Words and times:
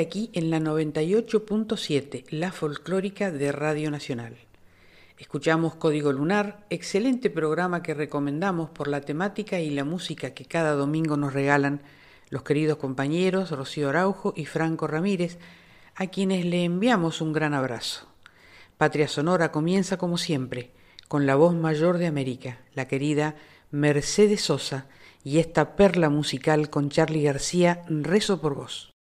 Aquí 0.00 0.30
en 0.32 0.50
la 0.50 0.58
98.7, 0.58 2.24
la 2.30 2.52
folclórica 2.52 3.30
de 3.30 3.52
Radio 3.52 3.90
Nacional. 3.90 4.36
Escuchamos 5.18 5.74
Código 5.76 6.12
Lunar, 6.12 6.66
excelente 6.70 7.30
programa 7.30 7.82
que 7.82 7.94
recomendamos 7.94 8.70
por 8.70 8.88
la 8.88 9.00
temática 9.00 9.60
y 9.60 9.70
la 9.70 9.84
música 9.84 10.34
que 10.34 10.44
cada 10.44 10.72
domingo 10.72 11.16
nos 11.16 11.32
regalan 11.32 11.82
los 12.30 12.42
queridos 12.42 12.78
compañeros 12.78 13.50
Rocío 13.50 13.90
Araujo 13.90 14.34
y 14.36 14.46
Franco 14.46 14.86
Ramírez, 14.86 15.38
a 15.94 16.08
quienes 16.08 16.44
le 16.44 16.64
enviamos 16.64 17.20
un 17.20 17.32
gran 17.32 17.54
abrazo. 17.54 18.06
Patria 18.76 19.06
Sonora 19.06 19.52
comienza 19.52 19.98
como 19.98 20.18
siempre, 20.18 20.72
con 21.06 21.26
la 21.26 21.36
voz 21.36 21.54
mayor 21.54 21.98
de 21.98 22.06
América, 22.06 22.60
la 22.74 22.88
querida 22.88 23.36
Mercedes 23.70 24.42
Sosa, 24.42 24.88
y 25.22 25.38
esta 25.38 25.76
perla 25.76 26.10
musical 26.10 26.70
con 26.70 26.90
Charlie 26.90 27.22
García, 27.22 27.82
Rezo 27.88 28.40
por 28.40 28.54
vos. 28.54 28.93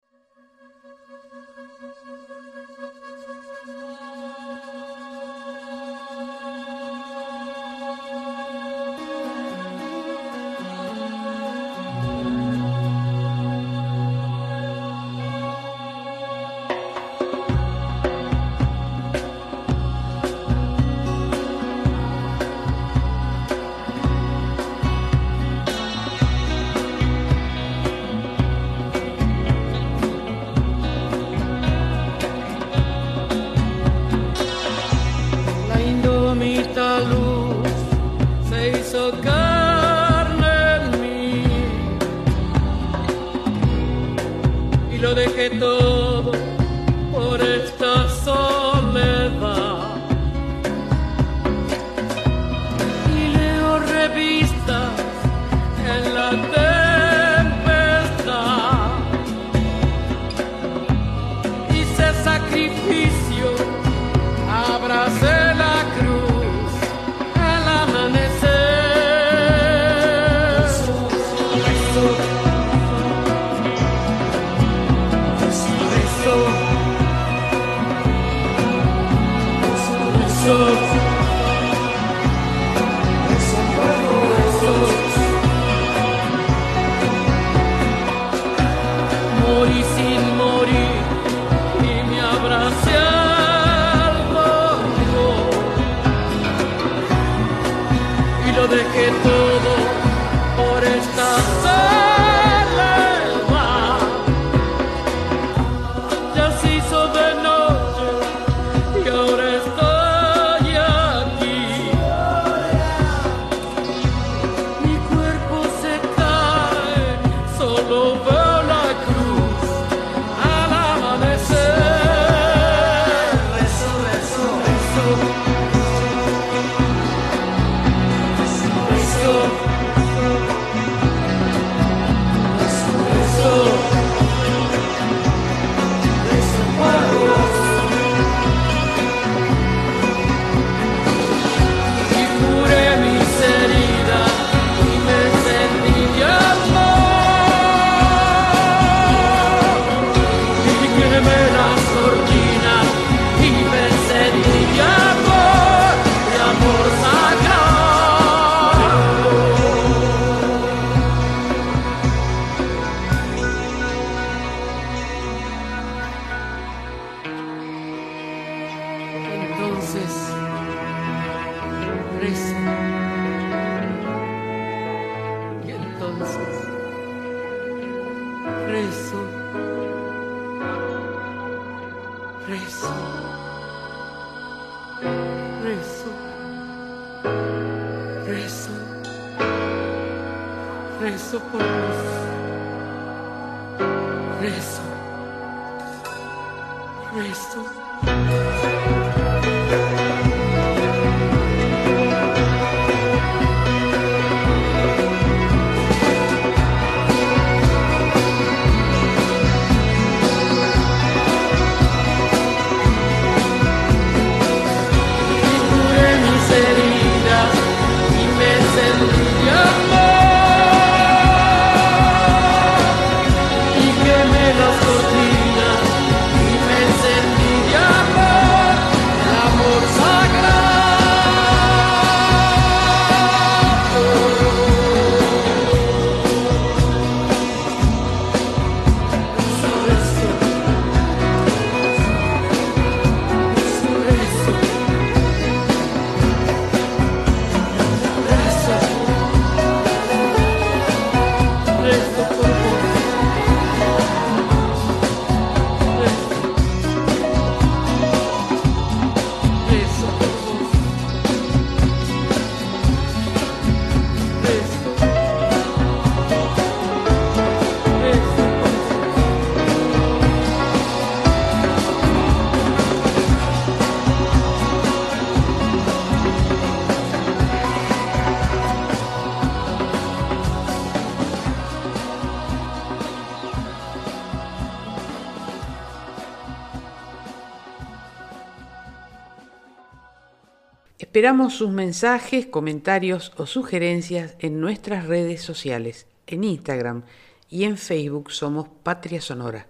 Esperamos 291.21 291.53
sus 291.53 291.69
mensajes, 291.69 292.47
comentarios 292.47 293.31
o 293.37 293.45
sugerencias 293.45 294.33
en 294.39 294.59
nuestras 294.59 295.05
redes 295.05 295.43
sociales, 295.43 296.07
en 296.25 296.43
Instagram 296.43 297.03
y 297.47 297.65
en 297.65 297.77
Facebook 297.77 298.31
somos 298.31 298.67
Patria 298.81 299.21
Sonora. 299.21 299.67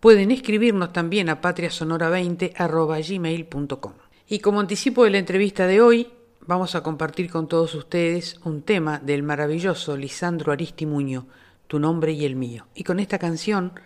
Pueden 0.00 0.30
escribirnos 0.30 0.94
también 0.94 1.28
a 1.28 1.42
patriasonora20.gmail.com. 1.42 3.92
Y 4.26 4.38
como 4.38 4.60
anticipo 4.60 5.04
de 5.04 5.10
la 5.10 5.18
entrevista 5.18 5.66
de 5.66 5.82
hoy, 5.82 6.08
vamos 6.40 6.74
a 6.74 6.82
compartir 6.82 7.30
con 7.30 7.46
todos 7.46 7.74
ustedes 7.74 8.40
un 8.44 8.62
tema 8.62 8.98
del 8.98 9.22
maravilloso 9.22 9.98
Lisandro 9.98 10.50
Aristimuño, 10.50 11.26
Tu 11.66 11.78
nombre 11.78 12.12
y 12.12 12.24
el 12.24 12.36
mío. 12.36 12.68
Y 12.74 12.84
con 12.84 13.00
esta 13.00 13.18
canción 13.18 13.78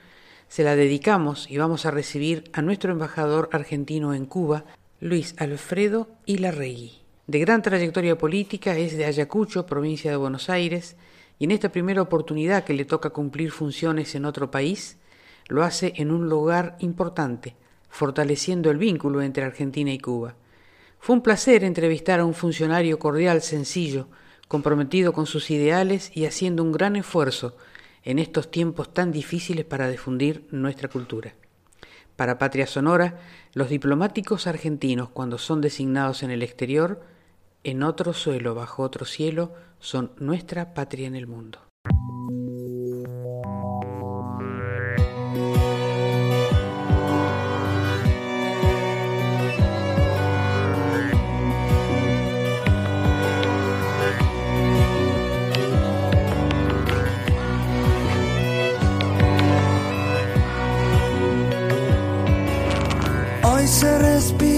se 0.47 0.63
la 0.63 0.77
dedicamos 0.77 1.51
y 1.51 1.59
vamos 1.59 1.87
a 1.87 1.91
recibir 1.91 2.49
a 2.53 2.63
nuestro 2.63 2.93
embajador 2.93 3.49
argentino 3.51 4.15
en 4.15 4.27
Cuba, 4.27 4.65
Luis 5.01 5.35
Alfredo 5.39 6.07
Ilarregui. 6.25 7.00
De 7.31 7.39
gran 7.39 7.63
trayectoria 7.63 8.19
política, 8.19 8.77
es 8.77 8.97
de 8.97 9.05
Ayacucho, 9.05 9.65
provincia 9.65 10.11
de 10.11 10.17
Buenos 10.17 10.51
Aires, 10.51 10.97
y 11.39 11.45
en 11.45 11.53
esta 11.53 11.71
primera 11.71 12.03
oportunidad 12.03 12.65
que 12.65 12.75
le 12.75 12.85
toca 12.85 13.11
cumplir 13.11 13.53
funciones 13.53 14.17
en 14.17 14.25
otro 14.25 14.51
país, 14.51 14.99
lo 15.47 15.63
hace 15.63 15.93
en 15.95 16.11
un 16.11 16.29
lugar 16.29 16.75
importante, 16.81 17.55
fortaleciendo 17.89 18.69
el 18.69 18.79
vínculo 18.79 19.23
entre 19.23 19.45
Argentina 19.45 19.93
y 19.93 20.01
Cuba. 20.01 20.35
Fue 20.99 21.15
un 21.15 21.23
placer 21.23 21.63
entrevistar 21.63 22.19
a 22.19 22.25
un 22.25 22.35
funcionario 22.35 22.99
cordial, 22.99 23.43
sencillo, 23.43 24.09
comprometido 24.49 25.13
con 25.13 25.27
sus 25.27 25.53
ideales 25.53 26.11
y 26.13 26.25
haciendo 26.25 26.65
un 26.65 26.73
gran 26.73 26.97
esfuerzo 26.97 27.57
en 28.03 28.19
estos 28.19 28.51
tiempos 28.51 28.93
tan 28.93 29.13
difíciles 29.13 29.65
para 29.65 29.89
difundir 29.89 30.49
nuestra 30.51 30.89
cultura. 30.89 31.37
Para 32.17 32.39
Patria 32.39 32.67
Sonora, 32.67 33.21
los 33.53 33.69
diplomáticos 33.69 34.49
argentinos, 34.49 35.11
cuando 35.11 35.39
son 35.39 35.61
designados 35.61 36.25
en 36.25 36.33
el 36.33 36.43
exterior, 36.43 37.01
en 37.65 37.83
otro 37.83 38.13
suelo, 38.13 38.55
bajo 38.55 38.83
otro 38.83 39.05
cielo, 39.05 39.53
son 39.79 40.13
nuestra 40.19 40.75
patria 40.75 41.07
en 41.07 41.17
el 41.17 41.27
mundo. 41.27 41.61
Hoy 63.43 63.67
se 63.67 63.99
respira 63.99 64.50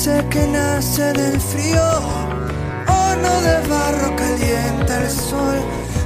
ese 0.00 0.26
que 0.30 0.46
nace 0.46 1.12
del 1.12 1.38
frío. 1.38 1.86
Horno 2.88 3.32
de 3.46 3.68
barro 3.68 4.16
calienta 4.16 5.02
el 5.02 5.10
sol 5.10 5.58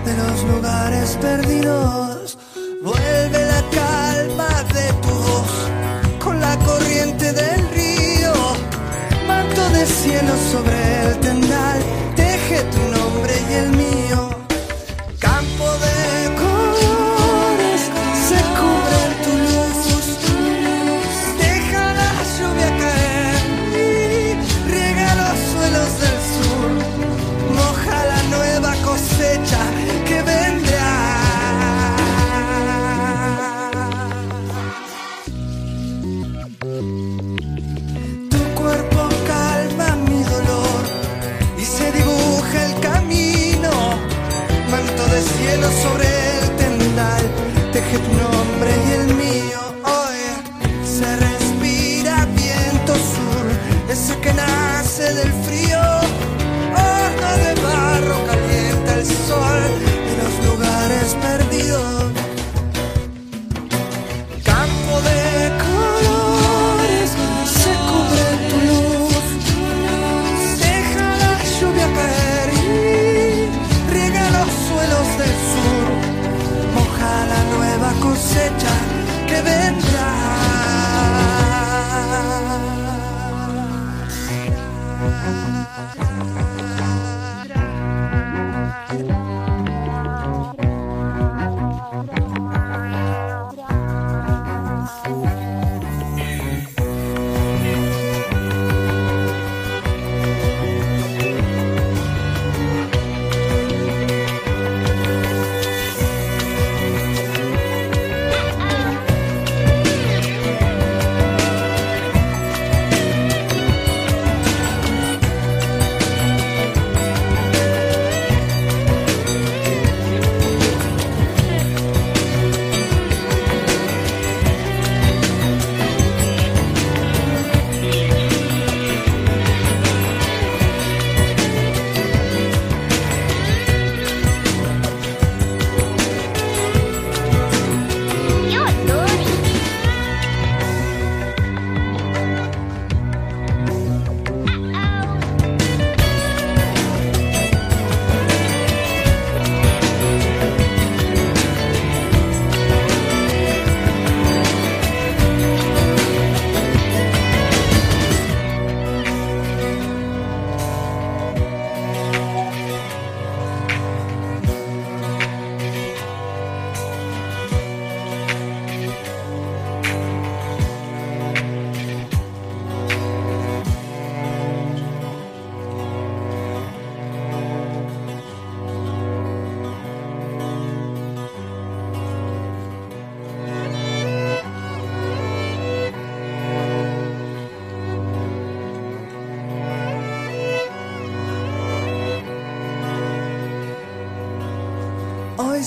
de 0.04 0.12
los 0.16 0.42
lugares 0.52 1.16
perdidos. 1.20 2.36
Vuelve 2.82 3.40
la 3.52 3.62
calma 3.80 4.50
de 4.76 4.86
tu 5.02 5.14
voz 5.28 5.52
con 6.18 6.40
la 6.40 6.56
corriente 6.58 7.32
del 7.32 7.60
río. 7.70 8.32
Manto 9.28 9.62
de 9.70 9.86
cielo 9.86 10.32
sobre 10.50 10.83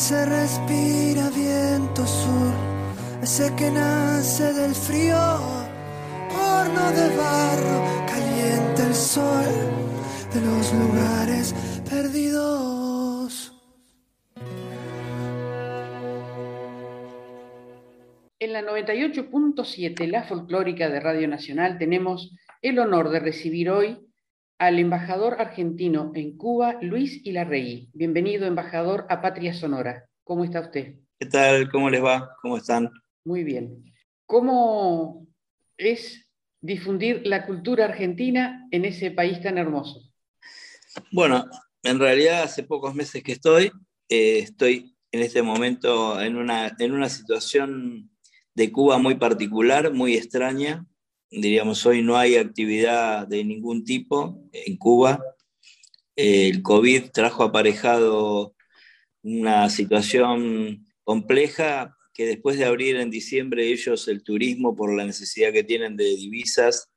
se 0.08 0.26
respira 0.26 1.30
viento 1.32 2.08
sur, 2.08 2.54
ese 3.22 3.54
que 3.58 3.70
nace 3.70 4.54
del 4.54 4.74
frío, 4.74 5.18
horno 6.32 6.92
de 6.94 7.08
barro 7.18 8.06
caliente 8.08 8.84
el 8.84 8.94
sol 8.96 9.52
de 10.34 10.40
los 10.48 10.74
lugares 10.74 11.54
perdidos. 11.90 13.52
En 18.40 18.54
la 18.54 18.62
98.7, 18.62 20.08
la 20.08 20.24
folclórica 20.24 20.88
de 20.88 21.02
Radio 21.02 21.28
Nacional, 21.28 21.78
tenemos 21.78 22.34
el 22.62 22.80
honor 22.80 23.10
de 23.10 23.20
recibir 23.20 23.70
hoy 23.70 24.07
al 24.60 24.80
embajador 24.80 25.36
argentino 25.40 26.12
en 26.16 26.36
Cuba, 26.36 26.80
Luis 26.82 27.22
Ilarrey. 27.24 27.90
Bienvenido, 27.94 28.48
embajador, 28.48 29.06
a 29.10 29.22
Patria 29.22 29.54
Sonora. 29.54 30.10
¿Cómo 30.24 30.44
está 30.44 30.62
usted? 30.62 30.96
¿Qué 31.20 31.28
tal? 31.28 31.70
¿Cómo 31.70 31.90
les 31.90 32.04
va? 32.04 32.32
¿Cómo 32.42 32.58
están? 32.58 32.92
Muy 33.24 33.44
bien. 33.44 33.84
¿Cómo 34.26 35.28
es 35.78 36.28
difundir 36.60 37.22
la 37.26 37.46
cultura 37.46 37.86
argentina 37.86 38.68
en 38.72 38.86
ese 38.86 39.12
país 39.12 39.42
tan 39.42 39.60
hermoso? 39.60 40.02
Bueno, 41.12 41.46
en 41.84 42.00
realidad 42.00 42.44
hace 42.44 42.64
pocos 42.64 42.96
meses 42.96 43.22
que 43.22 43.34
estoy, 43.34 43.72
eh, 44.10 44.40
estoy 44.40 44.96
en 45.12 45.22
este 45.22 45.44
momento 45.44 46.20
en 46.20 46.36
una, 46.36 46.76
en 46.80 46.94
una 46.94 47.10
situación 47.10 48.10
de 48.56 48.72
Cuba 48.72 48.98
muy 48.98 49.16
particular, 49.16 49.94
muy 49.94 50.16
extraña. 50.16 50.84
Diríamos, 51.30 51.86
hoy 51.86 52.02
no 52.04 52.16
hay 52.18 52.38
actividad 52.38 53.28
de 53.28 53.44
ningún 53.44 53.84
tipo 53.84 54.42
en 54.54 54.78
Cuba. 54.78 55.22
el 56.16 56.62
COVID 56.62 57.12
trajo 57.12 57.44
aparejado 57.44 58.56
una 59.24 59.70
situación 59.70 60.86
compleja 61.04 61.98
que 62.14 62.26
después 62.26 62.58
de 62.58 62.66
abrir 62.66 62.96
en 62.96 63.12
diciembre 63.12 63.68
ellos 63.68 64.08
el 64.08 64.24
turismo 64.24 64.76
por 64.76 64.96
la 64.96 65.06
necesidad 65.06 65.52
que 65.52 65.64
tienen 65.64 65.98
de 65.98 66.06
divisas, 66.06 66.90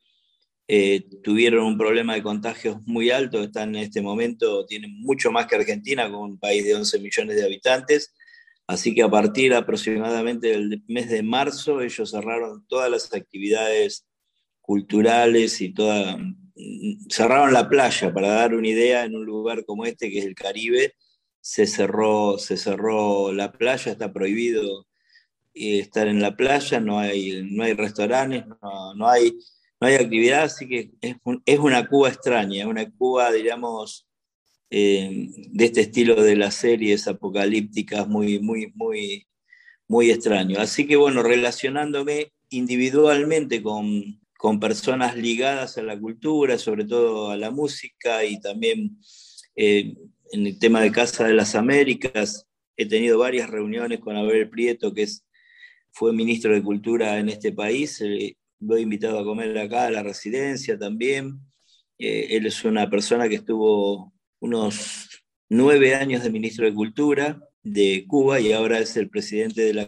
eh, 0.69 1.05
tuvieron 1.25 1.67
un 1.67 1.77
problema 1.77 2.15
de 2.15 2.23
contagios 2.23 2.79
muy 2.87 3.11
alto, 3.11 3.43
están 3.43 3.75
en 3.75 3.83
este 3.83 4.01
momento, 4.01 4.65
tienen 4.65 5.01
mucho 5.01 5.33
más 5.33 5.47
que 5.47 5.57
Argentina, 5.57 6.11
con 6.11 6.21
un 6.21 6.39
país 6.39 6.65
de 6.65 6.77
11 6.77 7.01
millones 7.01 7.37
de 7.37 7.45
habitantes, 7.45 8.15
así 8.69 8.95
que 8.95 9.03
a 9.03 9.11
partir 9.11 9.53
aproximadamente 9.53 10.49
del 10.49 10.85
mes 10.87 11.11
de 11.11 11.25
marzo 11.25 11.81
ellos 11.81 12.13
cerraron 12.13 12.65
todas 12.69 12.89
las 12.89 13.13
actividades 13.13 14.07
culturales 14.71 15.61
y 15.63 15.71
toda, 15.71 16.17
cerraron 17.09 17.53
la 17.53 17.69
playa, 17.69 18.15
para 18.15 18.29
dar 18.29 18.55
una 18.55 18.69
idea, 18.69 19.05
en 19.05 19.17
un 19.17 19.27
lugar 19.27 19.65
como 19.65 19.85
este, 19.85 20.09
que 20.13 20.21
es 20.21 20.25
el 20.25 20.37
Caribe, 20.37 20.95
se 21.41 21.67
cerró, 21.67 22.39
se 22.39 22.57
cerró 22.57 23.33
la 23.33 23.51
playa, 23.51 23.91
está 23.91 24.13
prohibido 24.13 24.87
estar 25.55 26.07
en 26.07 26.23
la 26.23 26.37
playa, 26.37 26.79
no 26.79 27.01
hay, 27.01 27.43
no 27.51 27.65
hay 27.65 27.73
restaurantes, 27.73 28.45
no, 28.95 29.09
hay, 29.09 29.33
no 29.81 29.89
hay 29.89 29.95
actividad, 29.97 30.45
así 30.45 30.69
que 30.69 30.93
es, 31.01 31.17
es 31.47 31.59
una 31.59 31.89
Cuba 31.89 32.09
extraña, 32.11 32.69
una 32.69 32.89
Cuba, 32.93 33.33
digamos, 33.33 34.07
eh, 34.71 35.31
de 35.51 35.65
este 35.65 35.81
estilo 35.81 36.15
de 36.23 36.37
las 36.37 36.55
series 36.55 37.09
apocalípticas, 37.09 38.07
muy, 38.07 38.39
muy, 38.39 38.71
muy, 38.77 39.27
muy 39.89 40.13
extraño. 40.13 40.61
Así 40.61 40.87
que 40.87 40.95
bueno, 40.95 41.25
relacionándome 41.25 42.33
individualmente 42.51 43.65
con, 43.65 44.21
con 44.41 44.59
personas 44.59 45.17
ligadas 45.17 45.77
a 45.77 45.83
la 45.83 46.01
cultura, 46.01 46.57
sobre 46.57 46.87
todo 46.87 47.31
a 47.31 47.37
la 47.37 47.51
música 47.51 48.25
y 48.25 48.41
también 48.41 48.97
eh, 49.55 49.95
en 50.33 50.47
el 50.47 50.59
tema 50.59 50.81
de 50.81 50.91
Casa 50.91 51.27
de 51.27 51.35
las 51.35 51.55
Américas, 51.55 52.47
he 52.75 52.87
tenido 52.87 53.19
varias 53.19 53.51
reuniones 53.51 54.01
con 54.01 54.17
Abel 54.17 54.49
Prieto, 54.49 54.95
que 54.95 55.03
es 55.03 55.27
fue 55.93 56.15
ministro 56.15 56.55
de 56.55 56.63
Cultura 56.63 57.19
en 57.19 57.29
este 57.29 57.53
país, 57.53 58.01
eh, 58.01 58.39
lo 58.61 58.79
he 58.79 58.81
invitado 58.81 59.19
a 59.19 59.25
comer 59.25 59.59
acá 59.59 59.85
a 59.85 59.91
la 59.91 60.03
residencia 60.03 60.79
también. 60.79 61.39
Eh, 61.99 62.29
él 62.31 62.47
es 62.47 62.65
una 62.65 62.89
persona 62.89 63.29
que 63.29 63.35
estuvo 63.35 64.15
unos 64.39 65.23
nueve 65.51 65.95
años 65.95 66.23
de 66.23 66.31
ministro 66.31 66.65
de 66.65 66.73
Cultura 66.73 67.47
de 67.63 68.07
Cuba 68.09 68.41
y 68.41 68.53
ahora 68.53 68.79
es 68.79 68.97
el 68.97 69.11
presidente 69.11 69.61
de 69.61 69.75
la, 69.75 69.87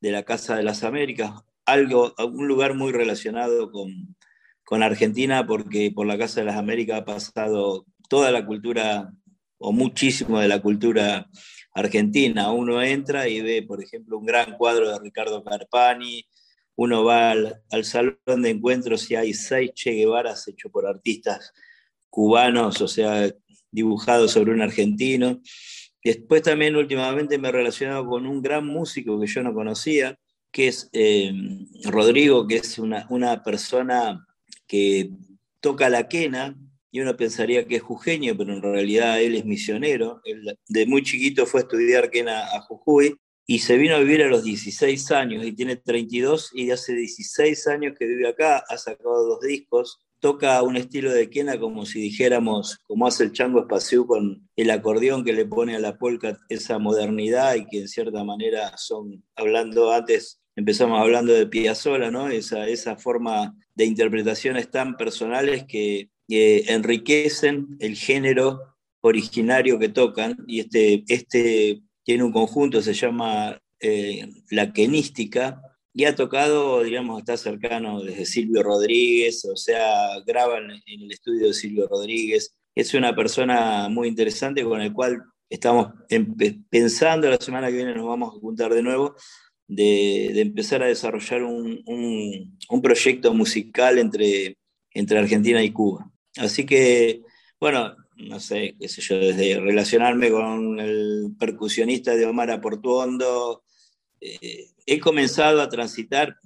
de 0.00 0.12
la 0.12 0.22
Casa 0.22 0.56
de 0.56 0.62
las 0.62 0.82
Américas, 0.82 1.32
algo, 1.66 2.14
un 2.18 2.48
lugar 2.48 2.74
muy 2.74 2.92
relacionado 2.92 3.70
con, 3.70 4.16
con 4.64 4.82
Argentina 4.82 5.46
porque 5.46 5.92
por 5.94 6.06
la 6.06 6.18
Casa 6.18 6.40
de 6.40 6.46
las 6.46 6.56
Américas 6.56 7.00
ha 7.00 7.04
pasado 7.04 7.86
toda 8.08 8.30
la 8.30 8.44
cultura 8.44 9.12
o 9.58 9.72
muchísimo 9.72 10.40
de 10.40 10.48
la 10.48 10.60
cultura 10.60 11.28
Argentina. 11.74 12.52
Uno 12.52 12.82
entra 12.82 13.28
y 13.28 13.40
ve, 13.40 13.62
por 13.62 13.82
ejemplo, 13.82 14.18
un 14.18 14.26
gran 14.26 14.56
cuadro 14.56 14.90
de 14.90 14.98
Ricardo 14.98 15.42
Carpani, 15.42 16.26
uno 16.76 17.04
va 17.04 17.32
al, 17.32 17.84
salón 17.84 18.42
de 18.42 18.50
encuentros 18.50 19.10
y 19.10 19.14
hay 19.14 19.34
seis 19.34 19.72
Che 19.74 19.92
Guevaras 19.92 20.48
hechos 20.48 20.72
por 20.72 20.86
artistas 20.86 21.52
cubanos, 22.08 22.80
o 22.80 22.88
sea, 22.88 23.30
dibujados 23.70 24.32
sobre 24.32 24.52
un 24.52 24.62
argentino. 24.62 25.40
Después 26.04 26.42
también 26.42 26.76
últimamente 26.76 27.38
me 27.38 27.48
he 27.48 27.52
relacionado 27.52 28.06
con 28.06 28.26
un 28.26 28.42
gran 28.42 28.66
músico 28.66 29.20
que 29.20 29.26
yo 29.26 29.42
no 29.42 29.54
conocía, 29.54 30.18
que 30.52 30.68
es 30.68 30.88
eh, 30.92 31.32
Rodrigo, 31.84 32.46
que 32.46 32.56
es 32.56 32.78
una, 32.78 33.06
una 33.10 33.42
persona 33.42 34.26
que 34.68 35.10
toca 35.60 35.88
la 35.88 36.08
quena, 36.08 36.56
y 36.92 37.00
uno 37.00 37.16
pensaría 37.16 37.66
que 37.66 37.76
es 37.76 37.82
jujeño, 37.82 38.36
pero 38.36 38.52
en 38.52 38.62
realidad 38.62 39.20
él 39.20 39.34
es 39.34 39.46
misionero. 39.46 40.20
de 40.68 40.86
muy 40.86 41.02
chiquito 41.02 41.46
fue 41.46 41.60
a 41.60 41.62
estudiar 41.62 42.10
quena 42.10 42.44
a 42.54 42.60
Jujuy 42.60 43.16
y 43.46 43.60
se 43.60 43.78
vino 43.78 43.96
a 43.96 44.00
vivir 44.00 44.22
a 44.22 44.28
los 44.28 44.44
16 44.44 45.10
años 45.10 45.44
y 45.44 45.52
tiene 45.52 45.76
32 45.76 46.50
y 46.52 46.70
hace 46.70 46.94
16 46.94 47.66
años 47.68 47.94
que 47.98 48.06
vive 48.06 48.28
acá, 48.28 48.62
ha 48.68 48.76
sacado 48.76 49.26
dos 49.26 49.40
discos, 49.40 50.00
toca 50.20 50.62
un 50.62 50.76
estilo 50.76 51.10
de 51.12 51.30
quena 51.30 51.58
como 51.58 51.86
si 51.86 51.98
dijéramos, 51.98 52.78
como 52.86 53.06
hace 53.06 53.24
el 53.24 53.32
chango 53.32 53.60
espacio 53.60 54.06
con 54.06 54.48
el 54.54 54.70
acordeón 54.70 55.24
que 55.24 55.32
le 55.32 55.46
pone 55.46 55.74
a 55.74 55.80
la 55.80 55.96
polka 55.96 56.38
esa 56.50 56.78
modernidad 56.78 57.54
y 57.54 57.66
que 57.66 57.80
en 57.80 57.88
cierta 57.88 58.22
manera 58.22 58.76
son, 58.76 59.24
hablando 59.34 59.92
antes, 59.92 60.41
empezamos 60.56 61.00
hablando 61.00 61.32
de 61.32 61.46
Piazzolla, 61.46 62.10
¿no? 62.10 62.28
Esa, 62.28 62.68
esa 62.68 62.96
forma 62.96 63.54
de 63.74 63.86
interpretaciones 63.86 64.70
tan 64.70 64.96
personales 64.96 65.64
que 65.66 66.10
que 66.32 66.64
enriquecen 66.68 67.76
el 67.78 67.94
género 67.94 68.76
originario 69.02 69.78
que 69.78 69.90
tocan, 69.90 70.38
y 70.46 70.60
este, 70.60 71.04
este 71.08 71.82
tiene 72.04 72.24
un 72.24 72.32
conjunto, 72.32 72.80
se 72.80 72.94
llama 72.94 73.60
eh, 73.80 74.26
La 74.50 74.72
Quenística, 74.72 75.60
y 75.92 76.04
ha 76.04 76.14
tocado, 76.14 76.82
digamos, 76.84 77.18
está 77.18 77.36
cercano 77.36 78.02
desde 78.02 78.24
Silvio 78.24 78.62
Rodríguez, 78.62 79.44
o 79.44 79.56
sea, 79.56 80.20
graban 80.26 80.70
en 80.86 81.02
el 81.02 81.12
estudio 81.12 81.48
de 81.48 81.52
Silvio 81.52 81.86
Rodríguez. 81.86 82.56
Es 82.74 82.94
una 82.94 83.14
persona 83.14 83.90
muy 83.90 84.08
interesante 84.08 84.64
con 84.64 84.80
el 84.80 84.94
cual 84.94 85.22
estamos 85.50 85.88
pensando, 86.70 87.28
la 87.28 87.36
semana 87.36 87.68
que 87.68 87.74
viene 87.74 87.94
nos 87.94 88.06
vamos 88.06 88.34
a 88.34 88.40
juntar 88.40 88.72
de 88.72 88.82
nuevo, 88.82 89.14
de, 89.74 90.40
empezar 90.40 90.82
a 90.82 90.86
desarrollar 90.86 91.42
un, 91.42 91.82
un, 91.86 92.58
un 92.68 92.82
proyecto 92.82 93.32
musical 93.34 93.98
entre, 93.98 94.56
entre 94.92 95.18
Argentina 95.18 95.62
y 95.62 95.70
Cuba. 95.70 96.10
Así 96.36 96.64
que, 96.64 97.22
bueno, 97.60 97.96
no 98.16 98.40
sé, 98.40 98.76
qué 98.78 98.88
sé 98.88 99.00
yo, 99.00 99.18
desde 99.18 99.60
relacionarme 99.60 100.30
con 100.30 100.78
el 100.78 101.34
percusionista 101.38 102.14
de 102.14 102.26
Omar 102.26 102.50
Aportuondo, 102.50 103.64
eh, 104.20 104.68
he 104.86 105.00
comenzado 105.00 105.60
a 105.60 105.68
transitar 105.68 106.36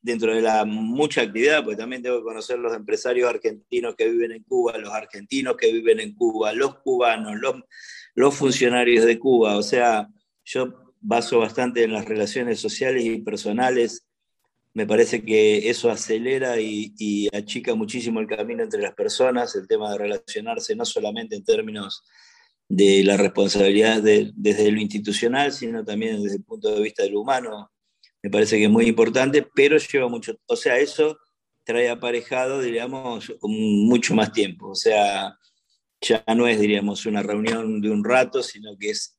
dentro 0.00 0.34
de 0.34 0.42
la 0.42 0.64
mucha 0.64 1.22
actividad, 1.22 1.64
porque 1.64 1.76
también 1.76 2.02
tengo 2.02 2.18
que 2.18 2.24
conocer 2.24 2.58
los 2.58 2.74
empresarios 2.74 3.28
argentinos 3.28 3.94
que 3.96 4.08
viven 4.08 4.32
en 4.32 4.42
Cuba, 4.44 4.78
los 4.78 4.92
argentinos 4.92 5.56
que 5.56 5.72
viven 5.72 6.00
en 6.00 6.14
Cuba, 6.14 6.52
los 6.52 6.76
cubanos, 6.80 7.36
los, 7.40 7.56
los 8.14 8.34
funcionarios 8.34 9.04
de 9.04 9.18
Cuba. 9.18 9.56
O 9.56 9.62
sea, 9.62 10.08
yo 10.44 10.89
baso 11.00 11.38
bastante 11.38 11.84
en 11.84 11.92
las 11.92 12.04
relaciones 12.04 12.60
sociales 12.60 13.04
y 13.04 13.18
personales 13.18 14.06
me 14.72 14.86
parece 14.86 15.24
que 15.24 15.68
eso 15.68 15.90
acelera 15.90 16.60
y, 16.60 17.28
achica 17.32 17.74
muchísimo 17.74 18.20
el 18.20 18.26
camino 18.26 18.62
entre 18.62 18.80
las 18.80 18.94
personas, 18.94 19.54
el 19.56 19.66
tema 19.66 19.90
de 19.90 19.98
relacionarse 19.98 20.76
no 20.76 20.84
solamente 20.84 21.36
en 21.36 21.44
términos 21.44 22.04
de 22.68 23.02
la 23.02 23.16
responsabilidad 23.16 24.00
desde 24.00 24.70
lo 24.70 24.80
institucional, 24.80 25.52
sino 25.52 25.84
también 25.84 26.22
desde 26.22 26.36
el 26.36 26.44
punto 26.44 26.72
de 26.72 26.82
vista 26.82 27.02
del 27.02 27.16
humano. 27.16 27.70
Me 28.22 28.30
parece 28.30 28.58
que 28.58 28.64
es 28.64 28.70
muy 28.70 28.86
importante, 28.86 29.44
pero 29.54 29.76
lleva 29.78 30.08
mucho, 30.08 30.36
o 30.46 30.54
sea, 30.54 30.78
eso 30.78 31.18
trae 31.64 31.88
aparejado, 31.88 32.60
diríamos, 32.60 33.32
mucho 33.42 34.14
más 34.14 34.32
tiempo. 34.32 34.68
O 34.68 34.74
sea, 34.76 35.36
ya 36.00 36.24
no 36.36 36.46
es, 36.46 36.60
diríamos, 36.60 37.06
una 37.06 37.22
reunión 37.22 37.80
de 37.80 37.90
un 37.90 38.04
rato, 38.04 38.42
sino 38.42 38.76
que 38.78 38.90
es 38.90 39.18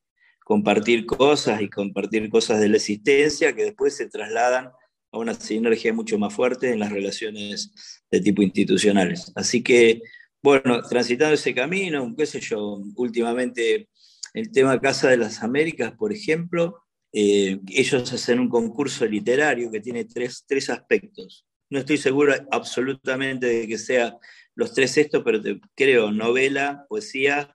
compartir 0.52 1.06
cosas 1.06 1.62
y 1.62 1.70
compartir 1.70 2.28
cosas 2.28 2.60
de 2.60 2.68
la 2.68 2.76
existencia 2.76 3.54
que 3.54 3.64
después 3.64 3.96
se 3.96 4.10
trasladan 4.10 4.66
a 5.10 5.18
una 5.18 5.32
sinergia 5.32 5.94
mucho 5.94 6.18
más 6.18 6.34
fuerte 6.34 6.70
en 6.70 6.78
las 6.78 6.92
relaciones 6.92 7.72
de 8.10 8.20
tipo 8.20 8.42
institucionales. 8.42 9.32
Así 9.34 9.62
que, 9.62 10.02
bueno, 10.42 10.82
transitando 10.82 11.32
ese 11.32 11.54
camino, 11.54 12.14
qué 12.14 12.26
sé 12.26 12.38
yo, 12.40 12.82
últimamente 12.96 13.88
el 14.34 14.52
tema 14.52 14.78
Casa 14.78 15.08
de 15.08 15.16
las 15.16 15.42
Américas, 15.42 15.92
por 15.92 16.12
ejemplo, 16.12 16.82
eh, 17.14 17.58
ellos 17.68 18.12
hacen 18.12 18.38
un 18.38 18.50
concurso 18.50 19.06
literario 19.06 19.70
que 19.70 19.80
tiene 19.80 20.04
tres, 20.04 20.44
tres 20.46 20.68
aspectos. 20.68 21.46
No 21.70 21.78
estoy 21.78 21.96
seguro 21.96 22.34
absolutamente 22.50 23.46
de 23.46 23.66
que 23.66 23.78
sea 23.78 24.18
los 24.54 24.74
tres 24.74 24.98
estos, 24.98 25.22
pero 25.24 25.40
creo 25.74 26.12
novela, 26.12 26.84
poesía 26.90 27.54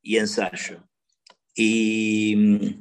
y 0.00 0.16
ensayo. 0.16 0.87
Y 1.60 2.36
mm, 2.36 2.78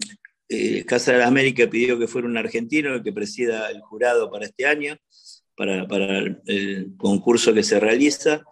eh, 0.50 0.86
Casa 0.86 1.12
de 1.12 1.18
la 1.18 1.28
América 1.28 1.68
pidió 1.68 1.98
que 1.98 2.08
fuera 2.08 2.28
un 2.28 2.38
argentino 2.38 2.94
el 2.94 3.02
que 3.02 3.12
presida 3.12 3.72
el 3.72 3.82
jurado 3.82 4.30
para 4.30 4.46
este 4.46 4.68
año, 4.68 4.96
para, 5.56 5.84
el, 6.46 6.96
concurso 6.96 7.56
que 7.56 7.64
se 7.64 7.80
realiza. 7.80 8.44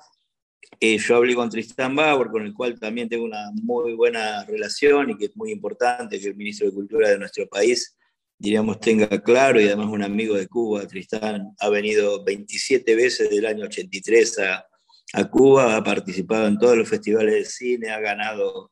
Eh, 0.80 0.98
yo 0.98 1.18
hablé 1.18 1.36
con 1.36 1.52
Tristán 1.52 1.96
Bauer, 1.96 2.30
con 2.30 2.44
el 2.44 2.56
cual 2.56 2.80
también 2.80 3.08
tengo 3.08 3.24
una 3.24 3.52
muy 3.62 3.94
buena 3.94 4.44
relación 4.46 5.12
y 5.12 5.18
que 5.18 5.26
es 5.26 5.38
muy 5.38 5.52
importante 5.52 6.20
que 6.20 6.28
el 6.28 6.36
ministro 6.36 6.68
de 6.68 6.74
Cultura 6.74 7.10
de 7.10 7.20
nuestro 7.20 7.48
país, 7.48 7.96
diríamos, 8.40 8.80
tenga 8.80 9.08
claro, 9.22 9.62
y 9.62 9.68
además 9.68 9.90
un 9.90 10.02
amigo 10.02 10.36
de 10.36 10.48
Cuba, 10.48 10.88
Tristán, 10.88 11.54
ha 11.60 11.70
venido 11.70 12.24
27 12.24 12.96
veces 12.96 13.30
del 13.30 13.46
año 13.46 13.66
83 13.66 14.40
a, 14.40 14.66
a 15.14 15.30
Cuba, 15.30 15.76
ha 15.76 15.84
participado 15.84 16.48
en 16.48 16.58
todos 16.58 16.76
los 16.76 16.90
festivales 16.90 17.36
de 17.36 17.46
cine, 17.46 17.92
ha 17.92 18.00
ganado 18.00 18.72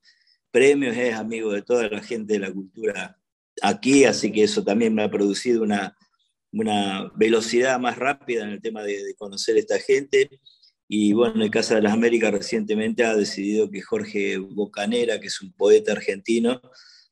premios, 0.53 0.95
es 0.95 1.15
amigo 1.15 1.51
de 1.51 1.63
toda 1.63 1.89
la 1.89 2.01
gente 2.01 2.33
de 2.33 2.39
la 2.39 2.53
cultura 2.53 3.17
aquí, 3.61 4.05
así 4.05 4.31
que 4.31 4.43
eso 4.43 4.63
también 4.63 4.93
me 4.93 5.01
ha 5.01 5.09
producido 5.09 5.63
una, 5.63 5.97
velocidad 7.15 7.79
más 7.79 7.97
rápida 7.97 8.43
en 8.43 8.51
el 8.51 8.61
tema 8.61 8.83
de, 8.83 9.15
conocer 9.17 9.55
a 9.55 9.59
esta 9.59 9.79
gente. 9.79 10.29
Y 10.87 11.13
bueno, 11.13 11.43
en 11.43 11.49
Casa 11.49 11.75
de 11.75 11.81
las 11.81 11.93
Américas 11.93 12.31
recientemente 12.31 13.03
ha 13.03 13.15
decidido 13.15 13.71
que 13.71 13.81
Jorge 13.81 14.37
Bocanera, 14.37 15.19
que 15.19 15.27
es 15.27 15.41
un 15.41 15.51
poeta 15.53 15.93
argentino, 15.93 16.61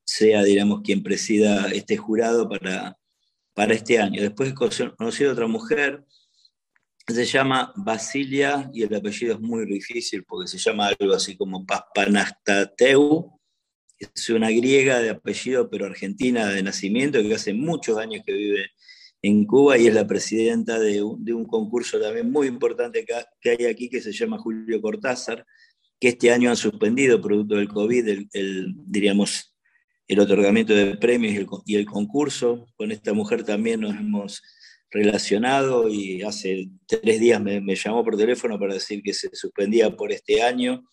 sea, 0.03 0.43
digamos, 0.43 0.81
quien 0.83 1.01
presida 1.01 1.71
este 1.71 1.97
jurado 1.97 2.47
para, 2.47 2.99
para 3.55 3.73
este 3.73 3.97
año. 3.97 4.21
Después 4.21 4.53
conocí 4.53 5.23
a 5.23 5.31
otra 5.31 5.47
mujer, 5.47 6.05
se 7.07 7.25
llama 7.25 7.73
Basilia 7.75 8.69
y 8.73 8.83
el 8.83 8.95
apellido 8.95 9.35
es 9.35 9.39
muy 9.39 9.65
difícil 9.65 10.23
porque 10.23 10.47
se 10.47 10.57
llama 10.57 10.87
algo 10.87 11.13
así 11.13 11.35
como 11.35 11.65
Paspanastateu. 11.65 13.39
Es 13.97 14.29
una 14.29 14.49
griega 14.49 14.99
de 14.99 15.11
apellido, 15.11 15.69
pero 15.69 15.85
argentina 15.85 16.47
de 16.47 16.63
nacimiento, 16.63 17.21
que 17.21 17.35
hace 17.35 17.53
muchos 17.53 17.97
años 17.97 18.23
que 18.25 18.33
vive 18.33 18.71
en 19.21 19.45
Cuba 19.45 19.77
y 19.77 19.87
es 19.87 19.93
la 19.93 20.07
presidenta 20.07 20.79
de 20.79 21.03
un, 21.03 21.45
concurso 21.45 21.99
también 21.99 22.31
muy 22.31 22.47
importante 22.47 23.05
que, 23.05 23.49
hay 23.49 23.65
aquí 23.65 23.89
que 23.89 24.01
se 24.01 24.11
llama 24.11 24.39
Julio 24.39 24.81
Cortázar, 24.81 25.45
que 25.99 26.09
este 26.09 26.31
año 26.31 26.49
han 26.49 26.57
suspendido, 26.57 27.21
producto 27.21 27.55
del 27.55 27.67
COVID, 27.67 28.07
el, 28.33 28.73
diríamos, 28.87 29.55
el 30.07 30.19
otorgamiento 30.19 30.73
de 30.73 30.97
premios 30.97 31.33
y 31.33 31.37
el, 31.37 31.47
y 31.65 31.75
el 31.75 31.85
concurso. 31.85 32.65
Con 32.75 32.91
esta 32.91 33.13
mujer 33.13 33.43
también 33.43 33.81
nos 33.81 33.95
hemos 33.95 34.41
relacionado 34.91 35.87
y 35.87 36.21
hace 36.21 36.69
tres 36.85 37.19
días 37.19 37.41
me, 37.41 37.75
llamó 37.75 38.03
por 38.03 38.17
teléfono 38.17 38.59
para 38.59 38.73
decir 38.73 39.01
que 39.01 39.13
se 39.13 39.29
suspendía 39.33 39.95
por 39.95 40.11
este 40.11 40.43
año. 40.43 40.83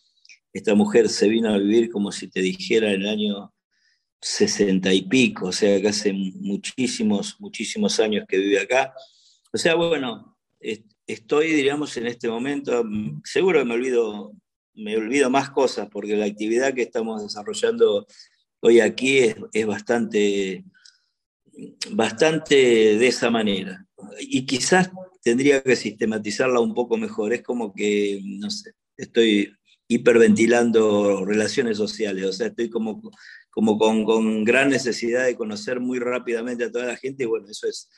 Esta 0.53 0.75
mujer 0.75 1.09
se 1.09 1.29
vino 1.29 1.53
a 1.53 1.59
vivir 1.59 1.91
como 1.91 2.13
si 2.13 2.29
te 2.29 2.41
dijera 2.41 2.93
en 2.93 3.03
el 3.03 3.09
año 3.09 3.53
sesenta 4.21 4.93
y 4.93 5.03
pico, 5.03 5.47
o 5.47 5.53
sea 5.53 5.81
que 5.81 5.89
hace 5.89 6.13
muchísimos, 6.13 7.37
muchísimos 7.41 7.99
años 8.01 8.25
que 8.29 8.39
vive 8.39 8.61
acá. 8.61 8.95
O 9.53 9.59
sea, 9.59 9.75
bueno, 9.75 10.39
estoy, 11.07 11.53
diríamos, 11.53 11.97
en 11.97 12.07
este 12.07 12.29
momento, 12.29 12.85
seguro 13.25 13.61
que 13.61 13.65
me 13.65 13.75
olvido, 13.75 14.33
me 14.75 14.97
olvido 14.97 15.29
más 15.29 15.51
cosas 15.51 15.89
porque 15.91 16.17
la 16.17 16.27
actividad 16.27 16.75
que 16.75 16.83
estamos 16.83 17.23
desarrollando 17.23 18.07
hoy 18.61 18.81
aquí 18.81 19.19
es, 19.19 19.37
es 19.53 19.67
bastante, 19.67 20.65
bastante 21.91 22.55
de 22.99 23.07
esa 23.07 23.31
manera 23.31 23.88
y 24.21 24.47
quizás 24.47 24.91
tendría 25.23 25.63
que 25.63 25.77
sistematizarla 25.77 26.61
un 26.61 26.75
poco 26.75 26.97
mejor. 26.97 27.33
Es 27.33 27.43
como 27.43 27.75
que, 27.75 28.21
no 28.25 28.51
sé, 28.51 28.73
estoy 28.97 29.53
hiperventilando 29.89 31.25
relaciones 31.25 31.79
sociales, 31.79 32.25
o 32.27 32.33
sea, 32.33 32.49
estoy 32.49 32.69
como, 32.69 33.01
como 33.51 33.79
con, 33.79 34.05
con, 34.05 34.45
gran 34.45 34.69
necesidad 34.69 35.25
de 35.25 35.35
conocer 35.35 35.81
muy 35.81 35.99
rápidamente 35.99 36.65
a 36.65 36.71
toda 36.71 36.85
la 36.85 36.97
gente, 36.97 37.25
y 37.25 37.27
bueno, 37.27 37.47
eso 37.49 37.67
es, 37.67 37.89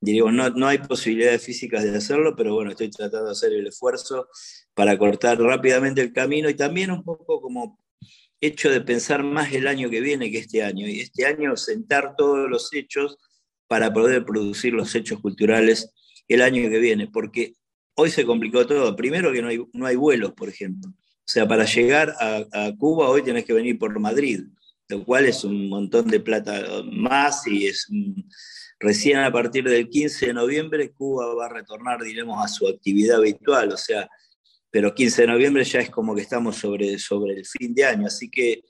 diríamos, 0.00 0.32
no, 0.32 0.48
no 0.50 0.68
hay 0.68 0.78
posibilidades 0.78 1.42
físicas 1.42 1.82
de 1.82 1.96
hacerlo, 1.96 2.36
pero 2.36 2.54
bueno, 2.54 2.70
estoy 2.70 2.88
tratando 2.90 3.26
de 3.26 3.32
hacer 3.32 3.52
el 3.52 3.66
esfuerzo 3.66 4.28
para 4.74 4.96
cortar 4.96 5.40
rápidamente 5.40 6.00
el 6.00 6.12
camino 6.12 6.48
y 6.48 6.54
también 6.54 6.92
un 6.92 7.02
poco 7.02 7.40
como 7.40 7.80
hecho 8.40 8.70
de 8.70 8.80
pensar 8.80 9.24
más 9.24 9.52
el 9.52 9.66
año 9.66 9.90
que 9.90 10.00
viene 10.00 10.30
que 10.30 10.38
este 10.38 10.62
año, 10.62 10.86
y 10.86 11.00
este 11.00 11.26
año 11.26 11.56
sentar 11.56 12.14
todos 12.16 12.48
los 12.48 12.72
hechos 12.72 13.18
para 13.70 13.92
poder 13.92 14.24
producir 14.24 14.72
los 14.72 14.92
hechos 14.96 15.20
culturales 15.20 15.92
el 16.26 16.42
año 16.42 16.68
que 16.68 16.80
viene, 16.80 17.06
porque 17.06 17.54
hoy 17.94 18.10
se 18.10 18.26
complicó 18.26 18.66
todo. 18.66 18.96
Primero 18.96 19.32
que 19.32 19.42
no 19.42 19.46
hay, 19.46 19.64
no 19.72 19.86
hay 19.86 19.94
vuelos, 19.94 20.32
por 20.32 20.48
ejemplo. 20.48 20.90
O 20.90 21.24
sea, 21.24 21.46
para 21.46 21.64
llegar 21.66 22.12
a, 22.18 22.72
Cuba 22.76 23.08
hoy 23.08 23.22
tenés 23.22 23.44
que 23.44 23.52
venir 23.52 23.78
por 23.78 23.96
Madrid, 24.00 24.40
lo 24.88 25.04
cual 25.04 25.26
es 25.26 25.44
un 25.44 25.68
montón 25.68 26.08
de 26.08 26.18
plata 26.18 26.82
más 26.90 27.46
y 27.46 27.68
es 27.68 27.86
recién 28.80 29.18
a 29.18 29.30
partir 29.30 29.62
del 29.62 29.88
15 29.88 30.26
de 30.26 30.34
noviembre 30.34 30.90
Cuba 30.90 31.32
va 31.32 31.46
a 31.46 31.50
retornar, 31.50 32.02
diremos, 32.02 32.44
a 32.44 32.48
su 32.48 32.66
actividad 32.66 33.18
habitual, 33.18 33.72
o 33.72 33.76
sea, 33.76 34.08
pero 34.68 34.96
15 34.96 35.22
de 35.22 35.28
noviembre 35.28 35.62
ya 35.62 35.78
es 35.78 35.90
como 35.90 36.16
que 36.16 36.22
estamos 36.22 36.56
sobre, 36.56 36.98
sobre 36.98 37.34
el 37.34 37.46
fin 37.46 37.72
de 37.72 37.84
año, 37.84 38.08
así 38.08 38.28
que 38.28 38.64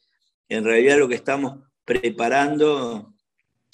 en 0.46 0.62
realidad 0.62 0.98
lo 0.98 1.08
que 1.08 1.14
estamos 1.14 1.58
preparando 1.86 3.14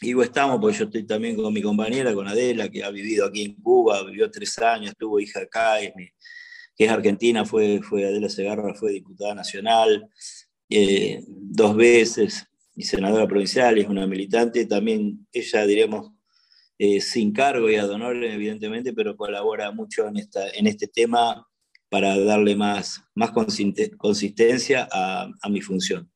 Digo 0.01 0.23
estamos, 0.23 0.61
porque 0.61 0.77
yo 0.77 0.85
estoy 0.85 1.05
también 1.05 1.37
con 1.37 1.53
mi 1.55 1.63
compañera, 1.63 2.13
con 2.13 2.29
Adela, 2.29 2.69
que 2.69 2.85
ha 2.85 2.91
vivido 2.91 3.25
aquí 3.25 3.43
en 3.45 3.55
Cuba, 3.55 4.03
vivió 4.05 4.31
tres 4.31 4.59
años, 4.59 4.95
tuvo 4.99 5.19
hija 5.21 5.41
acá, 5.41 5.79
que 6.77 6.85
es 6.85 6.91
argentina, 6.91 7.47
fue, 7.47 7.81
fue 7.83 8.05
Adela 8.05 8.29
Segarra, 8.29 8.75
fue 8.75 8.93
diputada 8.93 9.35
nacional 9.35 10.07
eh, 10.69 11.25
dos 11.29 11.75
veces 11.77 12.45
y 12.75 12.83
senadora 12.83 13.27
provincial, 13.27 13.79
es 13.79 13.89
una 13.89 14.07
militante, 14.07 14.67
también 14.67 15.27
ella, 15.33 15.65
diremos, 15.65 16.13
eh, 16.79 17.01
sin 17.01 17.33
cargo 17.33 17.71
y 17.71 17.77
ad 17.77 17.91
evidentemente, 18.23 18.93
pero 18.93 19.17
colabora 19.17 19.71
mucho 19.71 20.07
en, 20.09 20.19
esta, 20.19 20.47
en 20.51 20.67
este 20.67 20.89
tema 20.89 21.47
para 21.89 22.19
darle 22.19 22.55
más, 22.55 23.03
más 23.15 23.31
consistencia 23.31 24.87
a, 24.93 25.31
a 25.41 25.49
mi 25.49 25.63
función 25.63 26.11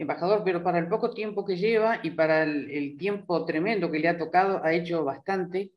embajador, 0.00 0.42
pero 0.44 0.62
para 0.62 0.78
el 0.78 0.88
poco 0.88 1.10
tiempo 1.10 1.44
que 1.44 1.56
lleva 1.56 2.00
y 2.02 2.10
para 2.10 2.42
el, 2.42 2.96
tiempo 2.98 3.44
tremendo 3.44 3.90
que 3.90 3.98
le 3.98 4.08
ha 4.08 4.18
tocado, 4.18 4.64
ha 4.64 4.72
hecho 4.72 5.04
bastante, 5.04 5.72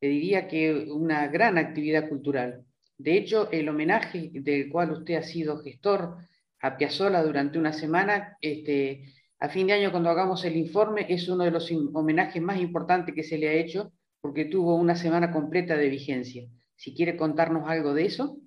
le 0.00 0.08
diría 0.08 0.48
que 0.48 0.86
una 0.90 1.28
gran 1.28 1.58
actividad 1.58 2.08
cultural. 2.08 2.64
De 2.98 3.16
hecho, 3.16 3.50
el 3.50 3.68
homenaje 3.68 4.30
del 4.32 4.70
cual 4.70 4.92
usted 4.92 5.16
ha 5.16 5.22
sido 5.22 5.62
gestor 5.62 6.16
a 6.60 6.76
Piazzolla 6.76 7.22
durante 7.22 7.58
una 7.58 7.72
semana, 7.72 8.38
este, 8.40 9.12
a 9.38 9.50
fin 9.50 9.66
de 9.66 9.74
año 9.74 9.90
cuando 9.90 10.08
hagamos 10.08 10.44
el 10.46 10.56
informe, 10.56 11.06
es 11.08 11.28
uno 11.28 11.44
de 11.44 11.50
los 11.50 11.70
homenajes 11.92 12.40
más 12.40 12.58
importantes 12.58 13.14
que 13.14 13.22
se 13.22 13.36
le 13.36 13.48
ha 13.48 13.52
hecho 13.52 13.92
porque 14.22 14.46
tuvo 14.46 14.74
una 14.76 14.96
semana 14.96 15.30
completa 15.30 15.76
de 15.76 15.90
vigencia. 15.90 16.48
Si 16.74 16.94
quiere 16.94 17.16
contarnos 17.16 17.68
algo 17.68 17.92
de 17.92 18.06
eso. 18.06 18.38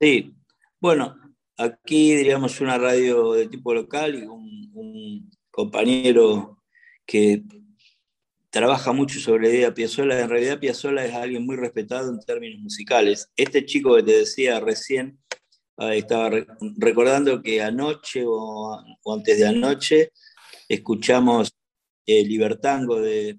Sí, 0.00 0.34
bueno, 0.80 1.16
Aquí, 1.62 2.16
diríamos, 2.16 2.60
una 2.60 2.76
radio 2.76 3.34
de 3.34 3.46
tipo 3.46 3.72
local 3.72 4.16
y 4.16 4.22
un, 4.22 5.30
compañero 5.52 6.62
que 7.06 7.42
trabaja 8.50 8.92
mucho 8.92 9.20
sobre 9.20 9.50
idea 9.50 9.74
Piazzolla. 9.74 10.18
En 10.20 10.30
realidad, 10.30 10.58
Piazzolla 10.58 11.04
es 11.04 11.14
alguien 11.14 11.44
muy 11.44 11.56
respetado 11.56 12.10
en 12.10 12.18
términos 12.20 12.58
musicales. 12.60 13.30
Este 13.36 13.64
chico 13.64 13.94
que 13.94 14.02
te 14.02 14.18
decía 14.18 14.58
recién, 14.60 15.18
estaba 15.78 16.30
recordando 16.78 17.42
que 17.42 17.62
anoche 17.62 18.24
o, 18.26 18.82
antes 19.14 19.38
de 19.38 19.46
anoche 19.46 20.12
escuchamos 20.68 21.52
el 22.06 22.28
Libertango 22.28 23.00
de, 23.00 23.38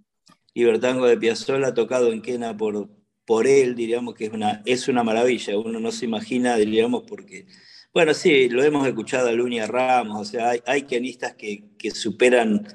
Libertango 0.54 1.08
de 1.08 1.74
tocado 1.74 2.14
en 2.14 2.22
Quena 2.22 2.56
por, 2.56 2.90
por 3.26 3.48
él, 3.48 3.76
diríamos 3.76 4.14
que 4.14 4.26
es 4.26 4.34
una, 4.34 4.62
es 4.66 4.88
una 4.88 5.04
maravilla. 5.04 5.58
Uno 5.58 5.80
no 5.80 5.92
se 5.92 6.06
imagina, 6.06 6.56
diríamos, 6.56 7.04
porque 7.08 7.48
bueno, 7.94 8.14
sí, 8.16 8.50
lo 8.50 8.64
hemos 8.64 8.88
escuchado 8.88 9.30
a 9.30 9.32
Lunia 9.32 9.68
Ramos, 9.68 10.22
o 10.22 10.32
sea, 10.32 10.50
hay, 10.50 10.62
hay 10.66 10.82
quenistas 10.84 11.36
que, 11.36 11.70
superan 11.94 12.68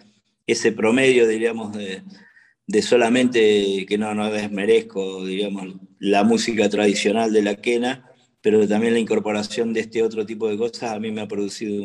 ese 0.46 0.70
promedio, 0.72 1.26
diríamos, 1.26 1.76
de, 1.76 2.82
solamente 2.82 3.84
que 3.86 3.98
no, 3.98 4.14
no 4.14 4.30
desmerezco, 4.30 5.24
digamos, 5.24 5.74
la 5.98 6.22
música 6.22 6.68
tradicional 6.68 7.32
de 7.32 7.42
la 7.42 7.56
quena, 7.56 8.08
pero 8.40 8.66
también 8.68 8.92
la 8.94 9.00
incorporación 9.00 9.72
de 9.72 9.80
este 9.80 10.02
otro 10.02 10.24
tipo 10.24 10.48
de 10.48 10.56
cosas 10.56 10.92
a 10.92 11.00
mí 11.00 11.10
me 11.10 11.22
ha 11.22 11.28
producido 11.28 11.84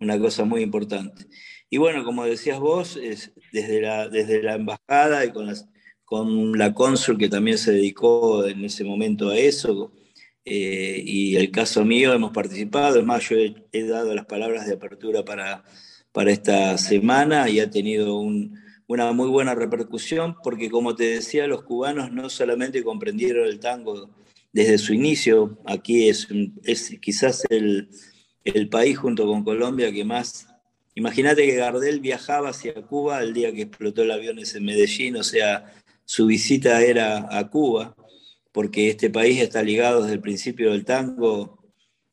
una 0.00 0.18
cosa 0.18 0.44
muy 0.44 0.62
importante. 0.62 1.26
Y 1.70 1.76
bueno, 1.76 2.04
como 2.04 2.24
decías 2.24 2.58
vos, 2.58 2.96
es 2.96 3.32
desde, 3.52 3.82
la, 3.82 4.08
desde 4.08 4.42
la 4.42 4.54
embajada 4.54 5.24
y 5.24 5.30
con, 5.30 5.46
las, 5.46 5.68
con 6.04 6.58
la 6.58 6.74
cónsul 6.74 7.18
que 7.18 7.28
también 7.28 7.58
se 7.58 7.72
dedicó 7.72 8.44
en 8.46 8.64
ese 8.64 8.84
momento 8.84 9.28
a 9.28 9.36
eso, 9.36 9.92
eh, 10.50 11.02
y 11.04 11.36
el 11.36 11.50
caso 11.50 11.84
mío 11.84 12.14
hemos 12.14 12.32
participado, 12.32 12.98
es 12.98 13.04
más, 13.04 13.28
yo 13.28 13.36
he, 13.36 13.82
dado 13.84 14.14
las 14.14 14.24
palabras 14.24 14.66
de 14.66 14.74
apertura 14.74 15.22
para, 15.24 15.62
para 16.12 16.30
esta 16.30 16.78
semana 16.78 17.50
y 17.50 17.60
ha 17.60 17.68
tenido 17.68 18.18
una 18.86 19.12
muy 19.12 19.28
buena 19.28 19.54
repercusión 19.54 20.36
porque 20.42 20.70
como 20.70 20.94
te 20.94 21.04
decía, 21.04 21.46
los 21.46 21.64
cubanos 21.64 22.12
no 22.12 22.30
solamente 22.30 22.82
comprendieron 22.82 23.46
el 23.46 23.60
tango 23.60 24.10
desde 24.52 24.78
su 24.78 24.94
inicio. 24.94 25.58
Aquí 25.66 26.08
es, 26.08 26.28
es 26.64 26.96
quizás 27.00 27.44
el, 27.50 27.90
el 28.44 28.68
país 28.70 28.96
junto 28.96 29.26
con 29.26 29.44
Colombia 29.44 29.92
que 29.92 30.04
más... 30.04 30.46
Imagínate 30.94 31.46
que 31.46 31.56
Gardel 31.56 32.00
viajaba 32.00 32.48
hacia 32.48 32.74
Cuba 32.74 33.22
el 33.22 33.34
día 33.34 33.52
que 33.52 33.62
explotó 33.62 34.02
el 34.02 34.10
avión 34.10 34.38
en 34.38 34.64
Medellín, 34.64 35.16
o 35.16 35.22
sea, 35.22 35.72
su 36.04 36.26
visita 36.26 36.82
era 36.82 37.28
a 37.30 37.50
Cuba, 37.50 37.94
porque 38.52 38.90
este 38.90 39.10
país 39.10 39.40
está 39.40 39.62
ligado 39.62 40.02
desde 40.02 40.14
el 40.14 40.20
principio 40.20 40.72
del 40.72 40.84
tango 40.84 41.58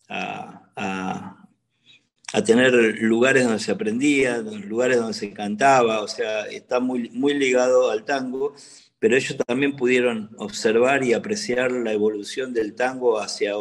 a, 0.10 0.71
a, 0.76 2.43
tener 2.45 2.74
lugares 3.02 3.45
donde 3.45 3.60
se 3.60 3.71
aprendía, 3.71 4.39
lugares 4.39 4.98
donde 4.98 5.13
se 5.13 5.32
cantaba, 5.32 6.02
o 6.02 6.08
sea, 6.08 6.45
está 6.48 6.82
muy, 6.82 7.10
muy 7.12 7.34
ligado 7.34 7.89
al 7.89 8.04
tango, 8.04 8.54
pero 9.00 9.15
ellos 9.15 9.38
también 9.48 9.76
pudieron 9.78 10.32
observar 10.38 11.04
y 11.04 11.13
apreciar 11.13 11.71
la 11.71 11.93
evolución 11.93 12.54
del 12.54 12.76
tango 12.76 13.19
hacia, 13.19 13.54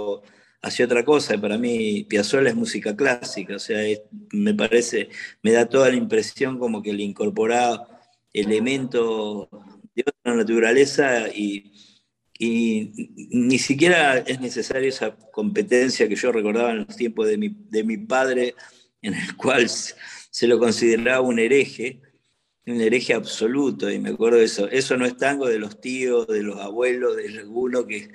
hacia 0.61 0.87
otra 0.87 1.05
cosa. 1.05 1.41
Para 1.41 1.57
mí, 1.57 2.05
Piazzolla 2.09 2.49
es 2.49 2.57
música 2.57 2.97
clásica, 2.97 3.57
o 3.57 3.59
sea, 3.61 3.79
me 4.33 4.55
parece, 4.55 5.09
me 5.43 5.53
da 5.53 5.69
toda 5.69 5.89
la 5.91 5.97
impresión 5.97 6.59
como 6.59 6.83
que 6.83 6.93
le 6.93 7.05
incorporaba 7.05 7.87
elementos 8.33 9.49
de 9.95 10.05
otra 10.07 10.35
naturaleza 10.35 11.29
y, 11.29 11.73
ni 12.45 13.59
siquiera 13.59 14.19
es 14.19 14.41
necesaria 14.41 14.89
esa 14.89 15.17
competencia 15.17 16.09
que 16.09 16.17
yo 16.17 16.33
recordaba 16.33 16.71
en 16.71 16.79
los 16.87 16.97
tiempos 16.97 17.27
de 17.29 17.39
mi, 17.39 17.49
de 17.71 17.85
mi 17.85 17.97
padre, 17.99 18.55
en 19.03 19.15
el 19.15 19.37
cual 19.37 19.69
se 19.69 20.47
lo 20.47 20.59
consideraba 20.59 21.21
un 21.21 21.39
hereje, 21.39 22.01
un 22.67 22.81
hereje 22.81 23.15
absoluto, 23.15 23.91
y 23.91 23.99
me 23.99 24.11
acuerdo 24.11 24.39
de 24.39 24.45
eso. 24.45 24.69
Eso 24.71 24.97
no 24.97 25.05
es 25.07 25.17
tango 25.17 25.47
de 25.47 25.59
los 25.59 25.81
tíos, 25.81 26.27
de 26.27 26.43
los 26.43 26.59
abuelos, 26.59 27.17
de 27.17 27.29
alguno 27.39 27.87
que. 27.87 28.11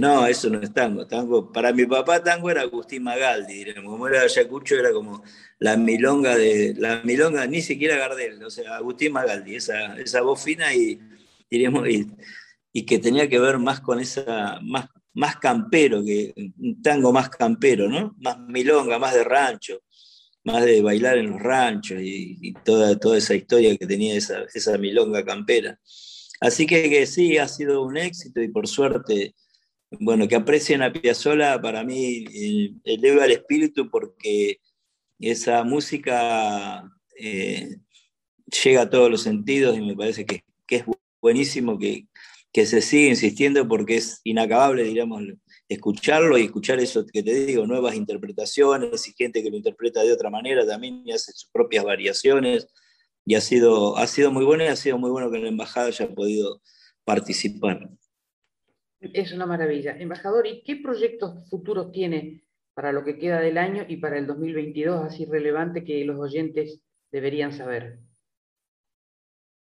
no, 0.00 0.26
eso 0.26 0.50
no 0.50 0.60
es 0.60 0.72
tango. 0.72 1.06
tango. 1.06 1.52
Para 1.52 1.72
mi 1.72 1.86
papá, 1.86 2.22
tango 2.22 2.50
era 2.50 2.62
Agustín 2.62 3.04
Magaldi, 3.04 3.54
diremos. 3.54 3.92
Como 3.92 4.08
era 4.08 4.22
Ayacucho, 4.22 4.76
era 4.76 4.92
como 4.92 5.22
la 5.58 5.76
milonga 5.76 6.36
de. 6.36 6.74
La 6.76 7.02
milonga, 7.04 7.46
ni 7.46 7.60
siquiera 7.62 7.96
Gardel, 7.96 8.42
o 8.42 8.50
sea, 8.50 8.76
Agustín 8.76 9.12
Magaldi, 9.12 9.56
esa, 9.56 9.96
esa 10.00 10.22
voz 10.22 10.42
fina 10.42 10.74
y, 10.74 10.98
diremos, 11.50 11.88
y, 11.88 12.06
que 12.82 12.98
tenía 12.98 13.28
que 13.28 13.38
ver 13.38 13.58
más 13.58 13.80
con 13.80 14.00
esa. 14.00 14.58
Más, 14.62 14.88
más 15.16 15.36
campero, 15.36 16.02
que 16.04 16.34
un 16.58 16.82
tango 16.82 17.12
más 17.12 17.30
campero, 17.30 17.88
¿no? 17.88 18.16
Más 18.18 18.36
milonga, 18.48 18.98
más 18.98 19.14
de 19.14 19.22
rancho 19.22 19.80
más 20.44 20.64
de 20.64 20.82
bailar 20.82 21.18
en 21.18 21.30
los 21.30 21.40
ranchos 21.40 21.98
y, 22.02 22.52
toda, 22.64 22.98
toda 22.98 23.18
esa 23.18 23.34
historia 23.34 23.76
que 23.76 23.86
tenía 23.86 24.14
esa, 24.14 24.44
esa 24.54 24.76
milonga 24.78 25.24
campera. 25.24 25.80
Así 26.40 26.66
que, 26.66 27.06
sí, 27.06 27.38
ha 27.38 27.48
sido 27.48 27.82
un 27.82 27.96
éxito 27.96 28.42
y 28.42 28.48
por 28.48 28.68
suerte, 28.68 29.34
bueno, 29.90 30.28
que 30.28 30.36
aprecien 30.36 30.82
a 30.82 30.92
Piazzolla 30.92 31.60
para 31.60 31.82
mí 31.82 32.24
eleva 32.84 33.24
el 33.24 33.32
espíritu 33.32 33.90
porque 33.90 34.60
esa 35.18 35.64
música 35.64 36.84
eh, 37.18 37.76
llega 38.64 38.82
a 38.82 38.90
todos 38.90 39.10
los 39.10 39.22
sentidos 39.22 39.78
y 39.78 39.80
me 39.80 39.96
parece 39.96 40.26
que, 40.26 40.44
que 40.66 40.76
es 40.76 40.84
buenísimo 41.22 41.78
que, 41.78 42.06
que 42.54 42.66
se 42.66 42.80
siga 42.80 43.10
insistiendo 43.10 43.66
porque 43.66 43.96
es 43.96 44.20
inacabable, 44.22 44.84
digamos, 44.84 45.24
escucharlo 45.68 46.38
y 46.38 46.44
escuchar 46.44 46.78
eso 46.78 47.04
que 47.04 47.20
te 47.20 47.34
digo, 47.46 47.66
nuevas 47.66 47.96
interpretaciones 47.96 49.08
y 49.08 49.12
gente 49.12 49.42
que 49.42 49.50
lo 49.50 49.56
interpreta 49.56 50.02
de 50.04 50.12
otra 50.12 50.30
manera 50.30 50.64
también 50.64 51.02
y 51.04 51.10
hace 51.10 51.32
sus 51.32 51.50
propias 51.50 51.84
variaciones. 51.84 52.68
Y 53.26 53.34
ha 53.34 53.40
sido, 53.40 53.96
ha 53.96 54.06
sido 54.06 54.30
muy 54.30 54.44
bueno 54.44 54.62
y 54.62 54.68
ha 54.68 54.76
sido 54.76 54.98
muy 54.98 55.10
bueno 55.10 55.32
que 55.32 55.38
la 55.38 55.48
embajada 55.48 55.88
haya 55.88 56.14
podido 56.14 56.62
participar. 57.02 57.90
Es 59.00 59.32
una 59.32 59.46
maravilla. 59.46 59.98
Embajador, 59.98 60.46
¿y 60.46 60.62
qué 60.62 60.76
proyectos 60.76 61.50
futuros 61.50 61.90
tiene 61.90 62.44
para 62.74 62.92
lo 62.92 63.04
que 63.04 63.18
queda 63.18 63.40
del 63.40 63.58
año 63.58 63.84
y 63.88 63.96
para 63.96 64.16
el 64.16 64.28
2022 64.28 65.02
así 65.04 65.24
relevante 65.24 65.82
que 65.82 66.04
los 66.04 66.20
oyentes 66.20 66.80
deberían 67.10 67.52
saber? 67.52 67.98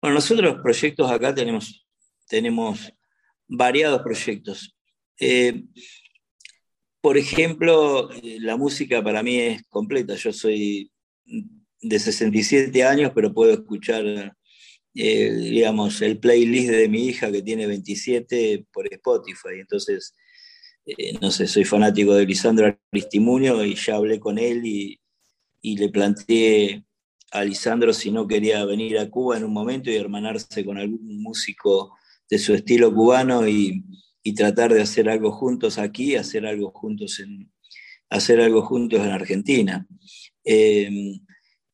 Bueno, 0.03 0.15
nosotros 0.15 0.59
proyectos 0.61 1.09
acá 1.09 1.33
tenemos, 1.33 1.84
tenemos 2.27 2.93
variados 3.47 4.03
proyectos. 4.03 4.77
Eh, 5.19 5.65
por 7.01 7.19
ejemplo, 7.19 8.11
eh, 8.13 8.39
la 8.41 8.57
música 8.57 9.03
para 9.03 9.23
mí 9.23 9.39
es 9.39 9.63
completa. 9.69 10.15
Yo 10.15 10.33
soy 10.33 10.91
de 11.81 11.99
67 11.99 12.83
años, 12.83 13.13
pero 13.15 13.35
puedo 13.35 13.53
escuchar, 13.53 14.35
eh, 14.95 15.31
digamos, 15.33 16.01
el 16.03 16.19
playlist 16.19 16.71
de 16.71 16.89
mi 16.89 17.07
hija 17.07 17.31
que 17.31 17.43
tiene 17.43 17.67
27 17.67 18.67
por 18.73 18.93
Spotify. 18.93 19.61
Entonces, 19.61 20.15
no 21.21 21.31
sé, 21.31 21.47
soy 21.47 21.65
fanático 21.65 22.15
de 22.15 22.27
Lisandro 22.27 22.79
Aristimunio 22.93 23.65
y 23.65 23.75
ya 23.75 23.97
hablé 23.97 24.21
con 24.21 24.39
él 24.39 24.67
y 24.67 24.99
le 25.63 25.89
planteé 25.89 26.85
a 27.35 27.43
Lisandro 27.43 27.93
si 27.93 28.13
no 28.13 28.29
quería 28.29 28.65
venir 28.65 28.99
a 28.99 29.11
Cuba 29.11 29.37
en 29.37 29.45
un 29.45 29.53
momento 29.53 29.91
y 29.91 29.97
hermanarse 29.97 30.65
con 30.65 30.79
algún 30.79 31.21
músico 31.21 31.97
de 32.29 32.39
su 32.39 32.55
estilo 32.55 32.93
cubano 32.95 33.47
y, 33.49 33.85
y 34.23 34.35
tratar 34.35 34.73
de 34.73 34.83
hacer 34.83 35.09
algo 35.09 35.33
juntos 35.33 35.79
aquí, 35.79 36.17
hacer 36.17 36.47
algo 36.47 36.71
juntos 36.71 37.21
en, 37.21 37.53
hacer 38.11 38.41
algo 38.41 38.63
juntos 38.63 39.01
en 39.01 39.11
Argentina. 39.11 39.87
Eh, 40.45 41.21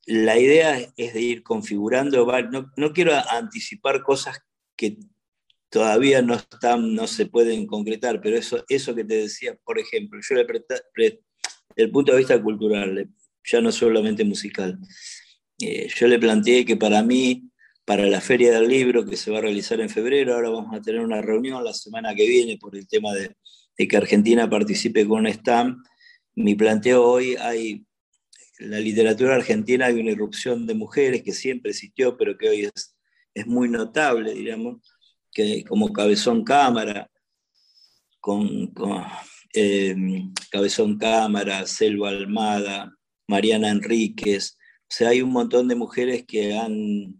la 0.07 0.39
idea 0.39 0.79
es 0.97 1.15
de 1.15 1.21
ir 1.21 1.43
configurando, 1.43 2.27
no, 2.51 2.73
no, 2.77 2.93
quiero 2.93 3.13
anticipar 3.31 4.03
cosas 4.03 4.41
que 4.77 4.99
todavía 5.69 6.23
no, 6.23 6.35
están, 6.35 6.95
no 6.95 7.07
se 7.07 7.27
pueden 7.27 7.67
concretar, 7.67 8.21
pero 8.21 8.37
eso, 8.37 8.65
eso 8.69 8.95
que 8.95 9.05
te 9.05 9.15
decía, 9.15 9.57
por 9.65 9.79
ejemplo, 9.79 10.19
yo 10.29 10.35
le 10.35 10.45
desde 10.45 11.23
el 11.77 11.91
punto 11.91 12.13
de 12.13 12.19
vista 12.19 12.43
cultural, 12.43 13.09
ya 13.45 13.61
no 13.61 13.71
solamente 13.71 14.25
musical, 14.25 14.79
eh, 15.61 15.89
yo 15.95 16.09
le 16.09 16.19
planteé 16.19 16.65
que 16.65 16.77
para 16.77 17.03
mí 17.03 17.51
para 17.91 18.07
la 18.07 18.21
Feria 18.21 18.53
del 18.53 18.69
Libro 18.69 19.05
que 19.05 19.17
se 19.17 19.33
va 19.33 19.39
a 19.39 19.41
realizar 19.41 19.81
en 19.81 19.91
febrero. 19.91 20.35
Ahora 20.35 20.51
vamos 20.51 20.73
a 20.73 20.81
tener 20.81 21.01
una 21.01 21.21
reunión 21.21 21.65
la 21.65 21.73
semana 21.73 22.15
que 22.15 22.25
viene 22.25 22.57
por 22.57 22.77
el 22.77 22.87
tema 22.87 23.13
de, 23.13 23.35
que 23.89 23.97
Argentina 23.97 24.49
participe 24.49 25.05
con 25.09 25.19
un 25.19 25.27
stand. 25.27 25.77
Mi 26.37 26.55
planteo 26.55 27.03
hoy 27.03 27.35
hay, 27.35 27.85
la 28.61 28.79
literatura 28.79 29.35
argentina 29.35 29.87
hay 29.87 29.99
una 29.99 30.13
irrupción 30.13 30.69
de 30.69 30.75
mujeres 30.75 31.25
que 31.25 31.33
siempre 31.33 31.73
existió, 31.73 32.17
pero 32.17 32.39
que 32.39 32.49
hoy 32.51 32.61
es, 32.67 32.97
es 33.35 33.49
muy 33.49 33.69
notable, 33.69 34.35
digamos, 34.35 34.89
que 35.33 35.65
como 35.65 35.93
Cabezón 35.93 36.45
Cámara, 36.45 37.11
con, 38.21 38.73
eh, 39.53 39.97
Cabezón 40.53 40.97
Cámara, 40.97 41.67
Selva 41.67 42.11
Almada, 42.11 42.97
Mariana 43.27 43.69
Enríquez, 43.69 44.57
o 44.83 44.93
sea, 44.93 45.09
hay 45.09 45.23
un 45.23 45.33
montón 45.33 45.67
de 45.67 45.75
mujeres 45.75 46.25
que 46.25 46.57
han 46.57 47.20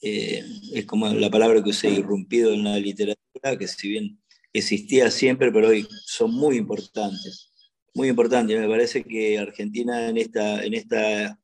eh, 0.00 0.44
es 0.74 0.86
como 0.86 1.08
la 1.08 1.30
palabra 1.30 1.62
que 1.62 1.70
usé, 1.70 1.90
irrumpido 1.90 2.52
en 2.52 2.64
la 2.64 2.76
literatura, 2.78 3.56
que 3.58 3.66
si 3.66 3.88
bien 3.88 4.20
existía 4.52 5.10
siempre, 5.10 5.50
pero 5.52 5.68
hoy 5.68 5.86
son 6.06 6.32
muy 6.32 6.56
importantes, 6.56 7.52
muy 7.94 8.08
importantes. 8.08 8.58
Me 8.58 8.68
parece 8.68 9.04
que 9.04 9.38
Argentina 9.38 10.08
en 10.08 10.18
esta, 10.18 10.64
en 10.64 10.74
esta, 10.74 11.38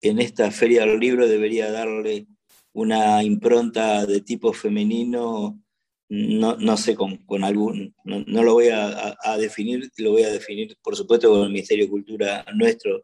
en 0.00 0.18
esta 0.20 0.50
feria 0.50 0.86
del 0.86 0.98
libro 0.98 1.28
debería 1.28 1.70
darle 1.70 2.26
una 2.72 3.22
impronta 3.22 4.06
de 4.06 4.20
tipo 4.20 4.52
femenino, 4.52 5.60
no, 6.08 6.56
no 6.56 6.76
sé, 6.76 6.94
con, 6.94 7.18
con 7.26 7.44
algún, 7.44 7.94
no, 8.04 8.24
no, 8.26 8.42
lo 8.42 8.54
voy 8.54 8.68
a, 8.68 9.16
a, 9.20 9.36
definir, 9.36 9.90
lo 9.98 10.12
voy 10.12 10.22
a 10.22 10.30
definir, 10.30 10.76
por 10.82 10.96
supuesto, 10.96 11.28
con 11.28 11.42
el 11.42 11.50
Ministerio 11.50 11.84
de 11.84 11.90
Cultura 11.90 12.46
nuestro 12.54 13.02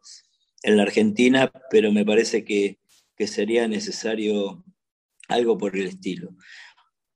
en 0.63 0.77
la 0.77 0.83
Argentina, 0.83 1.51
pero 1.69 1.91
me 1.91 2.05
parece 2.05 2.43
que 2.43 2.79
que 3.15 3.27
sería 3.27 3.67
necesario 3.67 4.63
algo 5.27 5.57
por 5.57 5.75
el 5.75 5.87
estilo. 5.87 6.35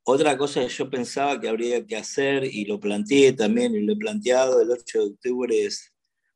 Otra 0.03 0.37
cosa 0.37 0.61
que 0.61 0.69
yo 0.69 0.89
pensaba 0.89 1.39
que 1.39 1.47
habría 1.47 1.85
que 1.85 1.95
hacer, 1.95 2.43
y 2.43 2.65
lo 2.65 2.79
planteé 2.79 3.33
también, 3.33 3.75
y 3.75 3.81
lo 3.81 3.93
he 3.93 3.97
planteado 3.97 4.61
el 4.61 4.71
8 4.71 4.99
de 4.99 5.05
octubre, 5.05 5.69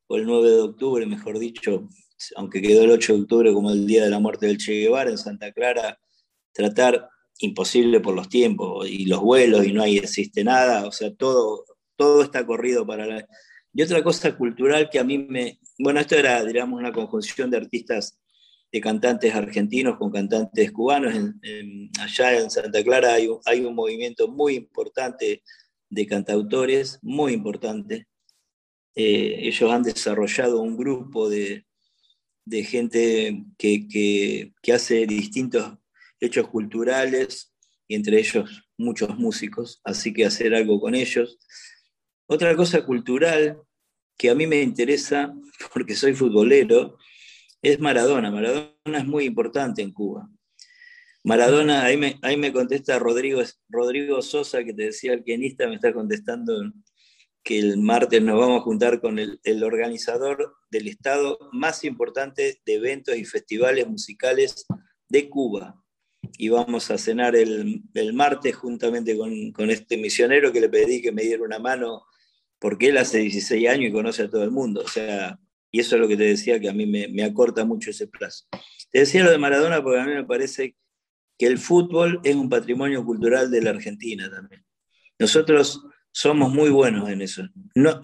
o 0.07 0.15
el 0.17 0.25
9 0.25 0.49
de 0.49 0.61
octubre, 0.61 1.05
mejor 1.05 1.39
dicho, 1.39 1.89
aunque 2.35 2.61
quedó 2.61 2.83
el 2.83 2.91
8 2.91 3.13
de 3.15 3.21
octubre 3.21 3.53
como 3.53 3.71
el 3.71 3.87
día 3.87 4.03
de 4.03 4.09
la 4.09 4.19
muerte 4.19 4.45
del 4.45 4.57
Che 4.57 4.73
Guevara 4.73 5.09
en 5.09 5.17
Santa 5.17 5.51
Clara, 5.51 5.97
tratar 6.51 7.09
imposible 7.39 7.99
por 7.99 8.13
los 8.13 8.29
tiempos 8.29 8.87
y 8.87 9.05
los 9.05 9.21
vuelos 9.21 9.65
y 9.65 9.73
no 9.73 9.81
hay, 9.81 9.97
existe 9.97 10.43
nada, 10.43 10.85
o 10.85 10.91
sea, 10.91 11.13
todo, 11.15 11.65
todo 11.95 12.21
está 12.23 12.45
corrido 12.45 12.85
para 12.85 13.05
la... 13.05 13.27
Y 13.73 13.81
otra 13.81 14.03
cosa 14.03 14.37
cultural 14.37 14.87
que 14.91 14.99
a 14.99 15.03
mí 15.03 15.17
me... 15.17 15.59
Bueno, 15.79 15.99
esto 15.99 16.15
era, 16.15 16.45
digamos, 16.45 16.79
una 16.79 16.93
conjunción 16.93 17.49
de 17.49 17.57
artistas 17.57 18.19
de 18.73 18.81
cantantes 18.81 19.35
argentinos 19.35 19.97
con 19.97 20.11
cantantes 20.11 20.71
cubanos. 20.71 21.13
allá 21.99 22.39
en 22.39 22.49
Santa 22.49 22.83
Clara 22.83 23.13
hay, 23.13 23.29
hay, 23.45 23.63
un 23.63 23.75
movimiento 23.75 24.27
muy 24.27 24.55
importante 24.55 25.43
de 25.89 26.07
cantautores, 26.07 26.97
muy 27.03 27.33
importante. 27.33 28.07
Eh, 28.95 29.41
ellos 29.41 29.71
han 29.71 29.83
desarrollado 29.83 30.59
un 30.59 30.75
grupo 30.75 31.29
de, 31.29 31.67
de 32.45 32.63
gente 32.63 33.45
que, 33.59 33.87
que, 33.87 34.53
que, 34.59 34.73
hace 34.73 35.05
distintos 35.05 35.77
hechos 36.19 36.47
culturales, 36.47 37.53
y 37.87 37.93
entre 37.93 38.17
ellos 38.17 38.63
muchos 38.75 39.15
músicos, 39.19 39.81
así 39.83 40.13
que 40.13 40.25
hacer 40.25 40.55
algo 40.55 40.79
con 40.81 40.95
ellos. 40.95 41.37
Otra 42.25 42.55
cosa 42.55 42.83
cultural 42.83 43.61
que 44.17 44.31
a 44.31 44.35
mí 44.35 44.47
me 44.47 44.63
interesa, 44.63 45.31
porque 45.75 45.95
soy 45.95 46.15
futbolero, 46.15 46.97
es 47.63 47.79
Maradona. 47.79 48.29
Maradona 48.29 48.99
es 48.99 49.05
muy 49.05 49.23
importante 49.25 49.81
en 49.81 49.91
Cuba. 49.91 50.29
Maradona, 51.23 51.85
ahí 51.85 51.95
me, 51.95 52.19
ahí 52.21 52.35
me 52.35 52.51
contesta 52.51 52.99
Rodrigo, 52.99 53.41
Rodrigo 53.69 54.21
Sosa, 54.21 54.63
que 54.65 54.73
te 54.73 54.83
decía 54.83 55.13
el 55.13 55.23
pianista, 55.23 55.67
me 55.67 55.75
está 55.75 55.93
contestando 55.93 56.53
que 57.41 57.57
el 57.57 57.77
martes 57.77 58.21
nos 58.21 58.37
vamos 58.37 58.59
a 58.59 58.63
juntar 58.63 58.99
con 58.99 59.17
el, 59.19 59.63
organizador 59.63 60.55
del 60.69 60.89
estado 60.89 61.37
más 61.53 61.85
importante 61.85 62.61
de 62.65 62.73
eventos 62.73 63.15
y 63.15 63.25
festivales 63.25 63.87
musicales 63.87 64.65
de 65.07 65.29
Cuba. 65.29 65.81
Y 66.37 66.49
vamos 66.49 66.91
a 66.91 66.97
cenar 66.97 67.35
el, 67.35 67.83
el 67.93 68.13
martes 68.13 68.55
juntamente 68.55 69.17
con, 69.17 69.51
con, 69.51 69.69
este 69.69 69.97
misionero 69.97 70.51
que 70.51 70.61
le 70.61 70.69
pedí 70.69 71.01
que 71.01 71.11
me 71.11 71.23
diera 71.23 71.43
una 71.43 71.59
mano, 71.59 72.05
porque 72.59 72.89
él 72.89 72.97
hace 72.97 73.19
16 73.19 73.69
años 73.69 73.89
y 73.89 73.93
conoce 73.93 74.23
a 74.23 74.29
todo 74.29 74.43
el 74.43 74.51
mundo. 74.51 74.81
O 74.81 74.87
sea, 74.87 75.37
y 75.75 75.79
eso 75.79 75.95
es 75.95 76.01
lo 76.01 76.07
que 76.07 76.15
te 76.15 76.25
decía, 76.25 76.59
que 76.59 76.69
a 76.69 76.73
mí 76.73 76.85
me, 76.85 77.23
acorta 77.23 77.65
mucho 77.65 77.89
ese 77.89 78.05
plazo. 78.05 78.45
Te 78.91 78.99
decía 78.99 79.23
lo 79.23 79.31
de 79.31 79.39
Maradona 79.39 79.81
porque 79.81 79.99
a 79.99 80.05
mí 80.05 80.13
me 80.13 80.23
parece 80.23 80.75
que 81.35 81.47
el 81.47 81.57
fútbol 81.57 82.21
es 82.23 82.35
un 82.35 82.47
patrimonio 82.47 83.03
cultural 83.03 83.49
de 83.49 83.59
la 83.63 83.71
Argentina 83.71 84.29
también. 84.29 84.63
Nosotros 85.17 85.83
somos 86.11 86.53
muy 86.53 86.69
buenos 86.69 87.09
en 87.09 87.23
eso. 87.23 87.41
No, 87.73 87.99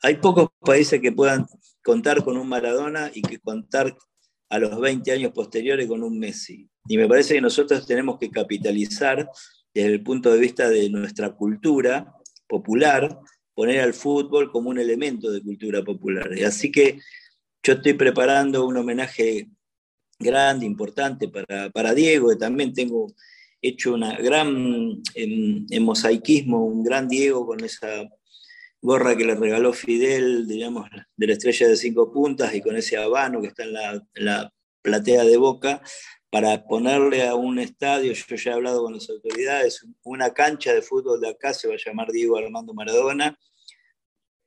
hay 0.00 0.14
pocos 0.18 0.50
países 0.60 1.00
que 1.00 1.10
puedan 1.10 1.44
contar 1.82 2.22
con 2.22 2.36
un 2.36 2.48
Maradona 2.48 3.10
y 3.12 3.22
que 3.22 3.40
contar 3.40 3.92
a 4.48 4.58
los 4.60 4.78
20 4.78 5.10
años 5.10 5.32
posteriores 5.32 5.88
con 5.88 6.04
un 6.04 6.20
Messi. 6.20 6.70
Y 6.86 6.96
me 6.96 7.08
parece 7.08 7.34
que 7.34 7.40
nosotros 7.40 7.84
tenemos 7.84 8.16
que 8.20 8.30
capitalizar 8.30 9.28
desde 9.74 9.92
el 9.92 10.04
punto 10.04 10.30
de 10.30 10.38
vista 10.38 10.70
de 10.70 10.88
nuestra 10.88 11.34
cultura 11.34 12.14
popular, 12.46 13.18
poner 13.54 13.80
al 13.80 13.94
fútbol 13.94 14.50
como 14.50 14.70
un 14.70 14.78
elemento 14.78 15.30
de 15.30 15.42
cultura 15.42 15.82
popular. 15.82 16.30
Así 16.46 16.70
que 16.70 16.98
yo 17.62 17.74
estoy 17.74 17.94
preparando 17.94 18.66
un 18.66 18.76
homenaje 18.76 19.48
grande, 20.18 20.66
importante 20.66 21.28
para, 21.28 21.94
Diego, 21.94 22.30
que 22.30 22.36
también 22.36 22.72
tengo 22.72 23.12
hecho 23.62 23.94
una 23.94 24.16
gran, 24.18 25.00
en, 25.14 25.82
mosaicismo, 25.82 26.66
un 26.66 26.84
gran 26.84 27.08
Diego 27.08 27.46
con 27.46 27.64
esa 27.64 28.08
gorra 28.82 29.16
que 29.16 29.24
le 29.24 29.34
regaló 29.34 29.72
Fidel, 29.72 30.46
digamos, 30.46 30.90
de 31.16 31.26
la 31.26 31.32
estrella 31.32 31.68
de 31.68 31.76
cinco 31.76 32.12
puntas 32.12 32.54
y 32.54 32.60
con 32.60 32.76
ese 32.76 32.98
habano 32.98 33.40
que 33.40 33.48
está 33.48 33.64
en 33.64 33.72
la 34.24 34.52
platea 34.82 35.24
de 35.24 35.38
Boca, 35.38 35.80
para 36.34 36.66
ponerle 36.66 37.28
a 37.28 37.36
un 37.36 37.60
estadio, 37.60 38.12
yo 38.12 38.34
ya 38.34 38.50
he 38.50 38.54
hablado 38.54 38.82
con 38.82 38.94
las 38.94 39.08
autoridades, 39.08 39.86
una 40.02 40.34
cancha 40.34 40.74
de 40.74 40.82
fútbol 40.82 41.20
de 41.20 41.28
acá 41.28 41.54
se 41.54 41.68
va 41.68 41.74
a 41.74 41.76
llamar 41.76 42.10
Diego 42.10 42.36
Armando 42.36 42.74
Maradona. 42.74 43.38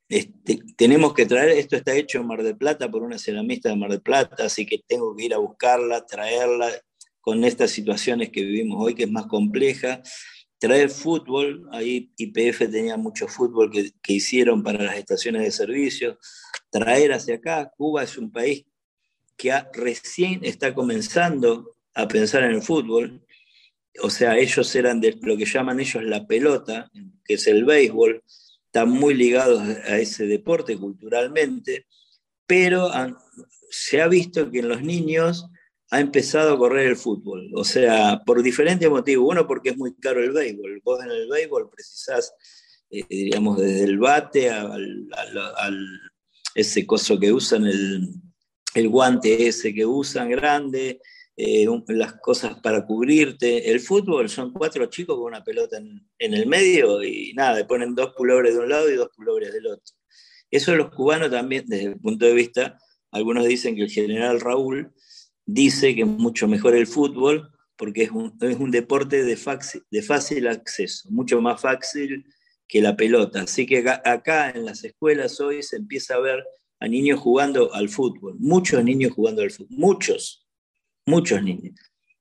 Este, 0.09 0.59
tenemos 0.75 1.13
que 1.13 1.25
traer, 1.25 1.51
esto 1.51 1.77
está 1.77 1.95
hecho 1.95 2.19
en 2.19 2.27
Mar 2.27 2.43
del 2.43 2.57
Plata 2.57 2.91
por 2.91 3.03
una 3.03 3.17
ceramista 3.17 3.69
de 3.69 3.77
Mar 3.77 3.89
del 3.89 4.01
Plata, 4.01 4.47
así 4.47 4.65
que 4.65 4.83
tengo 4.85 5.15
que 5.15 5.23
ir 5.23 5.33
a 5.33 5.37
buscarla, 5.37 6.05
traerla, 6.05 6.69
con 7.21 7.45
estas 7.45 7.71
situaciones 7.71 8.31
que 8.31 8.43
vivimos 8.43 8.83
hoy, 8.83 8.93
que 8.93 9.03
es 9.03 9.09
más 9.09 9.27
compleja. 9.27 10.01
Traer 10.59 10.89
fútbol, 10.89 11.69
ahí 11.71 12.11
IPF 12.17 12.69
tenía 12.69 12.97
mucho 12.97 13.29
fútbol 13.29 13.71
que, 13.71 13.91
que 14.03 14.11
hicieron 14.11 14.61
para 14.61 14.83
las 14.83 14.97
estaciones 14.97 15.41
de 15.41 15.51
servicio. 15.51 16.19
Traer 16.69 17.13
hacia 17.13 17.35
acá, 17.35 17.71
Cuba 17.77 18.03
es 18.03 18.17
un 18.17 18.29
país 18.29 18.65
que 19.37 19.53
recién 19.71 20.43
está 20.43 20.73
comenzando 20.73 21.76
a 21.97 22.07
pensar 22.07 22.43
en 22.43 22.51
el 22.51 22.61
fútbol. 22.61 23.25
O 24.01 24.09
sea, 24.09 24.37
ellos 24.37 24.73
eran 24.75 25.01
de 25.01 25.17
lo 25.21 25.35
que 25.35 25.45
llaman 25.45 25.79
ellos 25.79 26.03
la 26.03 26.27
pelota, 26.27 26.91
que 27.25 27.33
es 27.33 27.47
el 27.47 27.65
béisbol, 27.65 28.23
están 28.65 28.89
muy 28.89 29.15
ligados 29.15 29.59
a 29.61 29.97
ese 29.97 30.27
deporte 30.27 30.77
culturalmente, 30.77 31.87
pero 32.45 32.91
se 33.71 34.01
ha 34.01 34.07
visto 34.07 34.51
que 34.51 34.59
en 34.59 34.69
los 34.69 34.83
niños 34.83 35.47
ha 35.89 35.99
empezado 35.99 36.53
a 36.53 36.57
correr 36.57 36.87
el 36.87 36.97
fútbol. 36.97 37.49
O 37.55 37.63
sea, 37.63 38.21
por 38.23 38.43
diferentes 38.43 38.87
motivos. 38.87 39.31
Uno, 39.31 39.47
porque 39.47 39.69
es 39.69 39.77
muy 39.77 39.95
caro 39.95 40.23
el 40.23 40.31
béisbol. 40.31 40.81
Vos 40.83 41.03
en 41.03 41.09
el 41.09 41.27
béisbol 41.27 41.69
precisás, 41.69 42.31
eh, 42.91 43.05
desde 43.09 43.83
el 43.83 43.97
bate 43.97 44.51
al, 44.51 45.09
ese 46.53 46.85
coso 46.85 47.19
que 47.19 47.31
usan, 47.31 47.65
el, 47.65 48.09
el, 48.75 48.89
guante 48.89 49.47
ese 49.47 49.73
que 49.73 49.85
usan 49.85 50.29
grande, 50.29 51.01
eh, 51.37 51.67
las 51.89 52.13
cosas 52.15 52.59
para 52.61 52.83
cubrirte. 52.85 53.69
El 53.71 53.79
fútbol 53.79 54.27
son 54.27 54.51
cuatro 54.51 54.87
chicos 54.87 55.15
con 55.15 55.27
una 55.27 55.43
pelota 55.43 55.77
en, 55.77 56.33
el 56.33 56.47
medio 56.47 57.03
y 57.03 57.33
nada, 57.35 57.65
ponen 57.67 57.93
dos 57.93 58.13
pulobres 58.15 58.55
de 58.55 58.61
un 58.61 58.69
lado 58.69 58.89
y 58.89 58.95
dos 58.95 59.09
pulobres 59.15 59.53
del 59.53 59.67
otro. 59.67 59.95
Eso 60.49 60.75
los 60.75 60.89
cubanos 60.89 61.29
también, 61.29 61.65
desde 61.67 61.85
el 61.85 61.99
punto 61.99 62.25
de 62.25 62.33
vista, 62.33 62.79
algunos 63.11 63.45
dicen 63.45 63.75
que 63.75 63.83
el 63.83 63.91
general 63.91 64.41
Raúl 64.41 64.91
dice 65.45 65.93
que 65.93 66.01
es 66.01 66.07
mucho 66.07 66.47
mejor 66.47 66.75
el 66.75 66.87
fútbol 66.87 67.51
porque 67.77 68.03
es 68.03 68.11
un, 68.11 68.35
es 68.41 68.57
un 68.57 68.71
deporte 68.71 69.23
de, 69.23 69.37
de 69.91 70.01
fácil 70.01 70.47
acceso, 70.47 71.09
mucho 71.11 71.39
más 71.39 71.61
fácil 71.61 72.25
que 72.67 72.81
la 72.81 72.97
pelota. 72.97 73.41
Así 73.41 73.67
que 73.67 73.87
acá 73.87 74.49
en 74.49 74.65
las 74.65 74.83
escuelas 74.83 75.39
hoy 75.39 75.61
se 75.61 75.75
empieza 75.75 76.15
a 76.15 76.19
ver 76.19 76.43
a 76.79 76.87
niños 76.87 77.19
jugando 77.19 77.71
al 77.75 77.89
fútbol, 77.89 78.35
muchos 78.39 78.83
niños 78.83 79.13
jugando 79.13 79.43
al 79.43 79.51
fútbol, 79.51 79.77
muchos, 79.77 80.46
muchos 81.07 81.41
niños. 81.41 81.73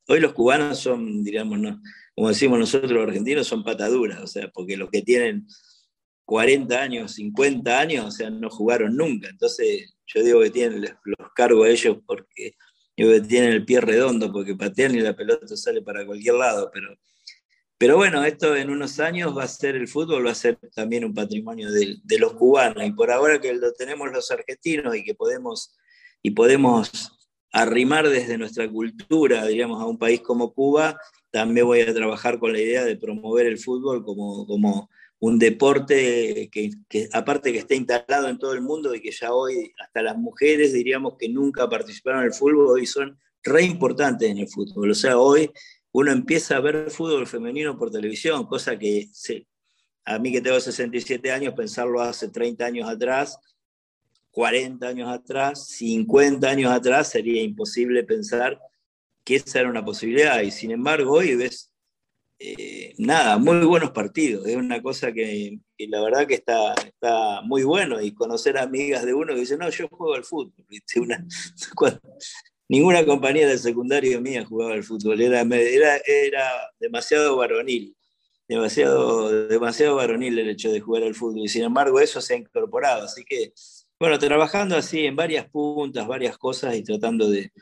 Hoy 0.09 0.21
los 0.21 0.33
cubanos 0.33 0.79
son, 0.79 1.23
digamos, 1.23 1.59
¿no? 1.59 1.83
como 2.15 2.29
decimos 2.29 2.59
nosotros 2.59 2.91
los 2.93 3.07
argentinos, 3.07 3.47
son 3.47 3.63
pataduras, 3.63 4.23
o 4.23 4.27
sea, 4.27 4.49
porque 4.49 4.79
los 4.79 4.89
que 4.89 5.03
tienen 5.03 5.47
40 6.25 6.81
años, 6.81 7.13
50 7.13 7.79
años, 7.79 8.07
o 8.07 8.11
sea, 8.11 8.31
no 8.31 8.49
jugaron 8.49 8.97
nunca. 8.97 9.29
Entonces, 9.29 9.95
yo 10.07 10.23
digo 10.23 10.41
que 10.41 10.51
tienen 10.51 10.81
los 10.81 11.33
cargos 11.35 11.67
a 11.67 11.71
ellos 11.71 11.99
porque 12.07 12.55
tienen 12.97 13.53
el 13.53 13.67
pie 13.67 13.83
redondo 13.83 14.33
porque 14.33 14.55
patean 14.55 14.95
y 14.95 15.01
la 15.01 15.15
pelota 15.15 15.47
sale 15.57 15.83
para 15.83 16.07
cualquier 16.07 16.37
lado, 16.37 16.71
pero, 16.73 16.97
pero 17.77 17.97
bueno, 17.97 18.25
esto 18.25 18.57
en 18.57 18.71
unos 18.71 18.99
años 18.99 19.37
va 19.37 19.45
a 19.45 19.49
ser 19.49 19.77
el 19.77 19.87
fútbol, 19.87 20.27
va 20.27 20.31
a 20.31 20.35
ser 20.35 20.59
también 20.75 21.05
un 21.05 21.13
patrimonio 21.13 21.71
de, 21.71 21.97
de 22.03 22.19
los 22.19 22.33
cubanos, 22.33 22.83
y 22.87 22.93
por 22.93 23.11
ahora 23.11 23.39
que 23.41 23.53
lo 23.53 23.75
tenemos 23.75 24.11
los 24.11 24.31
argentinos 24.31 24.97
y 24.97 25.05
que 25.05 25.15
podemos, 25.15 25.77
y 26.23 26.31
podemos 26.31 27.16
arrimar 27.57 28.07
desde 28.11 28.37
nuestra 28.37 28.71
cultura, 28.71 29.47
digamos, 29.47 29.81
a 29.81 29.87
un 29.87 29.99
país 29.99 30.21
como 30.21 30.53
Cuba, 30.53 31.01
también 31.31 31.65
voy 31.65 31.81
a 31.81 31.95
trabajar 31.95 32.39
con 32.39 32.53
la 32.53 32.61
idea 32.61 32.85
de 32.85 32.97
promover 32.97 33.47
el 33.47 33.59
fútbol 33.59 34.05
como, 34.05 34.47
como 34.47 34.91
un 35.21 35.39
deporte 35.39 36.51
que, 36.53 36.71
aparte 37.15 37.53
que 37.53 37.61
está 37.61 37.75
instalado 37.75 38.29
en 38.29 38.39
todo 38.39 38.53
el 38.53 38.61
mundo 38.61 38.95
y 38.95 39.01
que 39.01 39.11
ya 39.11 39.33
hoy 39.33 39.73
hasta 39.83 40.03
las 40.03 40.19
mujeres 40.19 40.75
diríamos 40.75 41.15
que 41.19 41.31
nunca 41.31 41.67
participaron 41.67 42.21
en 42.21 42.27
el 42.27 42.35
fútbol, 42.35 42.67
hoy 42.69 42.85
son 42.85 43.19
re 43.43 43.63
importantes 43.63 44.31
en 44.31 44.37
el 44.37 44.49
fútbol. 44.49 44.91
O 44.91 44.95
sea, 44.95 45.17
hoy 45.17 45.51
uno 45.93 46.13
empieza 46.13 46.59
a 46.59 46.61
ver 46.61 46.91
fútbol 46.91 47.27
femenino 47.27 47.79
por 47.79 47.91
televisión, 47.91 48.45
cosa 48.45 48.79
que 48.79 49.09
a 50.05 50.19
mí 50.19 50.31
que 50.31 50.43
tengo 50.43 50.61
67 50.61 51.33
años, 51.33 51.55
pensarlo 51.55 52.03
hace 52.03 52.29
30 52.29 52.67
años 52.67 52.87
atrás, 52.87 53.39
40 54.37 54.87
años 54.87 55.09
atrás, 55.09 55.67
50 55.69 56.47
años 56.47 56.71
atrás, 56.71 57.09
sería 57.09 57.41
imposible 57.41 58.05
pensar 58.05 58.61
que 59.25 59.37
esa 59.37 59.61
era 59.61 59.71
una 59.71 59.83
posibilidad. 59.83 60.43
Y 60.43 60.51
sin 60.51 60.73
embargo, 60.73 61.13
hoy 61.13 61.37
ves 61.37 61.73
eh, 62.39 62.95
nada, 62.99 63.39
muy 63.39 63.65
buenos 63.65 63.93
partidos. 63.93 64.47
Es 64.47 64.57
una 64.57 64.83
cosa 64.83 65.11
que, 65.11 65.59
la 65.79 66.03
verdad 66.03 66.27
que 66.27 66.35
está, 66.35 66.75
está, 66.75 67.41
muy 67.45 67.63
bueno. 67.63 67.99
Y 68.03 68.13
conocer 68.13 68.59
amigas 68.59 69.07
de 69.07 69.15
uno 69.15 69.33
que 69.33 69.41
dicen, 69.41 69.59
no, 69.59 69.71
yo 69.71 69.89
juego 69.89 70.13
al 70.13 70.25
fútbol. 70.25 70.67
ninguna 72.69 73.07
compañía 73.07 73.49
del 73.49 73.59
secundario 73.59 74.21
mía 74.21 74.45
jugaba 74.45 74.75
al 74.75 74.85
fútbol. 74.85 75.19
Era, 75.19 75.41
era, 75.41 75.97
era 76.07 76.51
demasiado 76.79 77.39
varonil. 77.39 77.97
Demasiado, 78.47 79.49
demasiado 79.49 79.97
varonil 79.97 80.39
el 80.39 80.51
hecho 80.51 80.71
de 80.71 80.81
jugar 80.81 81.05
al 81.05 81.15
fútbol. 81.15 81.39
Y 81.39 81.49
sin 81.49 81.63
embargo, 81.63 82.01
eso 82.01 82.21
se 82.21 82.35
ha 82.35 82.37
incorporado. 82.37 83.05
Así 83.05 83.25
que, 83.25 83.55
bueno, 83.99 84.19
trabajando 84.19 84.77
así 84.77 85.07
en 85.07 85.17
varias 85.17 85.49
puntas, 85.49 86.07
varias 86.07 86.37
cosas 86.39 86.75
y 86.77 86.83
tratando 86.83 87.31
de, 87.31 87.53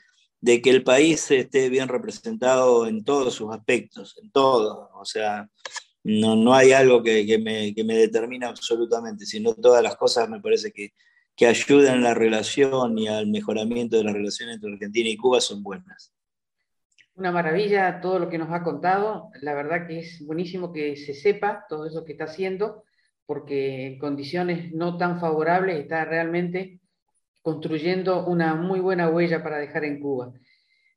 que 0.44 0.70
el 0.70 0.82
país 0.82 1.30
esté 1.30 1.68
bien 1.68 1.88
representado 1.88 2.86
en 2.86 3.04
todos 3.04 3.34
sus 3.34 3.52
aspectos, 3.52 4.16
en 4.22 4.30
todo. 4.30 4.90
O 4.94 5.04
sea, 5.04 5.48
no, 6.02 6.36
no 6.36 6.54
hay 6.54 6.72
algo 6.72 7.02
que, 7.02 7.24
que, 7.24 7.38
me, 7.38 7.74
que, 7.74 7.84
me, 7.84 7.96
determine 7.96 8.46
absolutamente, 8.46 9.26
sino 9.26 9.54
todas 9.54 9.82
las 9.82 9.96
cosas 9.96 10.28
me 10.28 10.40
parece 10.40 10.72
que, 10.72 10.92
que 11.36 11.46
ayudan 11.46 11.98
a 11.98 12.08
la 12.08 12.14
relación 12.14 12.98
y 12.98 13.08
al 13.08 13.26
mejoramiento 13.26 13.96
de 13.96 14.04
la 14.04 14.12
relación 14.12 14.50
entre 14.50 14.72
Argentina 14.72 15.08
y 15.08 15.16
Cuba 15.16 15.40
son 15.40 15.62
buenas. 15.62 16.12
Una 17.16 17.30
maravilla 17.30 18.00
todo 18.00 18.18
lo 18.18 18.28
que 18.28 18.38
nos 18.38 18.50
ha 18.50 18.64
contado. 18.64 19.30
La 19.40 19.54
verdad 19.54 19.86
que 19.86 20.00
es 20.00 20.24
buenísimo 20.26 20.72
que 20.72 20.96
se 20.96 21.14
sepa 21.14 21.64
todo 21.68 21.86
eso 21.86 22.04
que 22.04 22.12
está 22.12 22.24
haciendo, 22.24 22.84
porque 23.26 23.86
en 23.86 23.98
condiciones 23.98 24.72
no 24.72 24.96
tan 24.96 25.20
favorables 25.20 25.80
está 25.80 26.04
realmente 26.04 26.80
construyendo 27.42 28.26
una 28.26 28.54
muy 28.54 28.80
buena 28.80 29.08
huella 29.08 29.42
para 29.42 29.58
dejar 29.58 29.84
en 29.84 30.00
Cuba. 30.00 30.32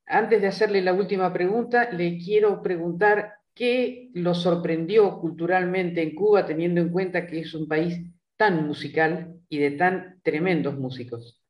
Antes 0.05 0.41
de 0.41 0.47
hacerle 0.47 0.81
la 0.81 0.93
última 0.93 1.33
pregunta, 1.33 1.91
le 1.91 2.17
quiero 2.17 2.61
preguntar 2.61 3.37
¿Qué 3.57 4.11
lo 4.13 4.35
sorprendió 4.35 5.19
culturalmente 5.19 6.03
en 6.03 6.13
Cuba 6.13 6.45
teniendo 6.45 6.79
en 6.79 6.89
cuenta 6.89 7.25
que 7.25 7.39
es 7.39 7.55
un 7.55 7.67
país 7.67 7.99
tan 8.35 8.67
musical 8.67 9.41
y 9.49 9.57
de 9.57 9.71
tan 9.71 10.21
tremendos 10.21 10.77
músicos? 10.77 11.41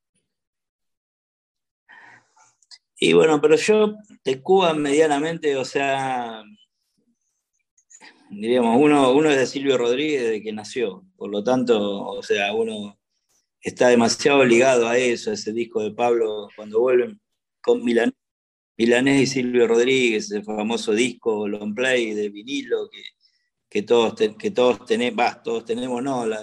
Y 2.96 3.12
bueno, 3.12 3.42
pero 3.42 3.58
yo 3.58 3.96
de 4.24 4.42
Cuba 4.42 4.74
medianamente, 4.74 5.58
o 5.58 5.66
sea, 5.66 6.44
diríamos, 8.30 8.80
uno, 8.80 9.14
uno 9.14 9.30
es 9.30 9.38
de 9.38 9.46
Silvio 9.46 9.78
Rodríguez 9.78 10.24
desde 10.24 10.44
que 10.44 10.54
nació, 10.54 11.06
por 11.16 11.30
lo 11.30 11.44
tanto, 11.44 12.04
o 12.08 12.24
sea, 12.24 12.54
uno 12.54 12.98
está 13.62 13.90
demasiado 13.90 14.44
ligado 14.46 14.88
a 14.88 14.98
eso, 14.98 15.32
a 15.32 15.34
ese 15.34 15.52
disco 15.54 15.82
de 15.82 15.92
Pablo 15.92 16.50
cuando 16.56 16.80
vuelven 16.80 17.20
con 17.62 17.84
Milanés, 17.84 18.16
Milanés 18.78 19.22
y 19.22 19.28
Silvio 19.28 19.68
Rodríguez, 19.68 20.32
el 20.32 20.44
famoso 20.44 20.94
disco 20.94 21.48
long 21.48 21.74
play 21.74 22.14
de 22.14 22.30
vinilo 22.30 22.90
que, 22.90 23.02
que 23.70 23.82
todos, 23.84 24.16
que 24.38 24.52
todos, 24.52 24.86
tenemos, 24.86 25.44
todos 25.44 25.66
tenemos, 25.66 26.04
no, 26.04 26.26
la, 26.26 26.42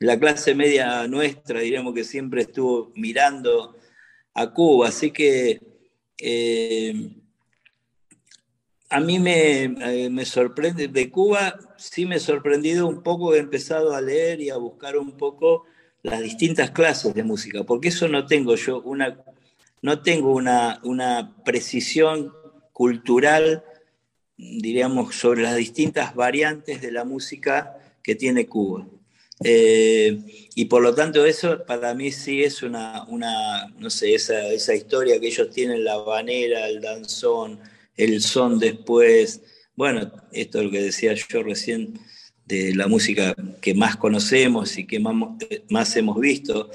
la 0.00 0.20
clase 0.20 0.54
media 0.54 1.06
nuestra, 1.08 1.60
diríamos 1.60 1.94
que 1.94 2.04
siempre 2.04 2.42
estuvo 2.42 2.92
mirando 2.94 3.76
a 4.34 4.52
Cuba, 4.52 4.88
así 4.88 5.10
que 5.10 5.60
eh, 6.18 7.10
a 8.90 9.00
mí 9.00 9.18
eh, 9.26 10.08
me, 10.10 10.24
sorprende, 10.24 10.88
de 10.88 11.10
Cuba 11.10 11.58
sí 11.76 12.06
me 12.06 12.16
he 12.16 12.20
sorprendido 12.20 12.86
un 12.86 13.02
poco, 13.02 13.34
he 13.34 13.38
empezado 13.38 13.94
a 13.94 14.00
leer 14.00 14.40
y 14.40 14.50
a 14.50 14.56
buscar 14.56 14.96
un 14.96 15.12
poco 15.12 15.64
las 16.02 16.20
distintas 16.20 16.70
clases 16.70 17.14
de 17.14 17.22
música, 17.22 17.64
porque 17.64 17.88
eso 17.88 18.08
no 18.08 18.26
tengo 18.26 18.56
yo, 18.56 18.82
una, 18.82 19.18
no 19.82 20.02
tengo 20.02 20.34
una, 20.34 20.80
una 20.84 21.34
precisión 21.44 22.32
cultural, 22.72 23.64
diríamos, 24.36 25.14
sobre 25.14 25.42
las 25.42 25.56
distintas 25.56 26.14
variantes 26.14 26.82
de 26.82 26.92
la 26.92 27.04
música 27.04 27.78
que 28.02 28.14
tiene 28.14 28.46
Cuba. 28.46 28.86
Eh, 29.42 30.20
y 30.54 30.66
por 30.66 30.82
lo 30.82 30.94
tanto 30.94 31.26
eso 31.26 31.64
para 31.66 31.92
mí 31.94 32.12
sí 32.12 32.44
es 32.44 32.62
una, 32.62 33.04
una 33.08 33.66
no 33.78 33.90
sé, 33.90 34.14
esa, 34.14 34.46
esa 34.48 34.74
historia 34.74 35.18
que 35.18 35.26
ellos 35.26 35.50
tienen, 35.50 35.84
la 35.84 35.96
banera, 35.96 36.68
el 36.68 36.80
danzón, 36.80 37.58
el 37.96 38.20
son 38.20 38.58
después, 38.58 39.42
bueno, 39.76 40.10
esto 40.32 40.58
es 40.58 40.64
lo 40.64 40.70
que 40.70 40.82
decía 40.82 41.14
yo 41.14 41.42
recién 41.42 41.98
de 42.46 42.74
la 42.74 42.88
música 42.88 43.34
que 43.60 43.74
más 43.74 43.96
conocemos 43.96 44.76
y 44.76 44.86
que 44.86 45.00
más, 45.00 45.14
más 45.70 45.96
hemos 45.96 46.20
visto. 46.20 46.70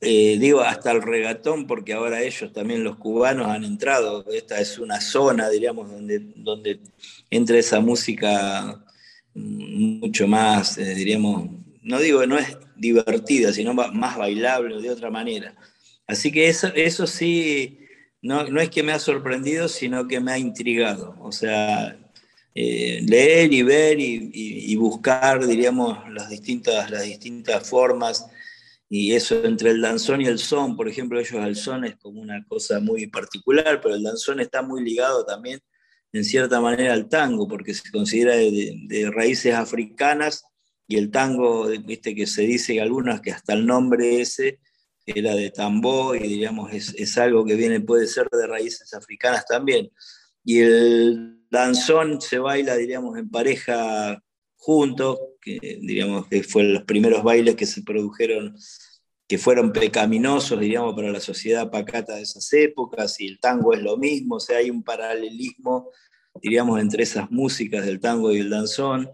Eh, 0.00 0.36
digo, 0.38 0.60
hasta 0.60 0.92
el 0.92 1.02
regatón, 1.02 1.66
porque 1.66 1.94
ahora 1.94 2.22
ellos 2.22 2.52
también, 2.52 2.84
los 2.84 2.96
cubanos, 2.96 3.46
han 3.48 3.64
entrado. 3.64 4.24
Esta 4.30 4.60
es 4.60 4.78
una 4.78 5.00
zona, 5.00 5.48
diríamos, 5.48 5.90
donde, 5.90 6.20
donde 6.36 6.80
entra 7.30 7.58
esa 7.58 7.80
música 7.80 8.84
mucho 9.34 10.28
más, 10.28 10.78
eh, 10.78 10.94
diríamos, 10.94 11.50
no 11.82 11.98
digo 11.98 12.20
que 12.20 12.26
no 12.26 12.38
es 12.38 12.56
divertida, 12.76 13.52
sino 13.52 13.74
más 13.74 14.16
bailable 14.16 14.80
de 14.80 14.90
otra 14.90 15.10
manera. 15.10 15.56
Así 16.06 16.30
que 16.30 16.48
eso, 16.48 16.68
eso 16.74 17.06
sí 17.06 17.78
no, 18.24 18.60
es 18.60 18.70
que 18.70 18.82
me 18.82 18.92
ha 18.92 18.98
sorprendido, 18.98 19.68
sino 19.68 20.08
que 20.08 20.18
me 20.18 20.32
ha 20.32 20.38
intrigado. 20.38 21.14
O 21.20 21.30
sea, 21.30 21.94
eh, 22.54 23.02
leer 23.06 23.52
y 23.52 23.62
ver 23.62 23.98
y, 24.00 24.74
buscar, 24.76 25.46
diríamos, 25.46 25.98
las 26.10 26.30
distintas, 26.30 26.90
las 26.90 27.02
distintas 27.02 27.68
formas. 27.68 28.26
Y 28.88 29.12
eso 29.12 29.44
entre 29.44 29.70
el 29.72 29.82
danzón 29.82 30.22
y 30.22 30.26
el 30.26 30.38
son, 30.38 30.74
por 30.74 30.88
ejemplo, 30.88 31.20
ellos 31.20 31.44
el 31.44 31.56
son 31.56 31.84
es 31.84 31.96
como 31.96 32.20
una 32.20 32.42
cosa 32.46 32.80
muy 32.80 33.06
particular, 33.08 33.80
pero 33.82 33.94
el 33.94 34.02
danzón 34.02 34.40
está 34.40 34.62
muy 34.62 34.82
ligado 34.82 35.26
también, 35.26 35.60
en 36.12 36.24
cierta 36.24 36.60
manera, 36.62 36.94
al 36.94 37.08
tango, 37.10 37.46
porque 37.46 37.74
se 37.74 37.90
considera 37.90 38.36
de, 38.36 39.10
raíces 39.12 39.54
africanas 39.54 40.44
y 40.86 40.96
el 40.96 41.10
tango, 41.10 41.66
viste 41.84 42.14
que 42.14 42.26
se 42.26 42.42
dice 42.42 42.80
algunas 42.80 43.20
que 43.20 43.32
hasta 43.32 43.52
el 43.52 43.66
nombre 43.66 44.22
ese 44.22 44.60
era 45.06 45.34
de 45.34 45.50
tambor 45.50 46.16
y 46.16 46.28
digamos 46.28 46.72
es, 46.72 47.18
algo 47.18 47.44
que 47.44 47.54
viene, 47.54 47.80
puede 47.80 48.06
ser 48.06 48.28
de 48.30 48.46
raíces 48.46 48.94
africanas 48.94 49.44
también. 49.46 49.90
Y 50.44 50.60
el 50.60 51.40
danzón 51.50 52.20
se 52.20 52.38
baila, 52.38 52.76
diríamos, 52.76 53.18
en 53.18 53.30
pareja 53.30 54.22
juntos, 54.56 55.18
que 55.40 55.58
diríamos 55.80 56.26
que 56.28 56.42
fue 56.42 56.64
los 56.64 56.84
primeros 56.84 57.22
bailes 57.22 57.54
que 57.54 57.66
se 57.66 57.82
produjeron, 57.82 58.56
que 59.26 59.38
fueron 59.38 59.72
pecaminosos, 59.72 60.58
diríamos, 60.60 60.94
para 60.94 61.10
la 61.10 61.20
sociedad 61.20 61.70
pacata 61.70 62.16
de 62.16 62.22
esas 62.22 62.52
épocas, 62.52 63.20
y 63.20 63.26
el 63.26 63.40
tango 63.40 63.74
es 63.74 63.82
lo 63.82 63.96
mismo, 63.96 64.36
o 64.36 64.54
hay 64.54 64.70
un 64.70 64.82
paralelismo, 64.82 65.90
diríamos, 66.42 66.80
entre 66.80 67.02
esas 67.02 67.30
músicas 67.30 67.86
del 67.86 68.00
tango 68.00 68.32
y 68.32 68.38
el 68.38 68.50
danzón. 68.50 69.10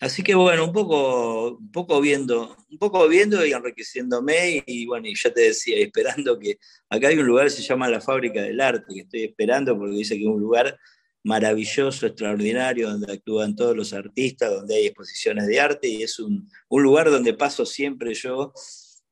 Así 0.00 0.22
que 0.22 0.34
bueno, 0.34 0.64
un 0.64 0.72
poco, 0.72 1.58
un 1.58 1.70
poco 1.70 2.00
viendo, 2.00 2.56
un 2.70 2.78
poco 2.78 3.06
viendo 3.06 3.44
y 3.44 3.52
enriqueciéndome, 3.52 4.64
y, 4.66 4.86
bueno, 4.86 5.06
y 5.06 5.14
ya 5.14 5.30
te 5.30 5.42
decía, 5.42 5.76
esperando 5.78 6.38
que 6.38 6.58
acá 6.88 7.08
hay 7.08 7.18
un 7.18 7.26
lugar 7.26 7.44
que 7.44 7.50
se 7.50 7.62
llama 7.62 7.88
la 7.88 8.00
Fábrica 8.00 8.40
del 8.40 8.60
Arte, 8.62 8.94
que 8.94 9.00
estoy 9.02 9.24
esperando 9.24 9.76
porque 9.76 9.96
dice 9.96 10.16
que 10.16 10.22
es 10.22 10.26
un 10.26 10.40
lugar 10.40 10.78
maravilloso, 11.22 12.06
extraordinario, 12.06 12.88
donde 12.88 13.12
actúan 13.12 13.54
todos 13.54 13.76
los 13.76 13.92
artistas, 13.92 14.50
donde 14.50 14.76
hay 14.76 14.86
exposiciones 14.86 15.46
de 15.46 15.60
arte, 15.60 15.86
y 15.88 16.02
es 16.02 16.18
un, 16.18 16.48
lugar 16.70 17.10
donde 17.10 17.34
paso 17.34 17.66
siempre 17.66 18.14
yo 18.14 18.54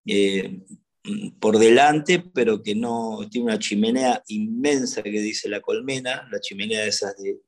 eh, 0.07 0.62
por 1.38 1.59
delante, 1.59 2.18
pero 2.33 2.62
que 2.62 2.74
no 2.74 3.20
tiene 3.31 3.48
una 3.48 3.59
chimenea 3.59 4.22
inmensa 4.29 5.03
que 5.03 5.11
dice 5.11 5.51
la 5.51 5.61
colmena, 5.61 6.27
la 6.33 6.40
chimenea 6.40 6.81
de 6.81 6.88
esas 6.88 7.14
de, 7.18 7.40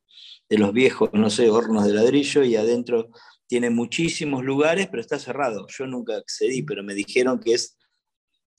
de 0.50 0.58
los 0.58 0.74
viejos, 0.74 1.08
no 1.14 1.30
sé, 1.30 1.48
hornos 1.48 1.86
de 1.86 1.94
ladrillo, 1.94 2.44
y 2.44 2.56
adentro 2.56 3.10
tiene 3.50 3.68
muchísimos 3.68 4.44
lugares, 4.44 4.86
pero 4.86 5.00
está 5.00 5.18
cerrado. 5.18 5.66
Yo 5.76 5.84
nunca 5.84 6.16
accedí, 6.16 6.62
pero 6.62 6.84
me 6.84 6.94
dijeron 6.94 7.40
que 7.40 7.54
es 7.54 7.76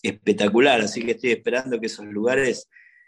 espectacular, 0.04 0.82
así 0.82 1.01
que 1.01 1.12
estoy 1.12 1.32
esperando 1.32 1.80
que 1.80 1.86
esos 1.86 2.06
lugares 2.08 2.67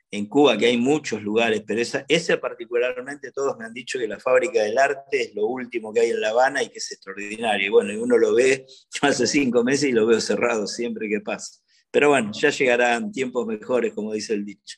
en 0.10 0.28
Cuba, 0.28 0.58
que 0.58 0.67
hay 0.67 0.78
muchos 0.78 1.22
lugares, 1.22 1.62
pero 1.67 1.82
esa, 1.82 2.06
ese 2.08 2.38
particularmente 2.38 3.34
todos 3.34 3.58
me 3.58 3.65
han 3.65 3.74
dicho 3.74 4.00
que 4.00 4.08
la 4.08 4.17
fábrica 4.17 4.64
del 4.64 4.78
arte 4.78 5.24
es 5.24 5.36
lo 5.36 5.45
último 5.45 5.91
que 5.91 5.99
hay 5.99 6.12
en 6.12 6.22
La 6.22 6.30
Habana 6.30 6.64
y 6.64 6.70
que 6.70 6.78
es 6.78 6.89
extraordinario. 6.89 7.68
Y 7.68 7.70
bueno, 7.70 8.01
uno 8.01 8.18
lo 8.18 8.34
ve, 8.34 8.66
yo 9.01 9.07
hace 9.10 9.28
cinco 9.28 9.66
meses 9.66 9.89
y 9.89 9.91
lo 9.91 10.07
veo 10.07 10.22
cerrado 10.22 10.68
siempre 10.68 11.10
que 11.10 11.20
pasa. 11.20 11.60
Pero 11.91 12.10
bueno, 12.10 12.32
ya 12.32 12.49
llegarán 12.49 13.12
tiempos 13.12 13.45
mejores, 13.45 13.93
como 13.93 14.14
dice 14.14 14.36
el 14.36 14.45
dicho. 14.45 14.78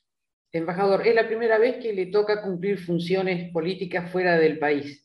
Embajador, 0.52 1.06
es 1.06 1.14
la 1.14 1.28
primera 1.28 1.60
vez 1.60 1.78
que 1.84 1.94
le 1.94 2.08
toca 2.08 2.42
cumplir 2.42 2.80
funciones 2.80 3.52
políticas 3.52 4.12
fuera 4.12 4.40
del 4.40 4.58
país. 4.58 5.05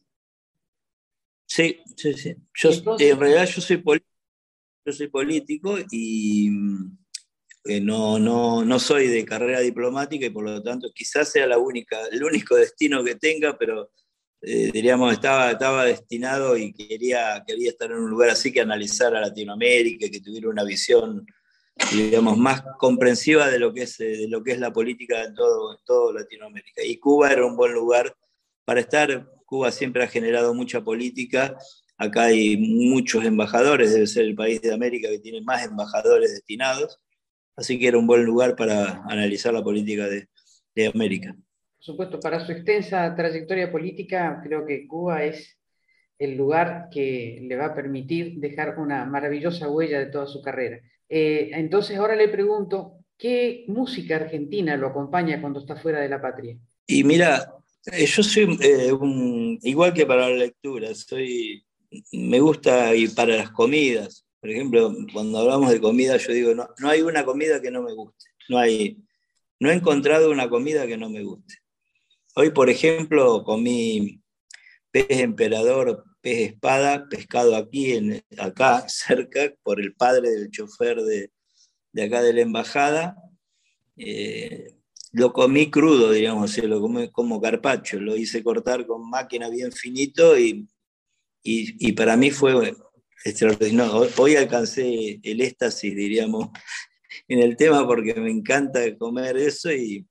Sí, 1.50 1.80
sí, 1.96 2.14
sí. 2.14 2.36
Yo, 2.54 2.70
en 3.00 3.18
realidad 3.18 3.44
yo 3.44 3.60
soy, 3.60 3.82
yo 4.84 4.92
soy 4.92 5.08
político 5.08 5.78
y 5.90 6.48
eh, 7.64 7.80
no, 7.80 8.20
no, 8.20 8.64
no, 8.64 8.78
soy 8.78 9.08
de 9.08 9.24
carrera 9.24 9.58
diplomática 9.58 10.26
y 10.26 10.30
por 10.30 10.44
lo 10.44 10.62
tanto 10.62 10.92
quizás 10.94 11.28
sea 11.28 11.48
la 11.48 11.58
única, 11.58 12.06
el 12.12 12.22
único 12.22 12.54
destino 12.54 13.02
que 13.02 13.16
tenga, 13.16 13.58
pero 13.58 13.90
eh, 14.42 14.70
diríamos, 14.72 15.12
estaba, 15.12 15.50
estaba 15.50 15.84
destinado 15.86 16.56
y 16.56 16.72
quería, 16.72 17.42
quería 17.44 17.70
estar 17.70 17.90
en 17.90 17.98
un 17.98 18.10
lugar 18.10 18.30
así 18.30 18.52
que 18.52 18.60
analizar 18.60 19.16
a 19.16 19.20
Latinoamérica, 19.20 20.08
que 20.08 20.20
tuviera 20.20 20.48
una 20.48 20.62
visión 20.62 21.26
digamos, 21.92 22.38
más 22.38 22.62
comprensiva 22.78 23.48
de 23.48 23.58
lo 23.58 23.74
que 23.74 23.82
es, 23.82 23.98
de 23.98 24.28
lo 24.28 24.44
que 24.44 24.52
es 24.52 24.60
la 24.60 24.72
política 24.72 25.24
en 25.24 25.34
todo, 25.34 25.72
en 25.72 25.78
todo 25.84 26.12
Latinoamérica. 26.12 26.84
Y 26.84 26.98
Cuba 26.98 27.32
era 27.32 27.44
un 27.44 27.56
buen 27.56 27.72
lugar 27.72 28.14
para 28.64 28.80
estar 28.80 29.28
Cuba 29.50 29.72
siempre 29.72 30.04
ha 30.04 30.06
generado 30.06 30.54
mucha 30.54 30.80
política. 30.80 31.58
Acá 31.98 32.26
hay 32.26 32.56
muchos 32.56 33.24
embajadores, 33.24 33.92
debe 33.92 34.06
ser 34.06 34.24
el 34.26 34.36
país 34.36 34.62
de 34.62 34.72
América 34.72 35.08
que 35.08 35.18
tiene 35.18 35.42
más 35.42 35.64
embajadores 35.64 36.30
destinados. 36.30 37.00
Así 37.56 37.76
que 37.76 37.88
era 37.88 37.98
un 37.98 38.06
buen 38.06 38.24
lugar 38.24 38.54
para 38.54 39.02
analizar 39.08 39.52
la 39.52 39.64
política 39.64 40.06
de, 40.06 40.28
América. 40.94 41.34
Por 41.34 41.84
supuesto, 41.84 42.20
para 42.20 42.46
su 42.46 42.52
extensa 42.52 43.14
trayectoria 43.14 43.70
política, 43.70 44.40
creo 44.42 44.64
que 44.64 44.86
Cuba 44.86 45.24
es 45.24 45.58
el 46.18 46.36
lugar 46.36 46.88
que 46.90 47.40
le 47.42 47.56
va 47.56 47.66
a 47.66 47.74
permitir 47.74 48.36
dejar 48.36 48.78
una 48.78 49.04
maravillosa 49.04 49.68
huella 49.68 49.98
de 49.98 50.06
toda 50.06 50.26
su 50.26 50.40
carrera. 50.40 50.80
Eh, 51.06 51.50
entonces, 51.52 51.98
ahora 51.98 52.16
le 52.16 52.28
pregunto, 52.28 53.04
¿qué 53.18 53.64
música 53.66 54.16
argentina 54.16 54.76
lo 54.76 54.86
acompaña 54.86 55.40
cuando 55.40 55.60
está 55.60 55.76
fuera 55.76 56.00
de 56.00 56.08
la 56.08 56.22
patria? 56.22 56.56
Y 56.86 57.04
mira, 57.04 57.59
yo 57.86 58.22
soy 58.22 58.58
eh, 58.60 58.92
igual 59.62 59.92
que 59.94 60.06
para 60.06 60.28
la 60.28 60.36
lectura, 60.36 60.94
soy, 60.94 61.64
me 62.12 62.40
gusta 62.40 62.94
y 62.94 63.08
para 63.08 63.36
las 63.36 63.50
comidas. 63.50 64.26
Por 64.40 64.50
ejemplo, 64.50 64.94
cuando 65.12 65.38
hablamos 65.38 65.70
de 65.70 65.80
comida, 65.80 66.16
yo 66.16 66.32
digo, 66.32 66.54
no, 66.54 66.68
no 66.78 66.88
hay 66.88 67.02
una 67.02 67.24
comida 67.24 67.60
que 67.60 67.70
no 67.70 67.82
me 67.82 67.92
guste. 67.92 68.26
No, 68.48 68.58
hay, 68.58 68.98
no 69.58 69.70
he 69.70 69.74
encontrado 69.74 70.30
una 70.30 70.48
comida 70.48 70.86
que 70.86 70.96
no 70.96 71.10
me 71.10 71.22
guste. 71.22 71.56
Hoy, 72.34 72.50
por 72.50 72.70
ejemplo, 72.70 73.44
comí 73.44 74.20
pez 74.90 75.06
emperador, 75.10 76.04
pez 76.20 76.52
espada, 76.52 77.08
pescado 77.08 77.56
aquí, 77.56 77.92
en, 77.92 78.24
acá 78.38 78.84
cerca, 78.88 79.52
por 79.62 79.80
el 79.80 79.94
padre 79.94 80.30
del 80.30 80.50
chofer 80.50 81.02
de, 81.02 81.30
de 81.92 82.02
acá 82.02 82.22
de 82.22 82.32
la 82.32 82.40
embajada. 82.40 83.16
Eh, 83.96 84.79
lo 85.12 85.32
comí 85.32 85.70
crudo, 85.70 86.12
digamos, 86.12 86.56
lo 86.58 86.80
comí 86.80 87.10
como 87.10 87.40
carpacho, 87.40 88.00
lo 88.00 88.16
hice 88.16 88.42
cortar 88.44 88.86
con 88.86 89.08
máquina 89.08 89.48
bien 89.48 89.72
finito 89.72 90.38
y, 90.38 90.68
y, 91.42 91.92
para 91.92 92.16
mí 92.16 92.30
fue 92.30 92.74
extraordinario. 93.24 94.08
Hoy 94.16 94.36
alcancé 94.36 95.20
el 95.22 95.40
éxtasis, 95.40 95.94
diríamos, 95.96 96.48
en 97.28 97.40
el 97.40 97.56
tema 97.56 97.86
porque 97.86 98.14
me 98.14 98.30
encanta 98.30 98.96
comer 98.98 99.36
eso 99.36 99.72
y 99.72 100.06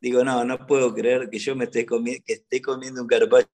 digo, 0.00 0.24
no, 0.24 0.44
no 0.44 0.66
puedo 0.66 0.94
creer 0.94 1.28
que 1.30 1.38
yo 1.38 1.56
me 1.56 1.64
esté, 1.64 1.84
comiendo, 1.84 2.22
que 2.24 2.34
esté 2.34 2.62
comiendo 2.62 3.02
un 3.02 3.08
carpacho 3.08 3.48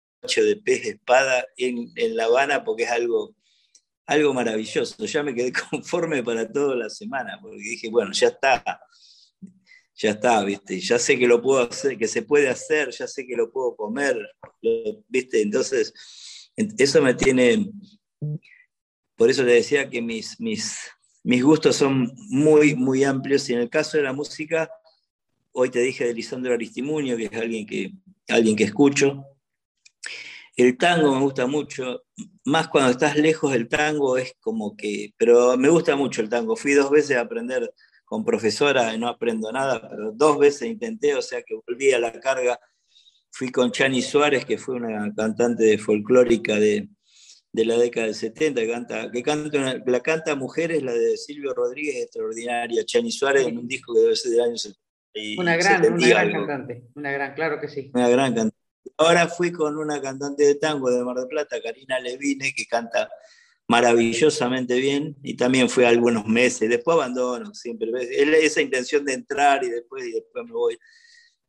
de 0.45 0.57
pez 0.57 0.87
espada 0.87 1.47
en, 1.57 1.91
en 1.97 2.17
La 2.17 2.25
Habana 2.25 2.65
porque 2.65 2.85
es 2.85 2.91
algo 2.91 3.35
algo 4.07 4.35
maravilloso. 4.35 5.05
Ya 5.05 5.23
me 5.23 5.35
quedé 5.35 5.53
conforme 5.71 6.23
para 6.23 6.51
toda 6.51 6.77
la 6.77 6.91
semana, 6.91 7.39
porque 7.41 7.59
dije, 7.59 7.89
bueno, 7.91 8.13
ya 8.13 8.29
está, 8.29 8.63
ya 9.97 10.11
está, 10.11 10.43
¿viste? 10.45 10.81
Ya 10.81 10.99
sé 10.99 11.19
que 11.19 11.27
lo 11.27 11.41
puedo 11.41 11.61
hacer, 11.61 11.97
que 11.97 12.09
se 12.09 12.23
puede 12.23 12.49
hacer, 12.49 12.91
ya 12.91 13.07
sé 13.07 13.27
que 13.27 13.37
lo 13.37 13.51
puedo 13.51 13.77
comer, 13.77 14.17
¿viste? 15.09 15.41
Entonces, 15.43 15.95
eso 16.79 17.03
me 17.03 17.15
tiene, 17.15 17.71
por 19.17 19.31
eso 19.31 19.43
le 19.45 19.55
decía 19.55 19.89
que 19.89 20.03
mis, 20.03 20.41
mis, 20.41 20.79
mis 21.23 21.43
gustos 21.43 21.77
son 21.77 22.13
muy, 22.29 22.75
muy 22.75 23.05
amplios 23.05 23.49
y 23.49 23.55
en 23.55 23.61
el 23.61 23.71
caso 23.71 23.97
de 23.97 24.03
la 24.03 24.13
música, 24.13 24.69
hoy 25.53 25.71
te 25.71 25.81
dije 25.81 26.07
de 26.07 26.15
Lisandro 26.15 26.55
Aristimuño, 26.55 27.17
que 27.17 27.27
es 27.27 27.35
alguien 27.35 27.67
que, 27.67 27.93
alguien 28.29 28.57
que 28.57 28.65
escucho, 28.65 29.25
el 30.57 30.77
tango 30.77 31.15
me 31.15 31.21
gusta 31.21 31.47
mucho, 31.47 32.05
más 32.45 32.69
cuando 32.69 32.91
estás 32.91 33.17
lejos 33.17 33.53
del 33.53 33.69
tango 33.69 34.17
es 34.17 34.35
como 34.41 34.77
que, 34.77 35.13
pero 35.17 35.57
me 35.57 35.69
gusta 35.69 35.97
mucho 35.97 36.21
el 36.23 36.29
tango. 36.29 36.55
Fui 36.55 36.75
dos 36.75 36.91
veces 36.91 37.17
a 37.17 37.23
aprender 37.23 37.73
con 38.05 38.25
profesora 38.25 38.97
no 38.97 39.09
aprendo 39.09 39.51
nada, 39.51 39.89
pero 39.89 40.13
dos 40.13 40.39
veces 40.39 40.69
intenté, 40.69 41.15
o 41.15 41.23
sea 41.23 41.43
que 41.43 41.55
volví 41.67 41.93
a 41.93 41.99
la 41.99 42.13
carga. 42.21 42.59
Fui 43.31 43.51
con 43.51 43.73
Chani 43.73 44.01
Suárez, 44.03 44.45
que 44.45 44.59
fue 44.59 44.77
una 44.77 45.13
cantante 45.15 45.65
de 45.65 45.79
folclórica 45.79 46.55
de, 46.55 46.89
de 47.53 47.65
la 47.65 47.77
década 47.77 48.07
del 48.07 48.15
70, 48.15 48.61
que 48.61 48.69
canta, 48.69 49.11
que 49.11 49.23
canta 49.23 49.83
la 49.85 50.01
canta 50.01 50.37
Mujeres, 50.37 50.83
la 50.83 50.93
de 50.93 51.17
Silvio 51.17 51.53
Rodríguez, 51.55 52.05
extraordinaria. 52.05 52.85
Chani 52.85 53.11
Suárez 53.11 53.47
en 53.47 53.59
un 53.59 53.67
disco 53.67 53.95
que 53.95 54.01
debe 54.01 54.17
ser 54.17 54.33
del 54.33 54.41
año 54.41 54.57
70. 54.57 54.81
Una 55.41 55.57
gran, 55.57 55.93
una 55.93 56.09
gran 56.09 56.33
cantante, 56.33 56.85
una 56.95 57.13
gran, 57.13 57.35
claro 57.35 57.61
que 57.61 57.69
sí. 57.69 57.91
Una 57.95 58.09
gran 58.09 58.35
cantante. 58.35 58.57
Ahora 58.97 59.29
fui 59.29 59.51
con 59.51 59.79
una 59.79 60.01
cantante 60.01 60.45
de 60.45 60.55
tango 60.57 60.91
de 60.91 61.03
Mar 61.03 61.17
del 61.17 61.29
Plata, 61.29 61.61
Karina 61.63 61.99
Levine, 61.99 62.53
que 62.55 62.67
canta 62.67 63.09
maravillosamente 63.69 64.77
bien 64.77 65.17
y 65.23 65.37
también 65.37 65.69
fui 65.69 65.85
algunos 65.85 66.27
meses, 66.27 66.69
después 66.69 66.97
abandono 66.97 67.55
siempre, 67.55 67.91
esa 68.45 68.61
intención 68.61 69.05
de 69.05 69.15
entrar 69.15 69.65
y 69.65 69.71
después, 69.71 70.07
y 70.07 70.13
después 70.13 70.45
me 70.45 70.53
voy. 70.53 70.79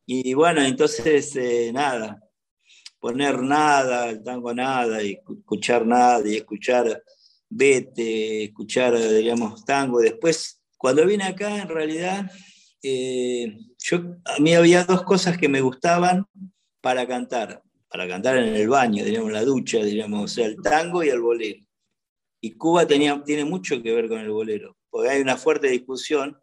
Y 0.06 0.34
bueno, 0.34 0.62
entonces 0.62 1.34
eh, 1.36 1.70
nada, 1.72 2.20
poner 2.98 3.42
nada, 3.42 4.10
el 4.10 4.22
tango 4.22 4.54
nada, 4.54 5.02
y 5.02 5.12
escuchar 5.12 5.86
nada, 5.86 6.26
y 6.28 6.36
escuchar 6.36 7.02
vete, 7.48 8.44
escuchar, 8.44 8.96
digamos, 8.98 9.64
tango. 9.64 10.00
Después, 10.00 10.60
cuando 10.76 11.06
vine 11.06 11.24
acá, 11.24 11.60
en 11.60 11.68
realidad, 11.68 12.30
eh, 12.82 13.58
yo, 13.78 13.98
a 14.24 14.40
mí 14.40 14.54
había 14.54 14.84
dos 14.84 15.02
cosas 15.02 15.36
que 15.38 15.48
me 15.48 15.60
gustaban, 15.60 16.26
para 16.80 17.06
cantar, 17.06 17.62
para 17.88 18.06
cantar 18.06 18.38
en 18.38 18.54
el 18.54 18.68
baño, 18.68 19.04
diríamos, 19.04 19.32
la 19.32 19.44
ducha, 19.44 19.82
diríamos, 19.82 20.24
o 20.24 20.28
sea, 20.28 20.46
el 20.46 20.56
tango 20.62 21.02
y 21.02 21.08
el 21.08 21.20
bolero. 21.20 21.65
Y 22.40 22.52
Cuba 22.52 22.86
tiene 22.86 23.44
mucho 23.44 23.82
que 23.82 23.92
ver 23.92 24.08
con 24.08 24.20
el 24.20 24.30
bolero, 24.30 24.76
porque 24.90 25.10
hay 25.10 25.20
una 25.20 25.36
fuerte 25.36 25.68
discusión. 25.68 26.38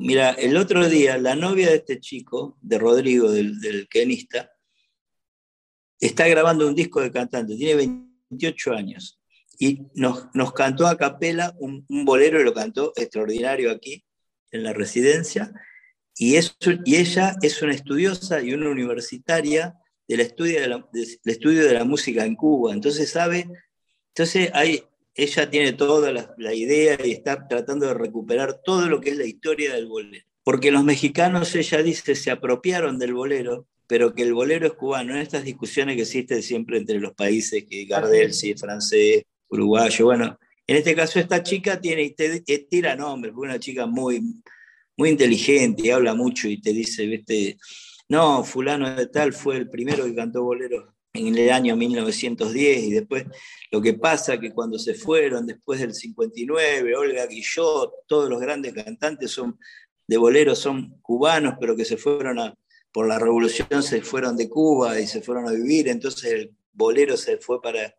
Mira, 0.00 0.30
el 0.30 0.56
otro 0.56 0.88
día, 0.88 1.18
la 1.18 1.34
novia 1.34 1.68
de 1.68 1.76
este 1.76 2.00
chico, 2.00 2.58
de 2.60 2.78
Rodrigo, 2.78 3.30
del, 3.30 3.60
del 3.60 3.88
está 6.00 6.28
grabando 6.28 6.68
un 6.68 6.74
disco 6.74 7.00
de 7.00 7.10
cantante, 7.10 7.56
tiene 7.56 7.74
28 8.30 8.72
años, 8.72 9.20
y 9.58 9.80
nos, 9.94 10.26
nos 10.34 10.52
cantó 10.52 10.86
a 10.86 10.96
capela 10.96 11.54
un, 11.58 11.84
bolero, 12.04 12.40
y 12.40 12.44
lo 12.44 12.52
cantó 12.52 12.92
extraordinario 12.96 13.70
aquí, 13.70 14.04
en 14.50 14.62
la 14.62 14.72
residencia, 14.72 15.52
y, 16.16 16.36
y 16.36 16.96
ella 16.96 17.36
es 17.42 17.60
una 17.62 17.74
estudiosa 17.74 18.40
y 18.40 18.54
una 18.54 18.70
universitaria 18.70 19.74
del 20.06 20.20
estudio 20.20 20.60
de 20.60 20.68
la, 20.68 20.88
estudio 21.24 21.64
de 21.64 21.74
la 21.74 21.84
música 21.84 22.24
en 22.24 22.36
Cuba. 22.36 22.72
Entonces 22.72 23.10
sabe, 23.10 23.48
entonces 24.08 24.50
hay, 24.54 24.84
ella 25.14 25.48
tiene 25.48 25.72
toda 25.72 26.12
la, 26.12 26.54
idea 26.54 26.98
y 27.04 27.12
está 27.12 27.46
tratando 27.46 27.86
de 27.86 27.94
recuperar 27.94 28.60
todo 28.64 28.88
lo 28.88 29.00
que 29.00 29.10
es 29.10 29.16
la 29.16 29.26
historia 29.26 29.74
del 29.74 29.86
bolero. 29.86 30.26
Porque 30.42 30.70
los 30.70 30.84
mexicanos, 30.84 31.54
ella 31.54 31.82
dice, 31.82 32.14
se 32.14 32.30
apropiaron 32.30 32.98
del 32.98 33.14
bolero, 33.14 33.66
pero 33.86 34.14
que 34.14 34.22
el 34.22 34.34
bolero 34.34 34.66
es 34.66 34.74
cubano. 34.74 35.14
En 35.14 35.20
estas 35.20 35.44
discusiones 35.44 35.96
que 35.96 36.02
existen 36.02 36.42
siempre 36.42 36.78
entre 36.78 36.98
los 36.98 37.14
países, 37.14 37.64
que 37.64 37.84
Gardel, 37.84 38.34
si 38.34 38.50
es 38.50 38.60
francés, 38.60 39.22
uruguayo, 39.48 40.06
bueno, 40.06 40.38
en 40.66 40.76
este 40.76 40.94
caso 40.94 41.20
esta 41.20 41.42
chica 41.42 41.80
tiene, 41.80 42.14
tira 42.68 42.96
nombres, 42.96 43.34
fue 43.34 43.46
una 43.46 43.60
chica 43.60 43.86
muy, 43.86 44.20
muy 44.96 45.10
inteligente 45.10 45.86
y 45.86 45.90
habla 45.90 46.14
mucho 46.14 46.48
y 46.48 46.60
te 46.60 46.72
dice, 46.72 47.06
viste, 47.06 47.56
no, 48.08 48.44
fulano 48.44 48.94
de 48.94 49.06
tal 49.06 49.32
fue 49.32 49.56
el 49.56 49.70
primero 49.70 50.04
que 50.04 50.14
cantó 50.14 50.42
bolero 50.42 50.93
en 51.14 51.38
el 51.38 51.50
año 51.50 51.76
1910 51.76 52.82
y 52.82 52.90
después 52.92 53.24
lo 53.70 53.80
que 53.80 53.94
pasa 53.94 54.38
que 54.38 54.52
cuando 54.52 54.78
se 54.78 54.94
fueron 54.94 55.46
después 55.46 55.80
del 55.80 55.94
59, 55.94 56.96
Olga 56.96 57.26
Guillot, 57.26 57.92
todos 58.06 58.28
los 58.28 58.40
grandes 58.40 58.74
cantantes 58.74 59.30
son 59.30 59.58
de 60.06 60.16
bolero 60.16 60.54
son 60.54 60.98
cubanos, 61.00 61.54
pero 61.60 61.76
que 61.76 61.84
se 61.84 61.96
fueron 61.96 62.38
a, 62.38 62.54
por 62.92 63.06
la 63.06 63.18
revolución 63.18 63.82
se 63.82 64.02
fueron 64.02 64.36
de 64.36 64.48
Cuba 64.48 65.00
y 65.00 65.06
se 65.06 65.22
fueron 65.22 65.48
a 65.48 65.52
vivir, 65.52 65.88
entonces 65.88 66.32
el 66.32 66.54
bolero 66.72 67.16
se 67.16 67.38
fue 67.38 67.62
para, 67.62 67.94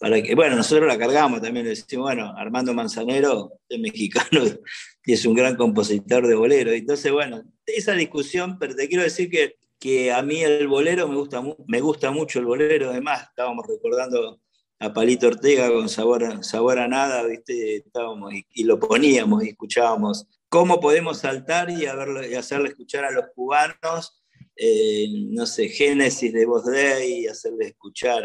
para 0.00 0.20
que, 0.20 0.34
bueno, 0.34 0.56
nosotros 0.56 0.88
la 0.88 0.98
cargamos 0.98 1.40
también, 1.40 1.64
le 1.64 1.70
decimos, 1.70 2.06
bueno, 2.06 2.34
Armando 2.36 2.74
Manzanero 2.74 3.60
es 3.68 3.78
mexicano 3.78 4.42
y 5.04 5.12
es 5.12 5.24
un 5.24 5.34
gran 5.34 5.56
compositor 5.56 6.26
de 6.26 6.34
bolero. 6.34 6.72
Entonces, 6.72 7.12
bueno, 7.12 7.44
esa 7.64 7.92
discusión, 7.92 8.58
pero 8.58 8.74
te 8.74 8.88
quiero 8.88 9.04
decir 9.04 9.30
que, 9.30 9.56
que 9.78 10.12
a 10.12 10.22
mí 10.22 10.42
el 10.42 10.68
bolero 10.68 11.08
me 11.08 11.16
gusta, 11.16 11.42
me 11.66 11.80
gusta 11.80 12.10
mucho 12.10 12.38
el 12.38 12.46
bolero, 12.46 12.90
además, 12.90 13.22
estábamos 13.28 13.66
recordando 13.66 14.40
a 14.78 14.92
Palito 14.92 15.28
Ortega 15.28 15.70
con 15.70 15.88
sabor, 15.88 16.24
a 16.24 16.88
nada, 16.88 17.22
¿viste? 17.24 17.76
Estábamos 17.76 18.32
y, 18.54 18.64
lo 18.64 18.78
poníamos 18.78 19.44
y 19.44 19.50
escuchábamos. 19.50 20.26
¿Cómo 20.48 20.80
podemos 20.80 21.18
saltar 21.18 21.70
y, 21.70 21.84
y 21.84 22.34
hacerle 22.34 22.68
escuchar 22.68 23.04
a 23.04 23.10
los 23.10 23.26
cubanos, 23.34 24.22
eh, 24.56 25.08
no 25.30 25.46
sé, 25.46 25.68
Génesis 25.68 26.32
de 26.32 26.46
Voz 26.46 26.64
Day 26.64 27.20
y 27.20 27.26
hacerle 27.26 27.66
escuchar, 27.68 28.24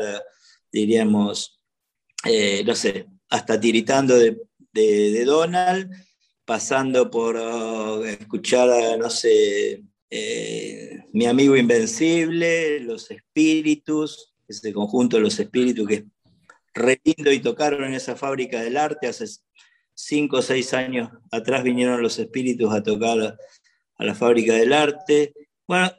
diríamos, 0.72 1.62
eh, 2.26 2.64
no 2.66 2.76
sé, 2.76 3.08
hasta 3.30 3.60
tiritando 3.60 4.16
de, 4.18 5.26
Donald, 5.26 5.92
pasando 6.46 7.10
por 7.10 7.36
oh, 7.36 8.06
escuchar, 8.06 8.98
no 8.98 9.10
sé, 9.10 9.84
Mi 11.14 11.26
amigo 11.26 11.56
Invencible, 11.56 12.82
Los 12.82 13.10
Espíritus, 13.12 14.34
ese 14.48 14.74
conjunto 14.74 15.18
de 15.18 15.24
los 15.24 15.40
espíritus 15.40 15.88
que 15.88 15.94
es 15.96 16.04
re 16.74 17.02
lindo 17.04 17.32
y 17.32 17.40
tocaron 17.40 17.84
en 17.86 17.94
esa 17.94 18.16
fábrica 18.16 18.62
del 18.62 18.78
arte 18.78 19.08
hace 19.08 19.26
cinco 19.94 20.38
o 20.38 20.42
seis 20.42 20.74
años 20.74 21.10
atrás 21.32 21.64
vinieron 21.64 22.02
los 22.02 22.18
espíritus 22.20 22.74
a 22.74 22.84
tocar 22.84 23.38
a 23.98 24.04
la 24.04 24.16
fábrica 24.16 24.54
del 24.54 24.74
arte. 24.74 25.34
Bueno, 25.68 25.92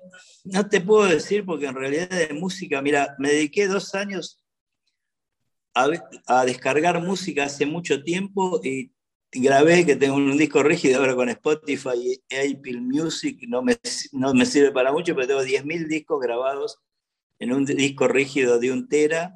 no 0.44 0.68
te 0.68 0.80
puedo 0.80 1.06
decir 1.08 1.44
porque 1.44 1.66
en 1.66 1.74
realidad 1.74 2.08
de 2.08 2.34
música, 2.34 2.82
mira, 2.82 3.14
me 3.18 3.30
dediqué 3.30 3.66
dos 3.68 3.94
años 3.94 4.42
a, 5.74 6.44
descargar 6.44 7.02
música 7.02 7.44
hace 7.44 7.64
mucho 7.64 8.02
tiempo 8.02 8.60
y 8.62 8.92
grabé 9.32 9.86
que 9.86 9.96
tengo 9.96 10.16
un 10.16 10.36
disco 10.36 10.62
rígido 10.62 11.00
ahora 11.00 11.14
con 11.14 11.28
Spotify 11.28 11.90
y 11.96 12.34
Apple 12.34 12.80
Music, 12.80 13.38
no 13.48 13.62
me, 13.62 13.76
no 14.12 14.34
me 14.34 14.46
sirve 14.46 14.72
para 14.72 14.92
mucho, 14.92 15.14
pero 15.14 15.26
tengo 15.26 15.42
10.000 15.42 15.88
discos 15.88 16.20
grabados 16.20 16.78
en 17.38 17.52
un 17.52 17.64
disco 17.64 18.06
rígido 18.08 18.58
de 18.58 18.70
un 18.70 18.88
tera, 18.88 19.34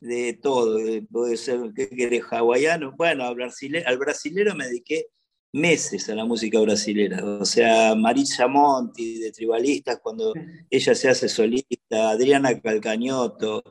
de 0.00 0.34
todo, 0.34 0.78
puede 1.10 1.36
ser, 1.36 1.60
¿qué 1.74 1.88
querés? 1.88 2.24
Hawaiano. 2.30 2.92
Bueno, 2.96 3.24
al 3.24 3.34
brasilero, 3.34 3.88
al 3.88 3.98
brasilero 3.98 4.54
me 4.54 4.66
dediqué 4.66 5.06
meses 5.52 6.08
a 6.08 6.14
la 6.14 6.24
música 6.24 6.58
brasilera, 6.60 7.22
o 7.24 7.44
sea, 7.44 7.94
Marisa 7.94 8.48
Monti 8.48 9.18
de 9.18 9.32
Tribalistas, 9.32 10.00
cuando 10.02 10.32
ella 10.70 10.94
se 10.94 11.08
hace 11.08 11.28
solista, 11.28 12.10
Adriana 12.10 12.58
Calcañoto, 12.58 13.62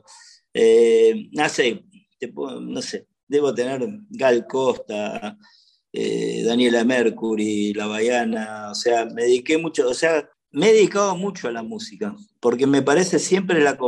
eh, 0.54 1.28
no 1.32 1.48
sé, 1.48 1.84
no 2.60 2.82
sé, 2.82 3.06
debo 3.32 3.54
tener 3.54 3.80
Gal 4.10 4.46
Costa, 4.46 5.38
eh, 5.92 6.42
Daniela 6.44 6.84
Mercury, 6.84 7.72
La 7.72 7.86
Baiana, 7.86 8.70
o 8.70 8.74
sea, 8.74 9.06
me 9.06 9.22
dediqué 9.22 9.56
mucho, 9.58 9.88
o 9.88 9.94
sea, 9.94 10.28
me 10.50 10.68
he 10.68 10.74
dedicado 10.74 11.16
mucho 11.16 11.48
a 11.48 11.52
la 11.52 11.62
música, 11.62 12.14
porque 12.40 12.66
me 12.66 12.82
parece 12.82 13.18
siempre 13.18 13.60
la, 13.60 13.78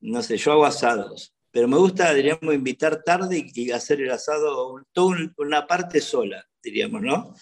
no 0.00 0.22
sé, 0.22 0.36
yo 0.36 0.52
hago 0.52 0.66
asados, 0.66 1.34
pero 1.50 1.66
me 1.66 1.78
gusta, 1.78 2.12
diríamos, 2.12 2.54
invitar 2.54 3.02
tarde 3.02 3.50
y, 3.54 3.70
hacer 3.70 4.02
el 4.02 4.10
asado, 4.10 4.82
toda 4.92 5.16
una 5.38 5.66
parte 5.66 6.00
sola, 6.00 6.46
diríamos, 6.62 7.02
¿no? 7.02 7.34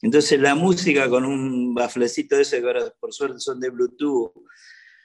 Entonces 0.00 0.40
la 0.40 0.54
música 0.54 1.08
con 1.08 1.24
un 1.24 1.74
baflecito 1.74 2.36
ese 2.36 2.60
que 2.60 2.66
ahora 2.66 2.92
por 2.98 3.12
suerte 3.12 3.38
son 3.38 3.60
de 3.60 3.70
Bluetooth, 3.70 4.32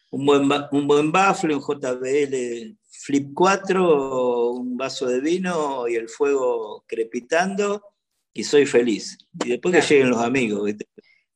un 0.10 0.26
buen, 0.26 0.50
un 0.72 0.88
buen 0.88 1.12
bafle, 1.12 1.54
un 1.54 1.62
JBL 1.62 2.78
Flip 3.08 3.30
4, 3.34 4.52
un 4.52 4.76
vaso 4.76 5.08
de 5.08 5.22
vino 5.22 5.88
y 5.88 5.96
el 5.96 6.10
fuego 6.10 6.84
crepitando 6.86 7.82
y 8.34 8.44
soy 8.44 8.66
feliz. 8.66 9.18
Y 9.46 9.52
después 9.52 9.74
que 9.74 9.82
lleguen 9.82 10.10
los 10.10 10.22
amigos. 10.22 10.70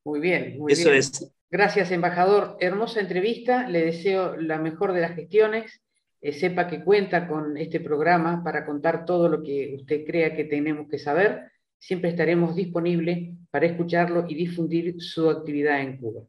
Muy 0.04 0.20
bien, 0.20 0.58
muy 0.60 0.74
Eso 0.74 0.92
Es... 0.92 1.32
Gracias, 1.50 1.92
embajador. 1.92 2.58
Hermosa 2.60 3.00
entrevista. 3.00 3.70
Le 3.70 3.86
deseo 3.86 4.36
la 4.36 4.58
mejor 4.58 4.92
de 4.92 5.00
las 5.00 5.16
gestiones. 5.16 5.82
Eh, 6.20 6.34
sepa 6.34 6.68
que 6.68 6.84
cuenta 6.84 7.30
con 7.30 7.56
este 7.56 7.80
programa 7.80 8.44
para 8.44 8.66
contar 8.66 9.06
todo 9.06 9.30
lo 9.30 9.42
que 9.42 9.74
usted 9.74 10.04
crea 10.06 10.36
que 10.36 10.44
tenemos 10.44 10.90
que 10.90 11.00
saber 11.00 11.52
siempre 11.80 12.10
estaremos 12.10 12.54
disponibles 12.54 13.30
para 13.50 13.66
escucharlo 13.66 14.26
y 14.28 14.36
difundir 14.36 15.02
su 15.02 15.30
actividad 15.30 15.80
en 15.80 15.98
Cuba. 15.98 16.24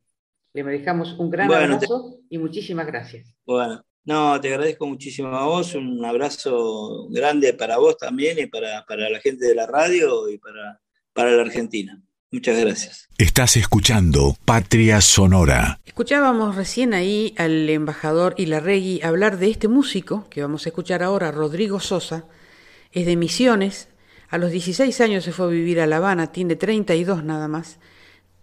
Le 0.55 0.63
dejamos 0.63 1.19
un 1.19 1.31
gran 1.31 1.53
abrazo 1.53 2.21
y 2.31 2.39
muchísimas 2.39 2.87
gracias. 2.87 3.35
Bueno, 3.45 3.83
no, 4.05 4.41
te 4.41 4.49
agradezco 4.49 4.87
muchísimo 4.87 5.29
a 5.29 5.47
vos, 5.47 5.75
un 5.75 6.05
abrazo 6.05 7.09
grande 7.11 7.55
para 7.55 7.79
vos 7.79 7.97
también 7.97 8.39
y 8.39 8.47
para, 8.47 8.85
la 8.89 9.21
gente 9.21 9.47
de 9.47 9.55
la 9.55 9.67
radio 9.67 10.29
y 10.29 10.39
para, 10.39 10.81
para 11.13 11.33
la 11.33 11.43
Argentina. 11.43 12.03
Muchas 12.33 12.59
gracias. 12.59 13.09
Estás 13.19 13.59
escuchando 13.59 14.37
Patria 14.47 15.03
Sonora. 15.03 15.81
Escuchábamos 15.85 16.57
recién 16.57 16.95
ahí 16.95 17.35
al 17.37 17.69
embajador 17.69 18.35
Ilarregui 18.39 19.03
hablar 19.03 19.39
de 19.39 19.51
este 19.51 19.69
músico 19.69 20.27
que 20.31 20.41
vamos 20.41 20.65
a 20.65 20.71
escuchar 20.71 21.03
ahora, 21.03 21.31
Rodrigo 21.31 21.79
Sosa. 21.79 22.25
Es 22.91 23.05
de 23.05 23.17
Misiones, 23.17 23.89
a 24.33 24.39
los 24.39 24.51
16 24.51 24.99
años 25.03 25.25
se 25.25 25.33
fue 25.33 25.45
a 25.45 25.49
vivir 25.51 25.79
a 25.79 25.87
La 25.87 25.99
Habana, 25.99 26.33
tiene 26.33 26.57
32 26.57 27.23
nada 27.23 27.49
más, 27.49 27.79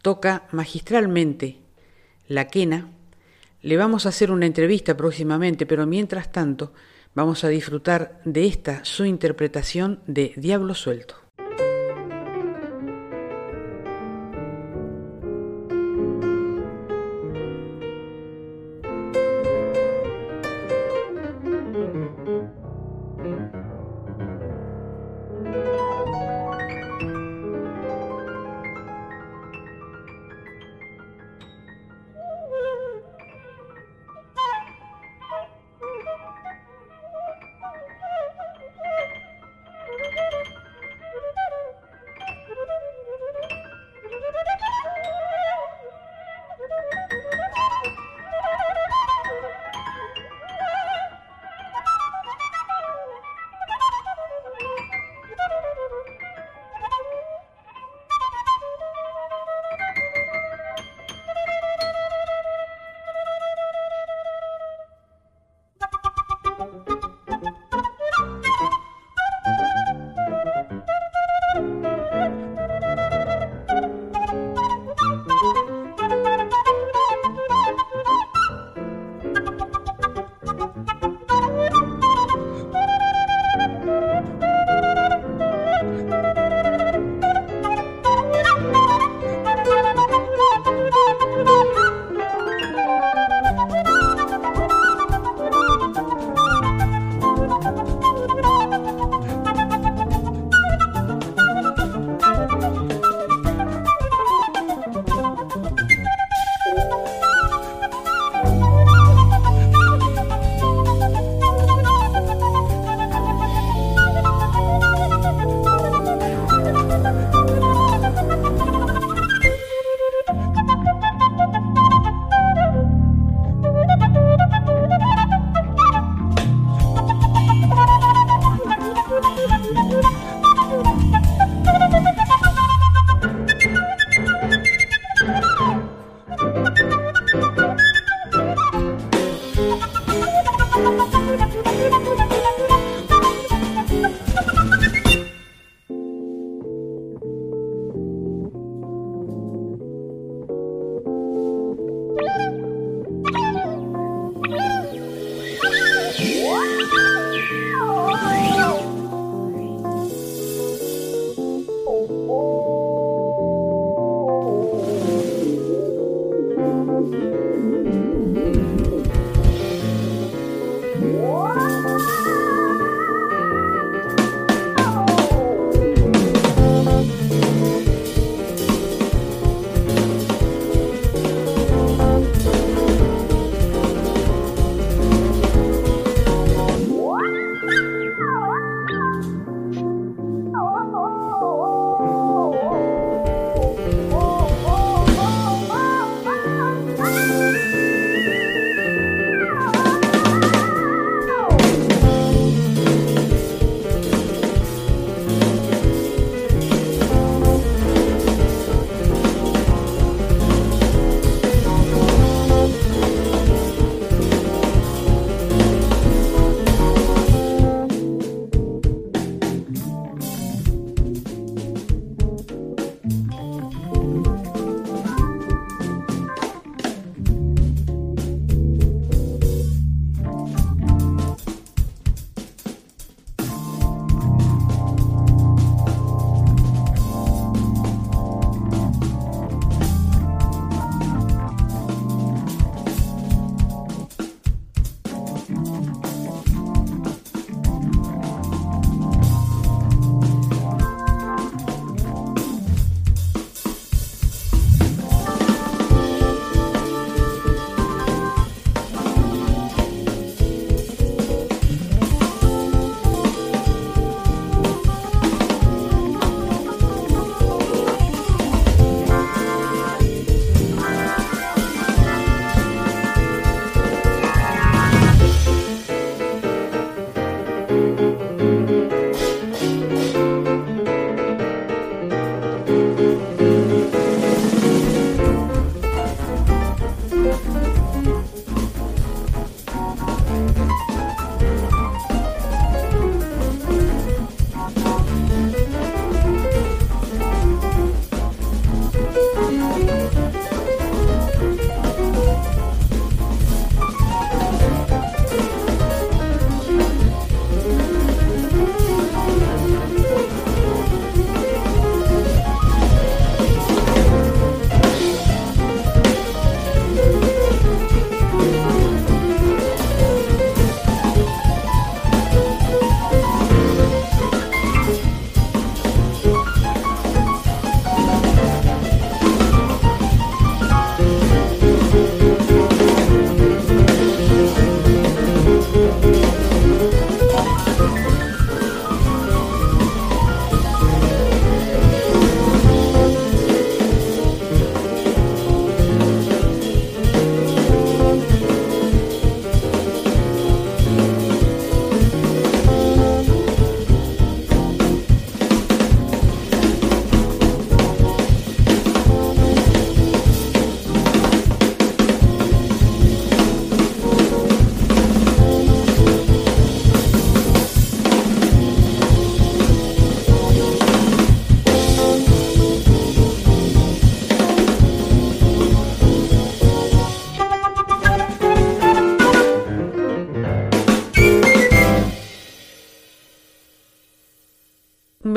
toca 0.04 0.48
magistralmente 0.52 1.58
la 2.28 2.48
quena. 2.48 2.92
Le 3.62 3.78
vamos 3.78 4.06
a 4.06 4.10
hacer 4.10 4.32
una 4.32 4.46
entrevista 4.46 4.96
próximamente, 4.96 5.66
pero 5.66 5.86
mientras 5.86 6.32
tanto 6.32 6.74
vamos 7.14 7.44
a 7.44 7.50
disfrutar 7.50 8.22
de 8.24 8.46
esta 8.46 8.86
su 8.86 9.06
interpretación 9.06 10.00
de 10.08 10.34
Diablo 10.38 10.74
Suelto. 10.74 11.29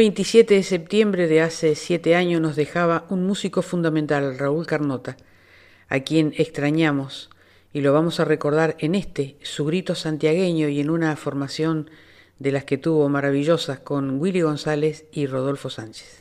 27 0.03 0.55
de 0.55 0.63
septiembre 0.65 1.29
de 1.29 1.43
hace 1.43 1.77
siete 1.77 2.17
años 2.17 2.41
nos 2.41 2.57
dejaba 2.57 3.07
un 3.09 3.25
músico 3.25 3.63
fundamental, 3.63 4.37
Raúl 4.37 4.67
Carnota, 4.67 5.17
a 5.89 6.01
quien 6.01 6.35
extrañamos 6.37 7.31
y 7.73 7.83
lo 7.83 7.93
vamos 7.93 8.19
a 8.19 8.25
recordar 8.25 8.75
en 8.81 8.97
este, 8.97 9.37
su 9.43 9.65
grito 9.65 9.95
santiagueño 9.95 10.67
y 10.67 10.81
en 10.81 10.91
una 10.91 11.15
formación 11.15 11.89
de 12.41 12.51
las 12.51 12.65
que 12.65 12.79
tuvo 12.79 13.09
maravillosas 13.09 13.79
con 13.79 14.21
Willy 14.21 14.41
González 14.41 15.05
y 15.13 15.27
Rodolfo 15.27 15.71
Sánchez. 15.71 16.19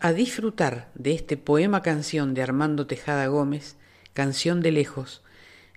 A 0.00 0.12
disfrutar 0.12 0.90
de 0.94 1.14
este 1.14 1.36
poema 1.36 1.80
canción 1.82 2.34
de 2.34 2.42
Armando 2.42 2.86
Tejada 2.86 3.26
Gómez, 3.28 3.76
Canción 4.14 4.60
de 4.60 4.72
Lejos, 4.72 5.22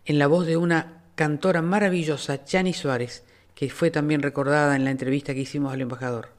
en 0.06 0.18
la 0.18 0.26
voz 0.26 0.48
de 0.48 0.58
una 0.58 1.04
cantora 1.16 1.62
maravillosa, 1.62 2.44
Chani 2.44 2.74
Suárez, 2.74 3.24
que 3.54 3.70
fue 3.70 3.92
también 3.92 4.22
recordada 4.22 4.76
en 4.76 4.86
la 4.86 4.92
entrevista 4.92 5.34
que 5.34 5.42
hicimos 5.42 5.74
al 5.74 5.82
embajador. 5.82 6.30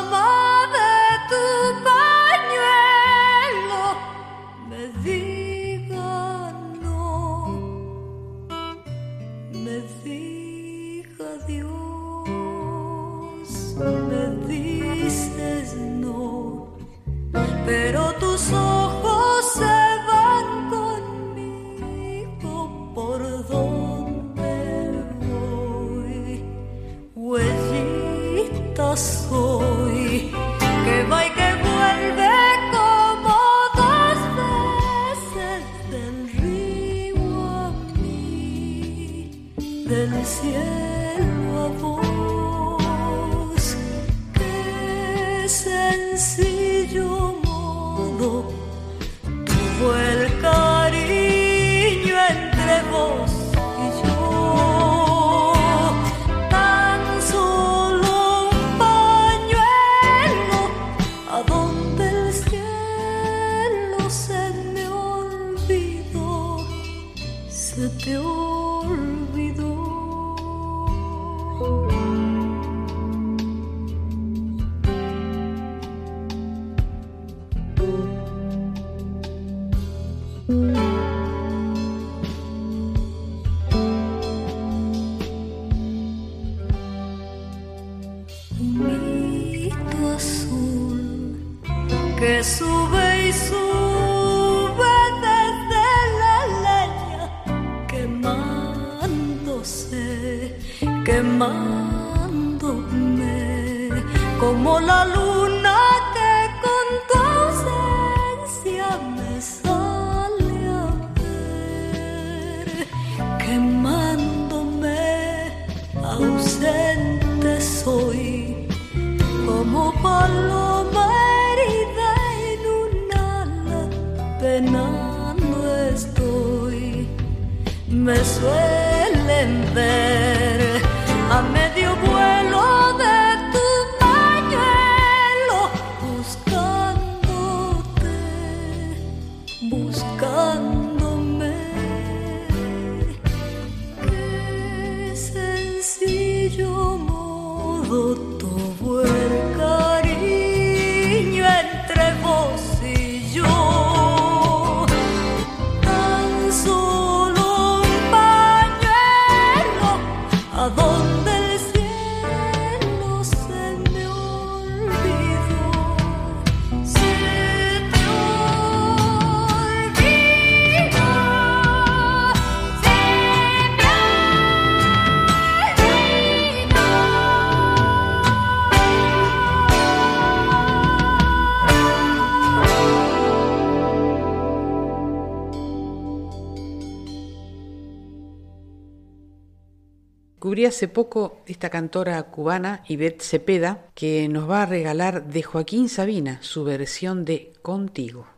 hace 190.66 190.88
poco 190.88 191.42
esta 191.46 191.70
cantora 191.70 192.22
cubana, 192.24 192.82
Ivette 192.88 193.22
Cepeda, 193.22 193.86
que 193.94 194.28
nos 194.28 194.48
va 194.48 194.62
a 194.62 194.66
regalar 194.66 195.26
de 195.28 195.42
Joaquín 195.42 195.88
Sabina 195.88 196.38
su 196.42 196.64
versión 196.64 197.24
de 197.24 197.52
Contigo. 197.62 198.33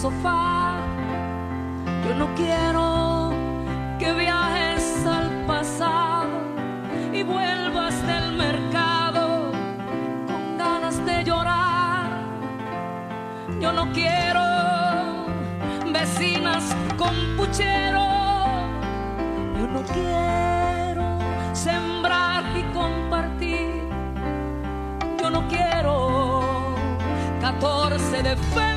sofá. 0.00 0.78
Yo 2.06 2.14
no 2.14 2.34
quiero 2.34 3.32
que 3.98 4.12
viajes 4.14 5.04
al 5.06 5.28
pasado 5.46 6.38
y 7.12 7.22
vuelvas 7.22 7.94
del 8.06 8.32
mercado 8.32 9.52
con 10.26 10.56
ganas 10.56 11.04
de 11.04 11.22
llorar. 11.22 12.08
Yo 13.60 13.72
no 13.74 13.92
quiero 13.92 14.46
vecinas 15.92 16.64
con 16.96 17.14
puchero. 17.36 18.06
Yo 19.58 19.66
no 19.66 19.82
quiero 19.82 21.18
sembrar 21.52 22.42
y 22.56 22.62
compartir. 22.72 23.82
Yo 25.20 25.28
no 25.28 25.46
quiero 25.48 26.74
14 27.42 28.22
de 28.22 28.36
fe. 28.54 28.69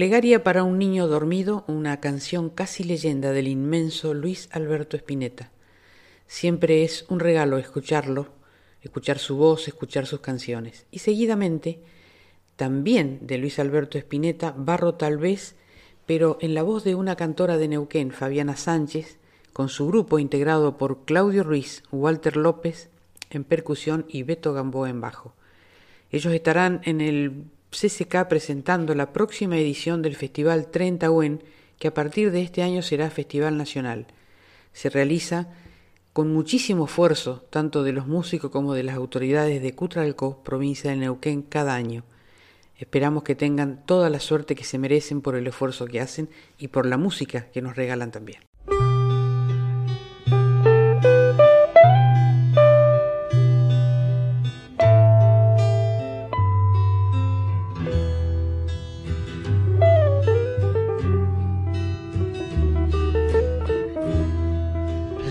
Plegaria 0.00 0.42
para 0.42 0.64
un 0.64 0.78
niño 0.78 1.08
dormido, 1.08 1.62
una 1.68 2.00
canción 2.00 2.48
casi 2.48 2.84
leyenda 2.84 3.32
del 3.32 3.48
inmenso 3.48 4.14
Luis 4.14 4.48
Alberto 4.50 4.96
Spinetta. 4.96 5.50
Siempre 6.26 6.84
es 6.84 7.04
un 7.10 7.20
regalo 7.20 7.58
escucharlo, 7.58 8.28
escuchar 8.80 9.18
su 9.18 9.36
voz, 9.36 9.68
escuchar 9.68 10.06
sus 10.06 10.20
canciones. 10.20 10.86
Y 10.90 11.00
seguidamente 11.00 11.82
también 12.56 13.18
de 13.20 13.36
Luis 13.36 13.58
Alberto 13.58 13.98
Spinetta, 13.98 14.54
Barro 14.56 14.94
tal 14.94 15.18
vez, 15.18 15.54
pero 16.06 16.38
en 16.40 16.54
la 16.54 16.62
voz 16.62 16.82
de 16.82 16.94
una 16.94 17.16
cantora 17.16 17.58
de 17.58 17.68
Neuquén, 17.68 18.10
Fabiana 18.10 18.56
Sánchez, 18.56 19.18
con 19.52 19.68
su 19.68 19.86
grupo 19.86 20.18
integrado 20.18 20.78
por 20.78 21.04
Claudio 21.04 21.44
Ruiz, 21.44 21.82
Walter 21.92 22.38
López 22.38 22.88
en 23.28 23.44
percusión 23.44 24.06
y 24.08 24.22
Beto 24.22 24.54
Gamboa 24.54 24.88
en 24.88 25.02
bajo. 25.02 25.34
Ellos 26.10 26.32
estarán 26.32 26.80
en 26.84 27.02
el 27.02 27.44
CCK 27.70 28.26
presentando 28.28 28.94
la 28.94 29.12
próxima 29.12 29.56
edición 29.56 30.02
del 30.02 30.16
Festival 30.16 30.70
30 30.70 31.10
UN, 31.10 31.42
que 31.78 31.88
a 31.88 31.94
partir 31.94 32.30
de 32.30 32.42
este 32.42 32.62
año 32.62 32.82
será 32.82 33.10
Festival 33.10 33.56
Nacional. 33.56 34.06
Se 34.72 34.90
realiza 34.90 35.48
con 36.12 36.32
muchísimo 36.32 36.86
esfuerzo, 36.86 37.46
tanto 37.50 37.84
de 37.84 37.92
los 37.92 38.06
músicos 38.06 38.50
como 38.50 38.74
de 38.74 38.82
las 38.82 38.96
autoridades 38.96 39.62
de 39.62 39.74
Cutralcó, 39.74 40.42
provincia 40.42 40.90
de 40.90 40.96
Neuquén, 40.96 41.42
cada 41.42 41.74
año. 41.74 42.04
Esperamos 42.76 43.22
que 43.22 43.34
tengan 43.34 43.84
toda 43.86 44.10
la 44.10 44.20
suerte 44.20 44.54
que 44.54 44.64
se 44.64 44.78
merecen 44.78 45.20
por 45.20 45.36
el 45.36 45.46
esfuerzo 45.46 45.86
que 45.86 46.00
hacen 46.00 46.28
y 46.58 46.68
por 46.68 46.86
la 46.86 46.96
música 46.96 47.50
que 47.52 47.62
nos 47.62 47.76
regalan 47.76 48.10
también. 48.10 48.49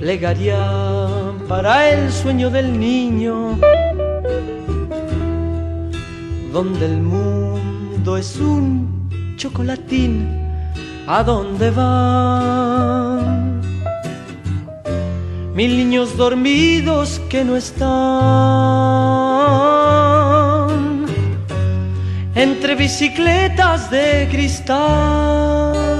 plegaría 0.00 0.58
para 1.46 1.90
el 1.90 2.10
sueño 2.10 2.48
del 2.48 2.80
niño, 2.80 3.58
donde 6.54 6.86
el 6.86 7.02
mundo 7.02 8.16
es 8.16 8.38
un 8.38 9.36
chocolatín, 9.36 10.26
¿a 11.06 11.22
dónde 11.22 11.70
van? 11.70 13.60
Mil 15.54 15.76
niños 15.76 16.16
dormidos 16.16 17.20
que 17.28 17.44
no 17.44 17.54
están 17.56 17.90
entre 22.34 22.74
bicicletas 22.74 23.90
de 23.90 24.26
cristal 24.30 25.99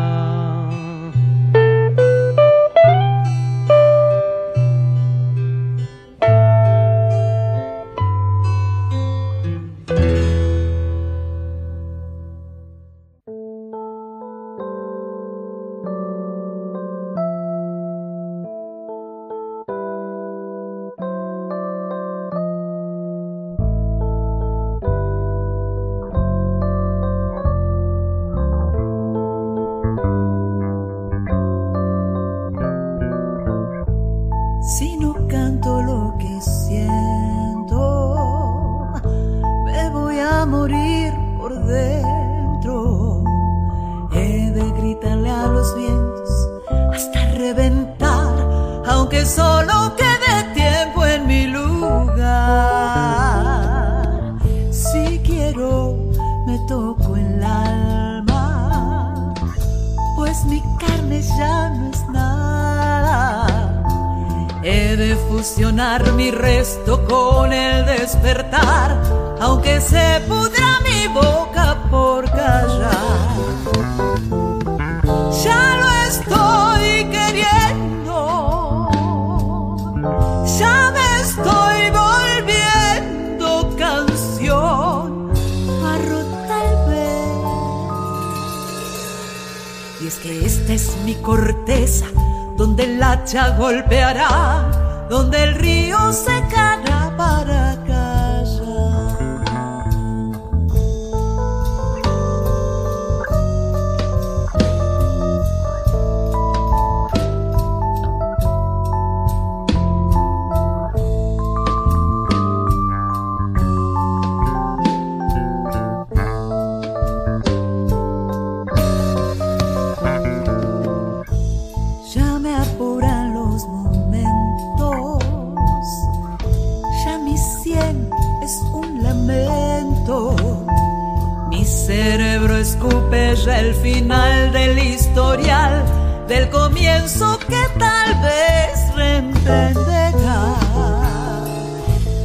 El 133.71 133.77
final 133.77 134.51
del 134.51 134.77
historial, 134.79 135.85
del 136.27 136.49
comienzo 136.49 137.39
que 137.39 137.63
tal 137.79 138.21
vez 138.21 138.95
reemprenderá. 138.95 140.55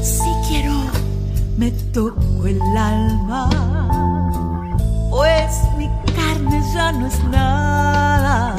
Si 0.02 0.30
quiero, 0.48 0.74
me 1.56 1.70
toco 1.92 2.46
el 2.46 2.60
alma, 2.76 3.48
pues 5.10 5.52
mi 5.78 5.88
carne 6.16 6.60
ya 6.74 6.90
no 6.90 7.06
es 7.06 7.24
nada. 7.24 8.56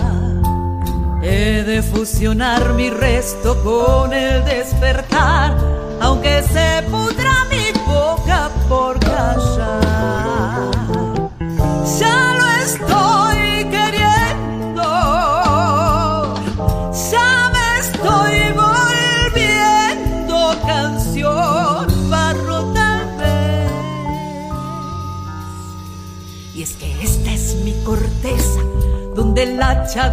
He 1.21 1.63
de 1.63 1.81
fusionar 1.81 2.73
mi 2.73 2.89
resto 2.89 3.61
con 3.63 4.13
el 4.13 4.45
despertar, 4.45 5.57
aunque 5.99 6.41
se 6.43 6.83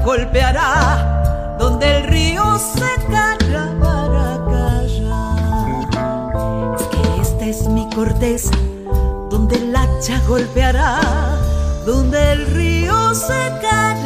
golpeará, 0.05 1.57
donde 1.59 1.99
el 1.99 2.05
río 2.05 2.59
secará 2.59 3.73
para 3.81 4.41
callar. 4.51 5.91
Es 6.79 6.83
que 6.87 7.21
esta 7.21 7.45
es 7.45 7.69
mi 7.69 7.89
corteza, 7.91 8.57
donde 9.31 9.57
el 9.57 9.77
hacha 9.77 10.21
golpeará 10.27 11.01
donde 11.85 12.33
el 12.33 12.47
río 12.47 13.15
se 13.15 13.53
calla 13.61 14.04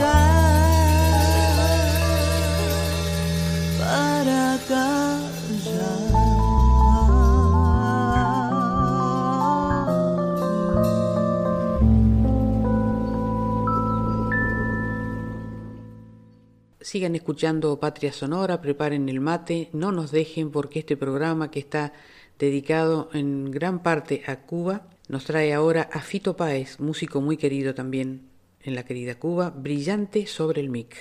Sigan 16.88 17.14
escuchando 17.14 17.78
Patria 17.78 18.14
Sonora, 18.14 18.62
preparen 18.62 19.10
el 19.10 19.20
mate, 19.20 19.68
no 19.74 19.92
nos 19.92 20.10
dejen 20.10 20.50
porque 20.50 20.78
este 20.78 20.96
programa 20.96 21.50
que 21.50 21.58
está 21.58 21.92
dedicado 22.38 23.10
en 23.12 23.50
gran 23.50 23.82
parte 23.82 24.22
a 24.26 24.36
Cuba 24.36 24.86
nos 25.06 25.26
trae 25.26 25.52
ahora 25.52 25.90
a 25.92 26.00
Fito 26.00 26.38
Páez, 26.38 26.80
músico 26.80 27.20
muy 27.20 27.36
querido 27.36 27.74
también 27.74 28.30
en 28.62 28.74
la 28.74 28.84
querida 28.84 29.16
Cuba, 29.16 29.50
brillante 29.50 30.26
sobre 30.26 30.62
el 30.62 30.70
mic. 30.70 30.96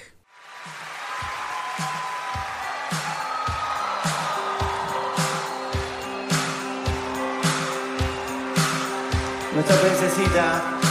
Nuestra 9.54 9.76
princesita 9.78 10.87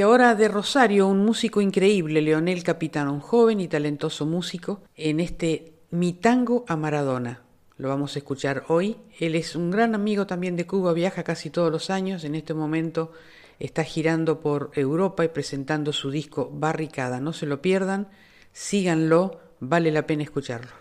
Y 0.00 0.02
ahora 0.02 0.34
de 0.34 0.48
Rosario, 0.48 1.06
un 1.08 1.26
músico 1.26 1.60
increíble, 1.60 2.22
Leonel 2.22 2.64
Capitano, 2.64 3.12
un 3.12 3.20
joven 3.20 3.60
y 3.60 3.68
talentoso 3.68 4.24
músico, 4.24 4.80
en 4.96 5.20
este 5.20 5.74
Mi 5.90 6.14
Tango 6.14 6.64
a 6.68 6.76
Maradona. 6.76 7.42
Lo 7.76 7.90
vamos 7.90 8.16
a 8.16 8.20
escuchar 8.20 8.64
hoy. 8.68 8.96
Él 9.18 9.34
es 9.34 9.56
un 9.56 9.70
gran 9.70 9.94
amigo 9.94 10.26
también 10.26 10.56
de 10.56 10.66
Cuba, 10.66 10.94
viaja 10.94 11.22
casi 11.22 11.50
todos 11.50 11.70
los 11.70 11.90
años. 11.90 12.24
En 12.24 12.34
este 12.34 12.54
momento 12.54 13.12
está 13.58 13.84
girando 13.84 14.40
por 14.40 14.70
Europa 14.72 15.22
y 15.22 15.28
presentando 15.28 15.92
su 15.92 16.10
disco 16.10 16.50
Barricada. 16.50 17.20
No 17.20 17.34
se 17.34 17.44
lo 17.44 17.60
pierdan, 17.60 18.08
síganlo, 18.54 19.38
vale 19.60 19.90
la 19.90 20.06
pena 20.06 20.22
escucharlo. 20.22 20.79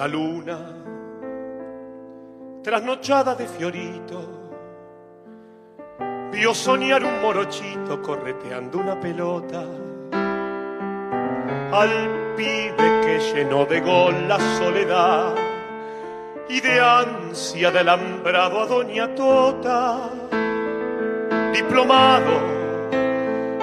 La 0.00 0.08
luna, 0.08 0.58
trasnochada 2.62 3.34
de 3.34 3.46
fiorito, 3.46 4.18
vio 6.32 6.54
soñar 6.54 7.04
un 7.04 7.20
morochito 7.20 8.00
correteando 8.00 8.78
una 8.78 8.98
pelota. 8.98 9.62
Al 11.72 12.34
pibe 12.34 13.00
que 13.04 13.18
llenó 13.34 13.66
de 13.66 13.80
gol 13.82 14.26
la 14.26 14.38
soledad 14.56 15.34
y 16.48 16.62
de 16.62 16.80
ansia 16.80 17.70
de 17.70 17.80
alambrado 17.80 18.62
a 18.62 18.66
Doña 18.68 19.14
Tota, 19.14 20.08
diplomado 21.52 22.40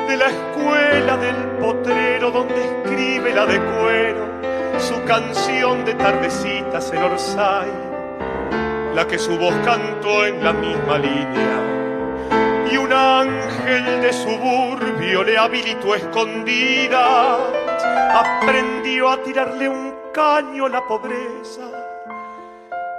de 0.08 0.18
la 0.18 0.28
escuela 0.28 1.18
del 1.18 1.36
potrero 1.60 2.30
donde 2.30 2.64
escribe 2.64 3.34
la 3.34 3.48
de 3.48 3.60
cuero 3.60 4.27
su 4.80 5.04
canción 5.06 5.86
de 5.86 5.94
tardecitas 5.96 6.92
en 6.92 7.04
Orsay, 7.04 7.72
la 8.94 9.08
que 9.08 9.18
su 9.18 9.38
voz 9.38 9.54
cantó 9.66 10.26
en 10.26 10.44
la 10.44 10.54
misma 10.54 10.98
línea 10.98 11.78
y 12.72 12.78
un 12.78 12.92
ángel 12.92 14.02
de 14.02 14.14
suburbio 14.14 15.24
le 15.24 15.38
habilitó 15.38 15.96
escondida. 15.96 17.38
Aprendió 18.14 19.10
a 19.10 19.22
tirarle 19.24 19.70
un 19.70 19.94
caño 20.14 20.66
a 20.66 20.70
la 20.70 20.86
pobreza 20.86 21.62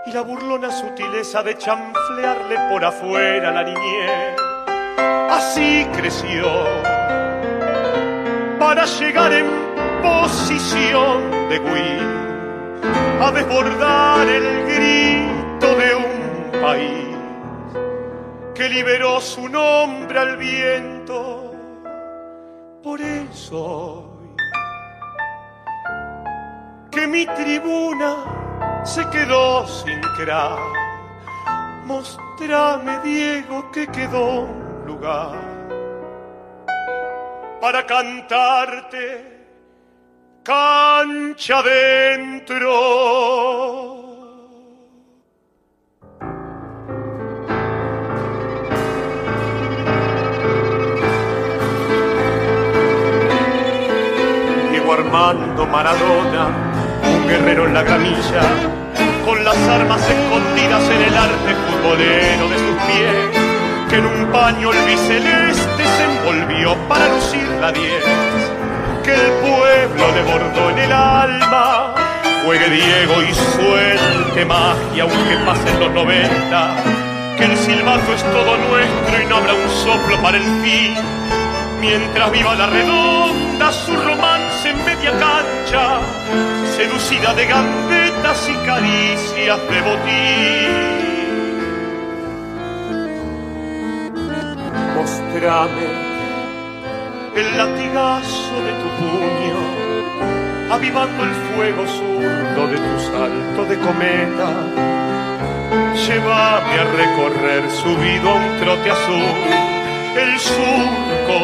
y 0.07 0.13
la 0.13 0.23
burlona 0.23 0.71
sutileza 0.71 1.43
de 1.43 1.59
chanflearle 1.59 2.57
por 2.71 2.85
afuera 2.85 3.51
la 3.51 3.65
niñez. 3.65 4.37
Así 5.31 5.87
creció 5.95 6.47
para 8.59 8.85
llegar 8.87 9.33
en 9.33 9.58
posición 10.03 11.31
de 11.49 11.59
Wii 11.59 12.19
a 13.21 13.31
desbordar 13.33 14.29
el 14.29 14.65
grito 14.65 15.75
de 15.77 15.95
un 15.95 16.63
país 16.63 17.17
que 18.55 18.69
liberó 18.69 19.21
su 19.21 19.49
nombre 19.49 20.19
al 20.19 20.37
viento. 20.37 21.53
Por 22.83 23.01
eso 23.01 24.09
que 26.91 27.07
mi 27.07 27.27
tribuna 27.27 28.83
se 28.85 29.09
quedó 29.11 29.67
sin 29.67 30.01
crack. 30.17 30.59
Mostrame, 31.85 32.99
Diego, 33.01 33.71
que 33.71 33.87
quedó 33.87 34.41
un 34.41 34.85
lugar 34.87 35.59
para 37.61 37.87
cantarte 37.87 39.38
cancha 40.49 41.63
dentro. 41.63 42.69
Armando 54.91 55.67
Maradona, 55.67 56.49
un 57.05 57.29
guerrero 57.29 57.67
en 57.67 57.75
la 57.75 57.83
gramilla, 57.83 58.43
con 59.25 59.45
las 59.45 59.57
armas 59.57 60.01
escondidas 60.01 60.83
en 60.83 61.03
el 61.03 61.15
arte 61.15 61.55
futbolero 61.67 62.49
de 62.49 62.59
sus 62.59 62.77
pies, 62.89 63.91
que 63.91 63.97
en 63.97 64.07
un 64.07 64.33
paño 64.33 64.71
albiceleste 64.71 65.85
se 65.85 66.05
envolvió 66.05 66.75
para 66.89 67.07
lucir 67.15 67.49
la 67.61 67.71
diez, 67.71 68.05
que 69.09 69.15
el 69.15 69.33
pueblo 69.41 70.13
le 70.15 70.23
bordó 70.23 70.71
en 70.71 70.79
el 70.79 70.93
alma, 70.93 71.95
juegue 72.45 72.69
Diego 72.69 73.23
y 73.23 73.33
suelte 73.33 74.45
magia 74.45 75.05
aunque 75.05 75.37
pasen 75.47 75.81
los 75.81 75.91
noventa, 75.93 76.77
que 77.39 77.45
el 77.45 77.57
silbato 77.57 78.13
es 78.13 78.23
todo 78.23 78.59
nuestro 78.69 79.23
y 79.23 79.27
no 79.27 79.37
habrá 79.37 79.55
un 79.55 79.71
soplo 79.71 80.21
para 80.21 80.37
el 80.37 80.45
fin, 80.63 80.95
mientras 81.81 82.31
viva 82.33 82.55
la 82.55 82.67
redonda 82.67 83.73
su 83.73 83.97
romance 83.97 84.69
en 84.69 84.85
media 84.85 85.13
cancha, 85.13 86.01
seducida 86.77 87.33
de 87.33 87.47
gambetas 87.47 88.47
y 88.51 88.55
caricias 88.67 89.59
de 89.71 89.81
botín. 89.81 90.99
El 97.39 97.57
latigazo 97.57 98.57
de 98.67 98.73
tu 98.81 98.89
puño, 98.99 100.73
avivando 100.73 101.25
el 101.25 101.35
fuego 101.55 101.87
zurdo 101.87 102.67
de 102.69 102.77
tu 102.77 103.01
salto 103.11 103.65
de 103.65 103.79
cometa. 103.79 104.51
Llévame 105.95 106.75
a 106.81 106.85
recorrer 107.03 107.71
subido 107.71 108.31
a 108.31 108.35
un 108.35 108.61
trote 108.61 108.91
azul 108.91 109.79
el 110.17 110.39
surco 110.39 111.39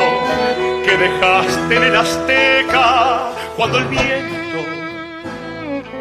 que 0.84 0.96
dejaste 0.96 1.76
en 1.76 1.82
el 1.82 1.96
Azteca 1.96 3.30
cuando 3.56 3.78
el 3.78 3.84
viento 3.86 4.58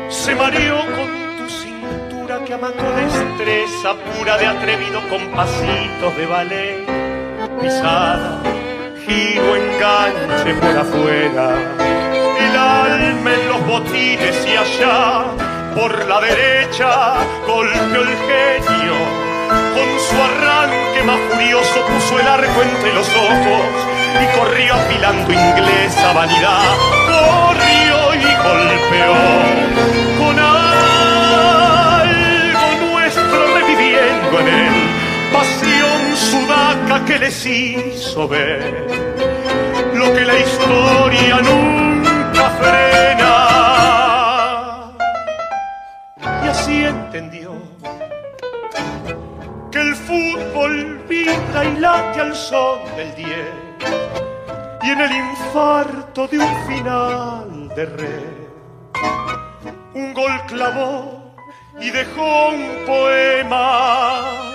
se 0.09 0.33
mareó 0.35 0.79
con 0.79 1.09
tu 1.37 1.49
cintura 1.49 2.43
que 2.45 2.53
amató 2.53 2.83
destreza 2.95 3.93
pura 4.17 4.37
de 4.37 4.47
atrevido 4.47 5.01
con 5.09 5.27
pasitos 5.35 6.17
de 6.17 6.25
ballet, 6.25 6.85
pisada, 7.61 8.41
giro, 9.05 9.55
enganche 9.55 10.53
por 10.55 10.77
afuera, 10.77 11.47
el 12.39 12.55
alma 12.57 13.33
en 13.33 13.47
los 13.49 13.67
botines 13.67 14.47
y 14.47 14.55
allá 14.55 15.25
por 15.75 16.05
la 16.07 16.21
derecha 16.21 17.15
golpeó 17.47 18.01
el 18.01 18.15
genio. 18.27 18.97
Con 19.75 19.89
su 19.99 20.15
arranque 20.21 21.03
más 21.03 21.19
furioso 21.29 21.85
puso 21.87 22.19
el 22.19 22.27
arco 22.27 22.61
entre 22.61 22.93
los 22.93 23.07
ojos 23.09 23.65
y 24.21 24.37
corrió 24.37 24.73
afilando 24.75 25.31
inglesa 25.31 26.13
vanidad. 26.13 26.63
Corrió 27.07 28.13
y 28.15 28.35
golpeó 28.43 30.02
que 37.05 37.19
les 37.19 37.45
hizo 37.45 38.27
ver 38.27 38.87
lo 39.93 40.13
que 40.13 40.25
la 40.25 40.39
historia 40.39 41.41
nunca 41.41 42.49
frena. 42.61 43.33
Y 46.43 46.47
así 46.47 46.85
entendió 46.85 47.53
que 49.71 49.79
el 49.79 49.95
fútbol 49.95 51.03
vibra 51.09 51.65
y 51.65 51.79
late 51.79 52.21
al 52.21 52.35
son 52.35 52.79
del 52.95 53.15
diez 53.15 53.49
y 54.83 54.89
en 54.89 55.01
el 55.01 55.11
infarto 55.11 56.27
de 56.27 56.39
un 56.39 56.67
final 56.67 57.69
de 57.75 57.85
red 57.85 58.43
un 59.93 60.13
gol 60.13 60.41
clavó 60.47 61.33
y 61.79 61.89
dejó 61.89 62.49
un 62.49 62.85
poema 62.85 64.52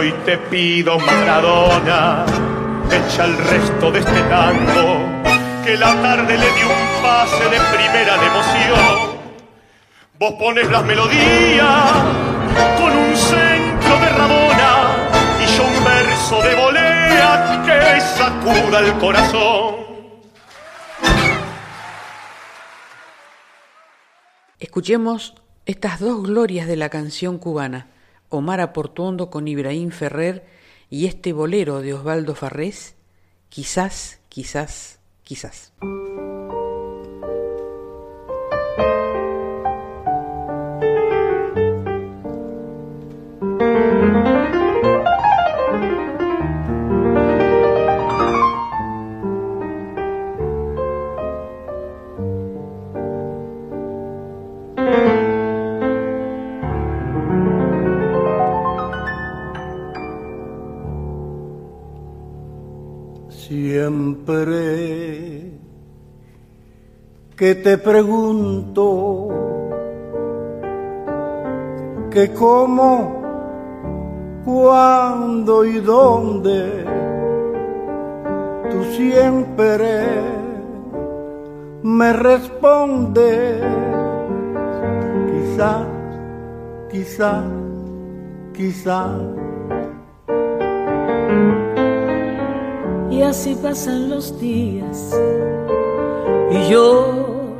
hoy 0.00 0.14
te 0.24 0.38
pido 0.38 0.98
Maradona, 0.98 2.24
echa 2.90 3.26
el 3.26 3.36
resto 3.36 3.92
de 3.92 3.98
este 3.98 4.20
tango, 4.30 5.04
que 5.62 5.76
la 5.76 5.92
tarde 6.00 6.38
le 6.38 6.50
dio 6.54 6.68
un 6.68 7.02
pase 7.02 7.44
de 7.44 7.60
primera 7.76 8.16
de 8.16 8.26
emoción. 8.26 9.20
Vos 10.18 10.32
pones 10.38 10.70
las 10.70 10.84
melodías 10.86 11.92
con 12.78 12.96
un 12.96 13.14
centro 13.14 13.98
de 14.00 14.08
Rabona 14.08 14.72
y 15.42 15.46
yo 15.54 15.64
un 15.64 15.84
verso 15.84 16.42
de 16.44 16.54
volea 16.54 17.62
que 17.66 18.00
sacuda 18.00 18.78
el 18.80 18.92
corazón. 18.94 19.74
Escuchemos 24.58 25.34
estas 25.66 26.00
dos 26.00 26.22
glorias 26.22 26.66
de 26.66 26.76
la 26.76 26.88
canción 26.88 27.36
cubana, 27.36 27.86
Omar 28.30 28.60
Aportuondo 28.60 29.28
con 29.28 29.46
Ibrahim 29.48 29.90
Ferrer 29.90 30.46
y 30.88 31.06
este 31.06 31.32
bolero 31.32 31.82
de 31.82 31.94
Osvaldo 31.94 32.34
Farrés, 32.34 32.94
quizás, 33.48 34.20
quizás, 34.28 35.00
quizás. 35.24 35.72
Que 67.36 67.54
te 67.54 67.78
pregunto 67.78 69.28
que 72.10 72.32
cómo, 72.34 73.22
cuándo 74.44 75.64
y 75.64 75.80
dónde 75.80 76.84
tú 78.70 78.84
siempre 78.96 80.04
me 81.82 82.12
respondes. 82.12 83.64
Quizá, 85.30 85.84
quizá, 86.90 87.42
quizá. 93.20 93.20
Y 93.20 93.22
así 93.22 93.54
pasan 93.54 94.10
los 94.10 94.38
días 94.40 95.16
y 96.50 96.68
yo 96.68 97.54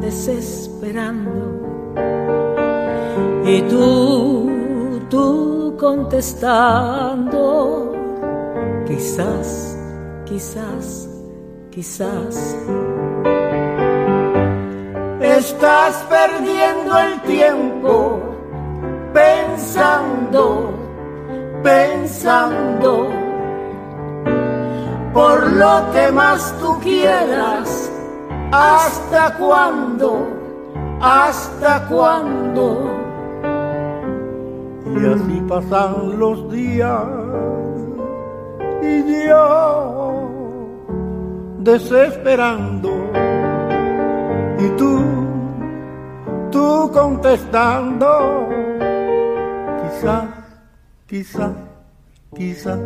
desesperando. 0.00 1.56
Y 3.44 3.60
tú, 3.62 5.00
tú 5.08 5.76
contestando, 5.78 7.92
quizás, 8.86 9.76
quizás, 10.26 11.08
quizás. 11.70 12.56
Estás 15.20 16.04
perdiendo 16.08 16.98
el 16.98 17.20
tiempo 17.22 18.20
pensando, 19.12 20.70
pensando 21.62 23.25
por 25.16 25.50
lo 25.52 25.90
que 25.92 26.12
más 26.12 26.54
tú 26.60 26.78
quieras 26.80 27.90
¿Hasta 28.52 29.36
cuándo? 29.36 30.28
¿Hasta 31.00 31.86
cuándo? 31.88 32.90
Y 34.94 35.06
así 35.06 35.42
pasan 35.48 36.18
los 36.18 36.50
días 36.50 37.02
y 38.82 39.26
yo 39.26 40.28
desesperando 41.58 42.90
y 44.58 44.68
tú, 44.78 45.02
tú 46.50 46.90
contestando, 46.94 48.48
quizás, 49.82 50.24
quizás, 51.06 51.52
quizás 52.34 52.78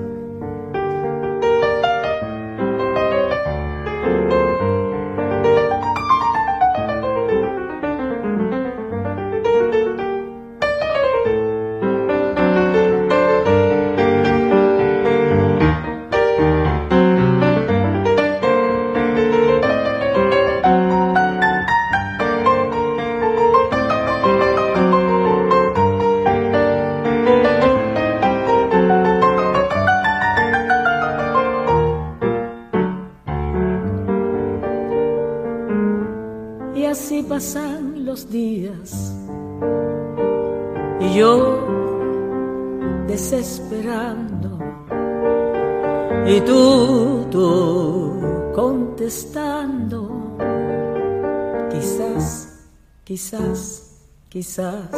quizás, 53.04 53.98
quizás. 54.28 54.90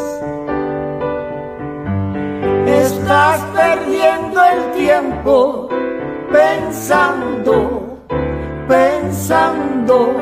Estás 2.67 3.41
perdiendo 3.55 4.43
el 4.43 4.73
tiempo 4.73 5.69
pensando, 6.33 7.99
pensando 8.69 10.15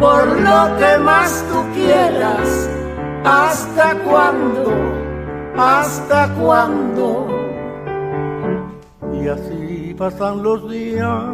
por 0.00 0.26
lo 0.40 0.76
que 0.78 0.98
más 0.98 1.44
tú 1.48 1.62
quieras. 1.74 2.73
¿Hasta 3.24 3.98
cuándo? 4.04 4.70
¿Hasta 5.56 6.34
cuándo? 6.34 7.26
Y 9.12 9.28
así 9.28 9.94
pasan 9.96 10.42
los 10.42 10.70
días 10.70 11.24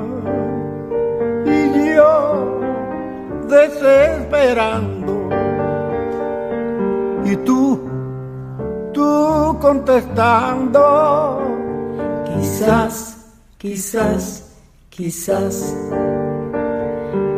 y 1.46 1.94
yo 1.96 2.60
desesperando. 3.48 5.28
Y 7.24 7.36
tú, 7.38 7.80
tú 8.92 9.58
contestando. 9.60 11.42
Quizás, 12.24 13.26
quizás, 13.58 14.56
quizás. 14.90 15.76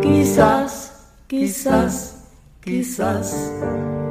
Quizás, 0.03 0.93
quizás, 1.27 2.27
quizás. 2.62 3.53
Quizás, 3.53 4.02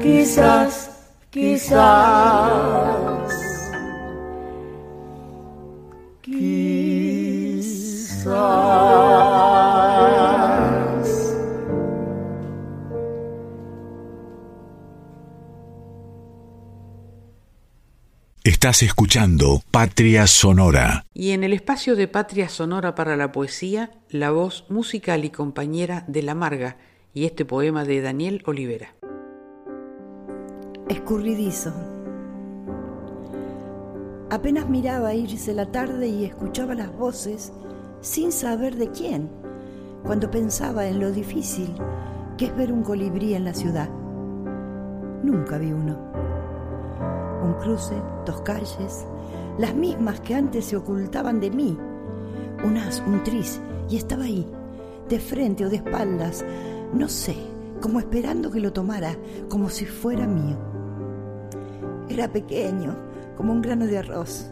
quizás. 0.00 0.90
Quizás. 1.30 3.00
Estás 18.42 18.82
escuchando 18.82 19.62
Patria 19.70 20.26
Sonora. 20.26 21.06
Y 21.14 21.30
en 21.30 21.44
el 21.44 21.52
espacio 21.52 21.96
de 21.96 22.08
Patria 22.08 22.48
Sonora 22.48 22.94
para 22.94 23.16
la 23.16 23.32
poesía, 23.32 23.90
la 24.10 24.30
voz 24.30 24.66
musical 24.68 25.24
y 25.24 25.30
compañera 25.30 26.04
de 26.08 26.22
La 26.22 26.34
Marga 26.34 26.76
y 27.14 27.24
este 27.24 27.44
poema 27.44 27.84
de 27.84 28.02
Daniel 28.02 28.42
Olivera. 28.44 28.94
Escurridizo. 30.90 31.72
Apenas 34.28 34.68
miraba 34.68 35.14
irse 35.14 35.54
la 35.54 35.66
tarde 35.66 36.08
y 36.08 36.24
escuchaba 36.24 36.74
las 36.74 36.92
voces 36.98 37.52
sin 38.00 38.32
saber 38.32 38.74
de 38.74 38.90
quién, 38.90 39.30
cuando 40.04 40.32
pensaba 40.32 40.88
en 40.88 40.98
lo 40.98 41.12
difícil 41.12 41.72
que 42.36 42.46
es 42.46 42.56
ver 42.56 42.72
un 42.72 42.82
colibrí 42.82 43.34
en 43.34 43.44
la 43.44 43.54
ciudad. 43.54 43.88
Nunca 45.22 45.58
vi 45.58 45.70
uno 45.70 45.96
un 47.44 47.54
cruce, 47.54 47.94
dos 48.26 48.40
calles, 48.40 49.06
las 49.58 49.74
mismas 49.76 50.20
que 50.20 50.34
antes 50.34 50.64
se 50.64 50.76
ocultaban 50.76 51.38
de 51.38 51.52
mí. 51.52 51.78
Un 52.64 52.76
as, 52.76 53.00
un 53.06 53.22
tris, 53.22 53.60
y 53.88 53.96
estaba 53.96 54.24
ahí, 54.24 54.44
de 55.08 55.20
frente 55.20 55.64
o 55.64 55.70
de 55.70 55.76
espaldas, 55.76 56.44
no 56.92 57.08
sé, 57.08 57.36
como 57.80 58.00
esperando 58.00 58.50
que 58.50 58.58
lo 58.58 58.72
tomara, 58.72 59.16
como 59.48 59.70
si 59.70 59.86
fuera 59.86 60.26
mío. 60.26 60.69
Era 62.10 62.26
pequeño, 62.26 62.96
como 63.36 63.52
un 63.52 63.62
grano 63.62 63.86
de 63.86 63.98
arroz, 63.98 64.50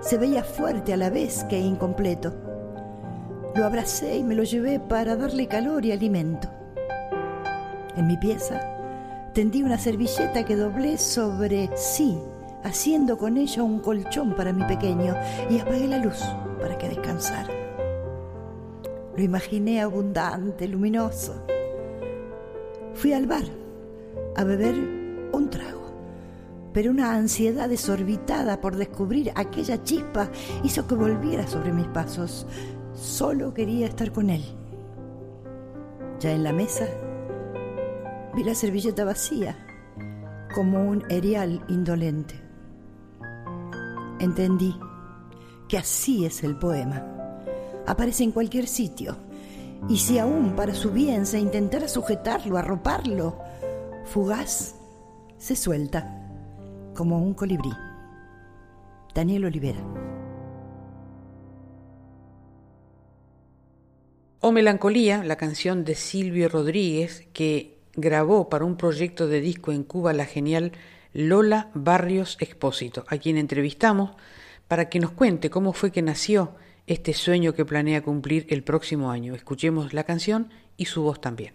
se 0.00 0.18
veía 0.18 0.42
fuerte 0.42 0.92
a 0.92 0.96
la 0.96 1.10
vez 1.10 1.44
que 1.44 1.56
incompleto. 1.56 2.34
Lo 3.54 3.64
abracé 3.64 4.16
y 4.16 4.24
me 4.24 4.34
lo 4.34 4.42
llevé 4.42 4.80
para 4.80 5.14
darle 5.14 5.46
calor 5.46 5.86
y 5.86 5.92
alimento. 5.92 6.48
En 7.96 8.08
mi 8.08 8.16
pieza 8.16 8.60
tendí 9.32 9.62
una 9.62 9.78
servilleta 9.78 10.44
que 10.44 10.56
doblé 10.56 10.98
sobre 10.98 11.70
sí, 11.76 12.18
haciendo 12.64 13.16
con 13.16 13.36
ella 13.36 13.62
un 13.62 13.78
colchón 13.78 14.34
para 14.34 14.52
mi 14.52 14.64
pequeño, 14.64 15.14
y 15.48 15.60
apagué 15.60 15.86
la 15.86 15.98
luz 15.98 16.20
para 16.60 16.76
que 16.76 16.88
descansara. 16.88 17.48
Lo 19.16 19.22
imaginé 19.22 19.80
abundante, 19.80 20.66
luminoso. 20.66 21.34
Fui 22.94 23.12
al 23.12 23.26
bar 23.26 23.44
a 24.34 24.42
beber 24.42 24.74
un 25.32 25.48
trago, 25.48 25.81
pero 26.72 26.90
una 26.90 27.14
ansiedad 27.14 27.68
desorbitada 27.68 28.60
por 28.60 28.76
descubrir 28.76 29.32
aquella 29.34 29.82
chispa 29.82 30.30
hizo 30.62 30.86
que 30.86 30.94
volviera 30.94 31.46
sobre 31.46 31.72
mis 31.72 31.86
pasos. 31.88 32.46
Solo 32.94 33.52
quería 33.52 33.86
estar 33.86 34.12
con 34.12 34.30
él. 34.30 34.42
Ya 36.20 36.32
en 36.32 36.44
la 36.44 36.52
mesa 36.52 36.86
vi 38.34 38.44
la 38.44 38.54
servilleta 38.54 39.04
vacía, 39.04 39.56
como 40.54 40.88
un 40.88 41.04
erial 41.10 41.64
indolente. 41.68 42.34
Entendí 44.18 44.74
que 45.68 45.78
así 45.78 46.24
es 46.24 46.44
el 46.44 46.56
poema. 46.56 47.04
Aparece 47.86 48.24
en 48.24 48.32
cualquier 48.32 48.66
sitio. 48.66 49.16
Y 49.88 49.98
si 49.98 50.18
aún 50.18 50.54
para 50.54 50.74
su 50.74 50.92
bien 50.92 51.26
se 51.26 51.40
intentara 51.40 51.88
sujetarlo, 51.88 52.56
arroparlo, 52.56 53.36
fugaz, 54.04 54.76
se 55.38 55.56
suelta 55.56 56.21
como 56.94 57.18
un 57.18 57.34
colibrí. 57.34 57.72
Daniel 59.14 59.44
Olivera. 59.46 59.80
O 64.40 64.50
Melancolía, 64.52 65.22
la 65.22 65.36
canción 65.36 65.84
de 65.84 65.94
Silvio 65.94 66.48
Rodríguez, 66.48 67.28
que 67.32 67.78
grabó 67.94 68.48
para 68.48 68.64
un 68.64 68.76
proyecto 68.76 69.28
de 69.28 69.40
disco 69.40 69.72
en 69.72 69.84
Cuba 69.84 70.12
la 70.12 70.24
genial 70.24 70.72
Lola 71.12 71.70
Barrios 71.74 72.36
Expósito, 72.40 73.04
a 73.08 73.18
quien 73.18 73.36
entrevistamos 73.36 74.12
para 74.66 74.88
que 74.88 74.98
nos 74.98 75.12
cuente 75.12 75.50
cómo 75.50 75.72
fue 75.72 75.92
que 75.92 76.02
nació 76.02 76.54
este 76.86 77.12
sueño 77.12 77.54
que 77.54 77.64
planea 77.64 78.02
cumplir 78.02 78.46
el 78.48 78.64
próximo 78.64 79.10
año. 79.10 79.34
Escuchemos 79.34 79.92
la 79.92 80.04
canción 80.04 80.50
y 80.76 80.86
su 80.86 81.02
voz 81.02 81.20
también. 81.20 81.54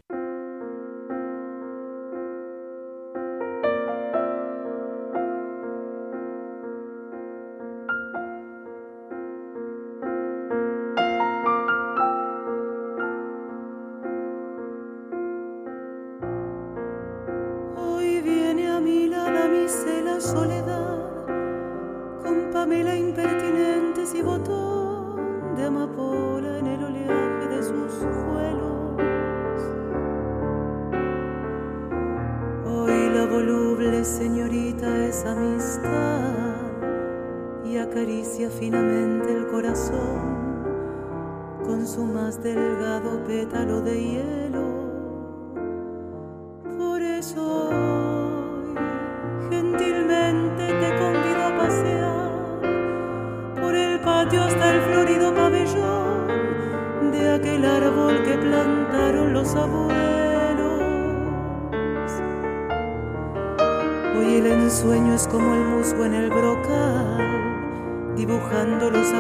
soledad 20.19 20.97
con 22.23 22.49
Pamela 22.51 22.95
impertinentes 22.95 24.15
y 24.15 24.21
botón 24.21 25.55
de 25.55 25.65
amapola 25.65 26.57
en 26.57 26.67
el 26.67 26.83
oleaje 26.83 27.47
de 27.47 27.63
sus 27.63 28.03
vuelos. 28.25 28.97
Hoy 32.65 33.09
la 33.13 33.25
voluble 33.25 34.03
señorita 34.03 35.05
es 35.05 35.25
amistad 35.25 36.55
y 37.63 37.77
acaricia 37.77 38.49
finamente 38.49 39.33
el 39.33 39.47
corazón 39.47 40.37
con 41.65 41.85
su 41.85 42.05
más 42.05 42.41
delgado 42.41 43.23
pétalo 43.25 43.81
de 43.81 44.01
hielo. 44.01 44.76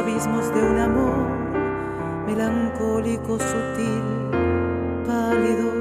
abismos 0.07 0.53
de 0.53 0.61
un 0.61 0.79
amor 0.79 1.27
melancólico, 2.25 3.37
sutil, 3.37 4.03
pálido. 5.05 5.76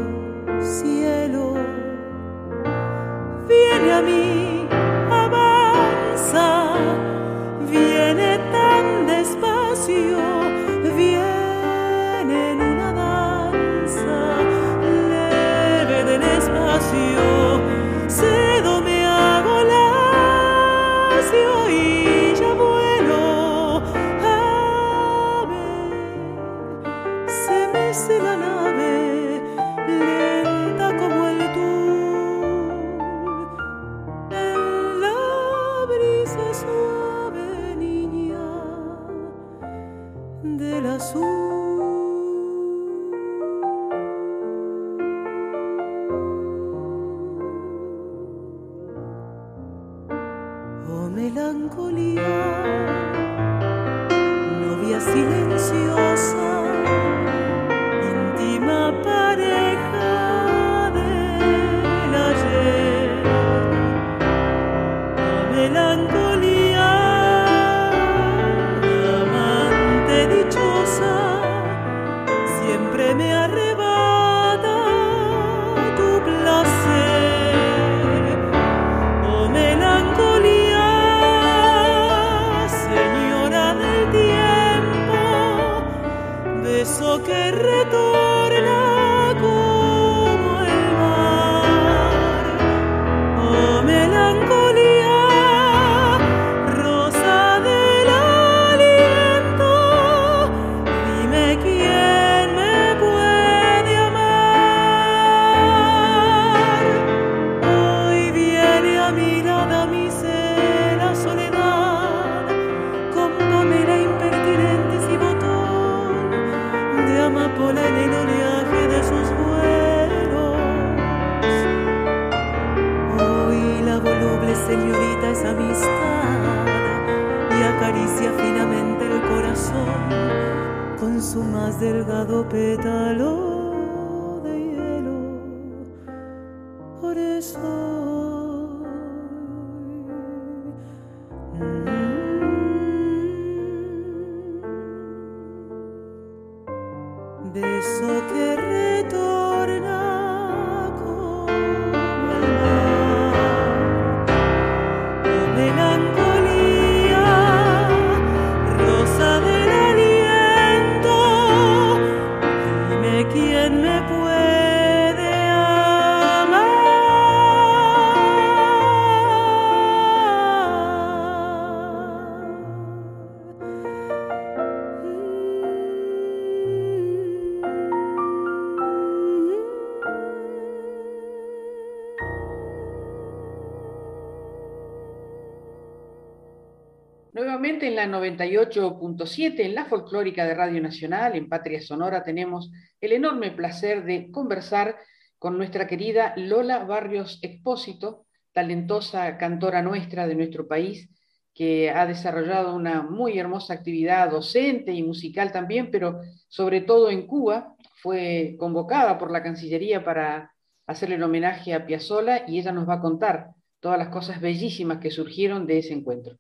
98.7 187.81 189.61
en 189.61 189.75
la 189.75 189.85
folclórica 189.85 190.47
de 190.47 190.55
Radio 190.55 190.81
Nacional, 190.81 191.37
en 191.37 191.49
Patria 191.49 191.81
Sonora, 191.81 192.23
tenemos 192.23 192.71
el 193.01 193.13
enorme 193.13 193.51
placer 193.51 194.05
de 194.05 194.31
conversar 194.31 194.97
con 195.39 195.59
nuestra 195.59 195.87
querida 195.87 196.33
Lola 196.37 196.85
Barrios 196.85 197.39
Expósito, 197.43 198.25
talentosa 198.53 199.37
cantora 199.37 199.83
nuestra 199.83 200.27
de 200.27 200.35
nuestro 200.35 200.67
país, 200.67 201.11
que 201.53 201.91
ha 201.91 202.07
desarrollado 202.07 202.75
una 202.75 203.03
muy 203.03 203.39
hermosa 203.39 203.75
actividad 203.75 204.31
docente 204.31 204.93
y 204.93 205.03
musical 205.03 205.53
también, 205.53 205.91
pero 205.91 206.21
sobre 206.49 206.81
todo 206.81 207.11
en 207.11 207.27
Cuba. 207.27 207.75
Fue 208.03 208.57
convocada 208.59 209.19
por 209.19 209.31
la 209.31 209.43
Cancillería 209.43 210.05
para 210.05 210.53
hacerle 210.87 211.17
el 211.17 211.23
homenaje 211.23 211.75
a 211.75 211.85
Piazzolla 211.85 212.45
y 212.47 212.59
ella 212.59 212.73
nos 212.73 212.89
va 212.89 212.95
a 212.95 213.01
contar 213.01 213.51
todas 213.81 213.99
las 213.99 214.09
cosas 214.09 214.41
bellísimas 214.41 214.99
que 214.99 215.11
surgieron 215.11 215.67
de 215.67 215.79
ese 215.79 215.93
encuentro. 215.93 216.39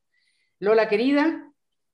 Lola 0.59 0.89
querida, 0.89 1.43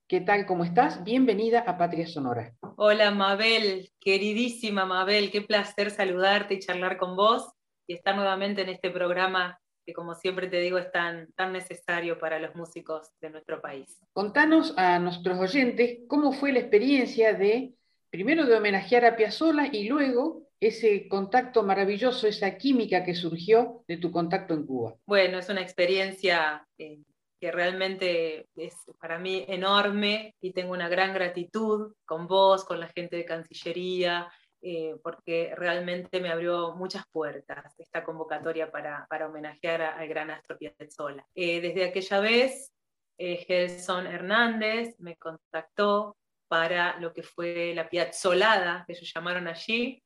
¿Qué 0.06 0.20
tal? 0.20 0.44
¿Cómo 0.44 0.62
estás? 0.62 1.02
Bienvenida 1.02 1.60
a 1.60 1.78
Patria 1.78 2.06
Sonora. 2.06 2.54
Hola 2.76 3.10
Mabel, 3.10 3.90
queridísima 3.98 4.84
Mabel, 4.84 5.30
qué 5.30 5.40
placer 5.40 5.90
saludarte 5.90 6.54
y 6.54 6.58
charlar 6.58 6.98
con 6.98 7.16
vos 7.16 7.50
y 7.86 7.94
estar 7.94 8.14
nuevamente 8.14 8.60
en 8.60 8.68
este 8.68 8.90
programa 8.90 9.58
que 9.86 9.94
como 9.94 10.14
siempre 10.14 10.48
te 10.48 10.60
digo 10.60 10.76
es 10.76 10.92
tan, 10.92 11.32
tan 11.32 11.52
necesario 11.52 12.18
para 12.18 12.38
los 12.38 12.54
músicos 12.54 13.10
de 13.22 13.30
nuestro 13.30 13.62
país. 13.62 14.00
Contanos 14.12 14.74
a 14.76 14.98
nuestros 14.98 15.38
oyentes 15.38 16.00
cómo 16.06 16.32
fue 16.32 16.52
la 16.52 16.58
experiencia 16.58 17.32
de, 17.32 17.72
primero 18.10 18.44
de 18.44 18.54
homenajear 18.54 19.06
a 19.06 19.16
Piazzolla 19.16 19.70
y 19.72 19.88
luego 19.88 20.42
ese 20.60 21.08
contacto 21.08 21.62
maravilloso, 21.62 22.28
esa 22.28 22.58
química 22.58 23.02
que 23.02 23.14
surgió 23.14 23.82
de 23.88 23.96
tu 23.96 24.12
contacto 24.12 24.54
en 24.54 24.66
Cuba. 24.66 24.94
Bueno, 25.06 25.38
es 25.38 25.48
una 25.48 25.62
experiencia 25.62 26.64
eh, 26.76 27.00
que 27.42 27.50
realmente 27.50 28.46
es 28.54 28.76
para 29.00 29.18
mí 29.18 29.44
enorme 29.48 30.36
y 30.40 30.52
tengo 30.52 30.70
una 30.74 30.88
gran 30.88 31.12
gratitud 31.12 31.92
con 32.04 32.28
vos, 32.28 32.64
con 32.64 32.78
la 32.78 32.86
gente 32.86 33.16
de 33.16 33.24
Cancillería, 33.24 34.32
eh, 34.60 34.94
porque 35.02 35.52
realmente 35.56 36.20
me 36.20 36.30
abrió 36.30 36.76
muchas 36.76 37.04
puertas 37.10 37.74
esta 37.78 38.04
convocatoria 38.04 38.70
para, 38.70 39.08
para 39.10 39.26
homenajear 39.26 39.82
al 39.82 40.06
gran 40.06 40.30
Astro 40.30 40.56
Piazzolla. 40.56 41.26
Eh, 41.34 41.60
desde 41.60 41.86
aquella 41.86 42.20
vez, 42.20 42.72
eh, 43.18 43.38
Gelson 43.38 44.06
Hernández 44.06 44.94
me 45.00 45.16
contactó 45.16 46.16
para 46.46 46.96
lo 47.00 47.12
que 47.12 47.24
fue 47.24 47.72
la 47.74 47.88
Piazzolada, 47.88 48.84
que 48.86 48.92
ellos 48.92 49.10
llamaron 49.12 49.48
allí, 49.48 50.00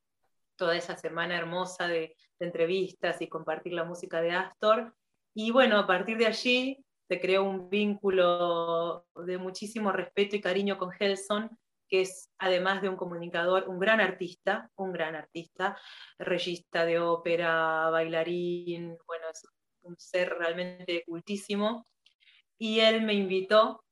toda 0.55 0.75
esa 0.75 0.97
semana 0.97 1.37
hermosa 1.37 1.87
de, 1.87 2.15
de 2.39 2.45
entrevistas 2.47 3.21
y 3.21 3.29
compartir 3.29 3.73
la 3.73 3.83
música 3.83 4.21
de 4.21 4.31
Astor. 4.31 4.95
Y 5.35 5.51
bueno, 5.51 5.77
a 5.77 5.85
partir 5.85 6.17
de 6.17 6.25
allí 6.25 6.83
se 7.07 7.21
creó 7.21 7.43
un 7.43 7.69
vínculo 7.69 9.05
de 9.15 9.37
muchísimo 9.37 9.91
respeto 9.91 10.35
y 10.35 10.41
cariño 10.41 10.77
con 10.77 10.91
Gelson, 10.91 11.49
que 11.87 12.01
es 12.01 12.29
además 12.37 12.81
de 12.81 12.89
un 12.89 12.97
comunicador, 12.97 13.69
un 13.69 13.79
gran 13.79 14.01
artista, 14.01 14.69
un 14.75 14.91
gran 14.91 15.15
artista, 15.15 15.77
regista 16.19 16.85
de 16.85 16.99
ópera, 16.99 17.89
bailarín, 17.89 18.97
bueno, 19.05 19.25
es 19.31 19.47
un 19.83 19.95
ser 19.97 20.35
realmente 20.37 21.03
cultísimo. 21.05 21.87
Y 22.57 22.81
él 22.81 23.03
me 23.03 23.13
invitó 23.13 23.85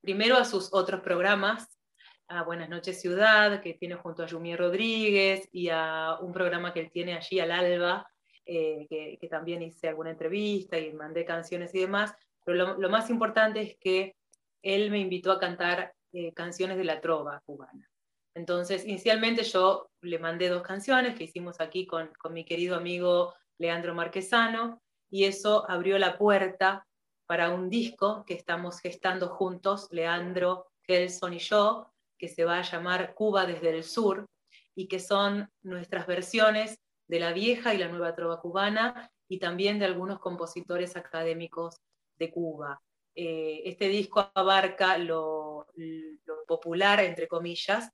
primero 0.00 0.36
a 0.36 0.44
sus 0.44 0.72
otros 0.72 1.00
programas, 1.00 1.78
a 2.26 2.42
Buenas 2.42 2.68
noches 2.68 3.00
Ciudad, 3.00 3.62
que 3.62 3.74
tiene 3.74 3.94
junto 3.94 4.22
a 4.22 4.26
Yumi 4.26 4.56
Rodríguez, 4.56 5.48
y 5.52 5.68
a 5.70 6.16
un 6.20 6.32
programa 6.32 6.72
que 6.72 6.80
él 6.80 6.90
tiene 6.90 7.14
allí 7.14 7.38
al 7.38 7.52
Alba, 7.52 8.10
eh, 8.44 8.86
que, 8.88 9.18
que, 9.20 9.28
también 9.28 9.62
hice 9.62 9.88
alguna 9.88 10.10
entrevista 10.10 10.78
y 10.78 10.92
mandé 10.92 11.24
canciones 11.24 11.74
y 11.74 11.80
demás, 11.80 12.14
pero 12.48 12.78
lo, 12.78 12.88
más 12.88 13.10
importante 13.10 13.60
es 13.60 13.76
que 13.76 14.16
él 14.62 14.90
me 14.90 14.98
invitó 14.98 15.32
a 15.32 15.38
cantar 15.38 15.92
eh, 16.14 16.32
canciones 16.32 16.78
de 16.78 16.84
la 16.84 16.98
trova 17.02 17.42
cubana. 17.44 17.90
Entonces, 18.34 18.86
inicialmente 18.86 19.42
yo 19.42 19.90
le 20.00 20.18
mandé 20.18 20.48
dos 20.48 20.62
canciones 20.62 21.14
que 21.14 21.24
hicimos 21.24 21.60
aquí 21.60 21.86
con, 21.86 22.10
mi 22.30 22.46
querido 22.46 22.74
amigo 22.74 23.34
Leandro 23.58 23.94
Marquesano, 23.94 24.80
y 25.10 25.24
eso 25.24 25.68
abrió 25.68 25.98
la 25.98 26.16
puerta 26.16 26.86
para 27.26 27.50
un 27.50 27.68
disco 27.68 28.24
que 28.26 28.32
estamos 28.32 28.80
gestando 28.80 29.28
juntos, 29.28 29.88
Leandro, 29.90 30.68
Gelson 30.84 31.34
y 31.34 31.40
yo, 31.40 31.92
que 32.16 32.28
se 32.28 32.46
va 32.46 32.60
a 32.60 32.62
llamar 32.62 33.12
Cuba 33.12 33.44
desde 33.44 33.76
el 33.76 33.84
Sur, 33.84 34.24
y 34.74 34.88
que 34.88 35.00
son 35.00 35.50
nuestras 35.60 36.06
versiones 36.06 36.78
de 37.08 37.20
la 37.20 37.34
vieja 37.34 37.74
y 37.74 37.78
la 37.78 37.88
nueva 37.88 38.14
trova 38.14 38.40
cubana, 38.40 39.10
y 39.28 39.38
también 39.38 39.78
de 39.78 39.84
algunos 39.84 40.18
compositores 40.18 40.96
académicos 40.96 41.76
de 42.18 42.30
Cuba. 42.30 42.80
Eh, 43.14 43.62
este 43.64 43.88
disco 43.88 44.30
abarca 44.34 44.96
lo, 44.98 45.66
popular, 46.46 47.00
entre 47.00 47.26
comillas, 47.26 47.90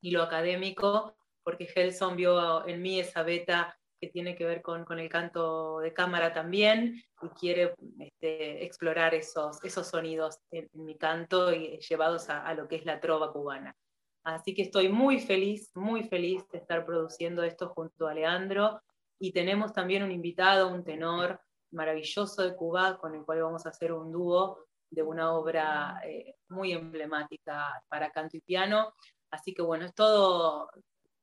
y 0.00 0.10
lo 0.10 0.22
académico, 0.22 1.16
porque 1.42 1.66
Gelson 1.66 2.16
vio 2.16 2.66
en 2.66 2.80
mí 2.80 2.98
esa 2.98 3.22
beta 3.22 3.78
que 4.00 4.08
tiene 4.08 4.34
que 4.34 4.44
ver 4.44 4.62
con, 4.62 4.98
el 4.98 5.08
canto 5.08 5.78
de 5.78 5.92
cámara 5.92 6.32
también 6.32 7.04
y 7.22 7.28
quiere 7.38 7.74
este, 8.00 8.64
explorar 8.64 9.14
esos, 9.14 9.62
esos 9.62 9.86
sonidos 9.86 10.38
en, 10.50 10.68
mi 10.72 10.96
canto 10.96 11.52
y 11.52 11.78
llevados 11.78 12.28
a, 12.28 12.44
a, 12.44 12.54
lo 12.54 12.66
que 12.66 12.76
es 12.76 12.84
la 12.84 12.98
trova 12.98 13.32
cubana. 13.32 13.76
Así 14.24 14.54
que 14.54 14.62
estoy 14.62 14.88
muy 14.88 15.20
feliz, 15.20 15.70
muy 15.74 16.04
feliz 16.04 16.48
de 16.50 16.58
estar 16.58 16.84
produciendo 16.84 17.42
esto 17.44 17.68
junto 17.68 18.08
a 18.08 18.14
Leandro 18.14 18.80
y 19.18 19.32
tenemos 19.32 19.72
también 19.72 20.02
un 20.02 20.10
invitado, 20.10 20.68
un 20.68 20.82
tenor 20.82 21.40
maravilloso 21.72 22.42
de 22.42 22.54
Cuba 22.54 22.98
con 22.98 23.14
el 23.14 23.24
cual 23.24 23.42
vamos 23.42 23.66
a 23.66 23.70
hacer 23.70 23.92
un 23.92 24.12
dúo 24.12 24.66
de 24.90 25.02
una 25.02 25.32
obra 25.32 26.00
eh, 26.04 26.36
muy 26.48 26.72
emblemática 26.72 27.82
para 27.88 28.10
canto 28.10 28.36
y 28.36 28.40
piano. 28.40 28.94
Así 29.30 29.54
que 29.54 29.62
bueno, 29.62 29.86
es 29.86 29.94
todo, 29.94 30.70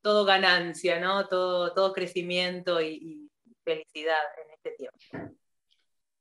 todo 0.02 0.26
ganancia, 0.26 1.00
¿no? 1.00 1.28
todo, 1.28 1.74
todo 1.74 1.94
crecimiento 1.94 2.82
y, 2.82 3.30
felicidad 3.64 4.18
en 4.44 4.54
este 4.54 4.72
tiempo. 4.72 5.36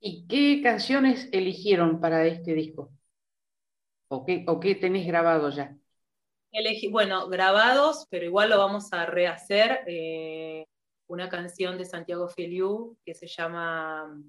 ¿Y 0.00 0.26
qué 0.26 0.60
canciones 0.62 1.30
eligieron 1.32 1.98
para 1.98 2.26
este 2.26 2.52
disco? 2.52 2.90
¿O 4.08 4.26
qué, 4.26 4.44
o 4.46 4.60
qué 4.60 4.74
tenés 4.74 5.06
grabado 5.06 5.48
ya? 5.48 5.74
Elegí, 6.52 6.88
bueno, 6.88 7.28
grabados, 7.28 8.06
pero 8.10 8.26
igual 8.26 8.50
lo 8.50 8.58
vamos 8.58 8.92
a 8.92 9.06
rehacer. 9.06 9.80
Eh, 9.86 10.66
una 11.08 11.28
canción 11.28 11.76
de 11.78 11.84
Santiago 11.84 12.28
Feliu 12.28 12.96
que 13.04 13.14
se 13.14 13.26
llama 13.26 14.22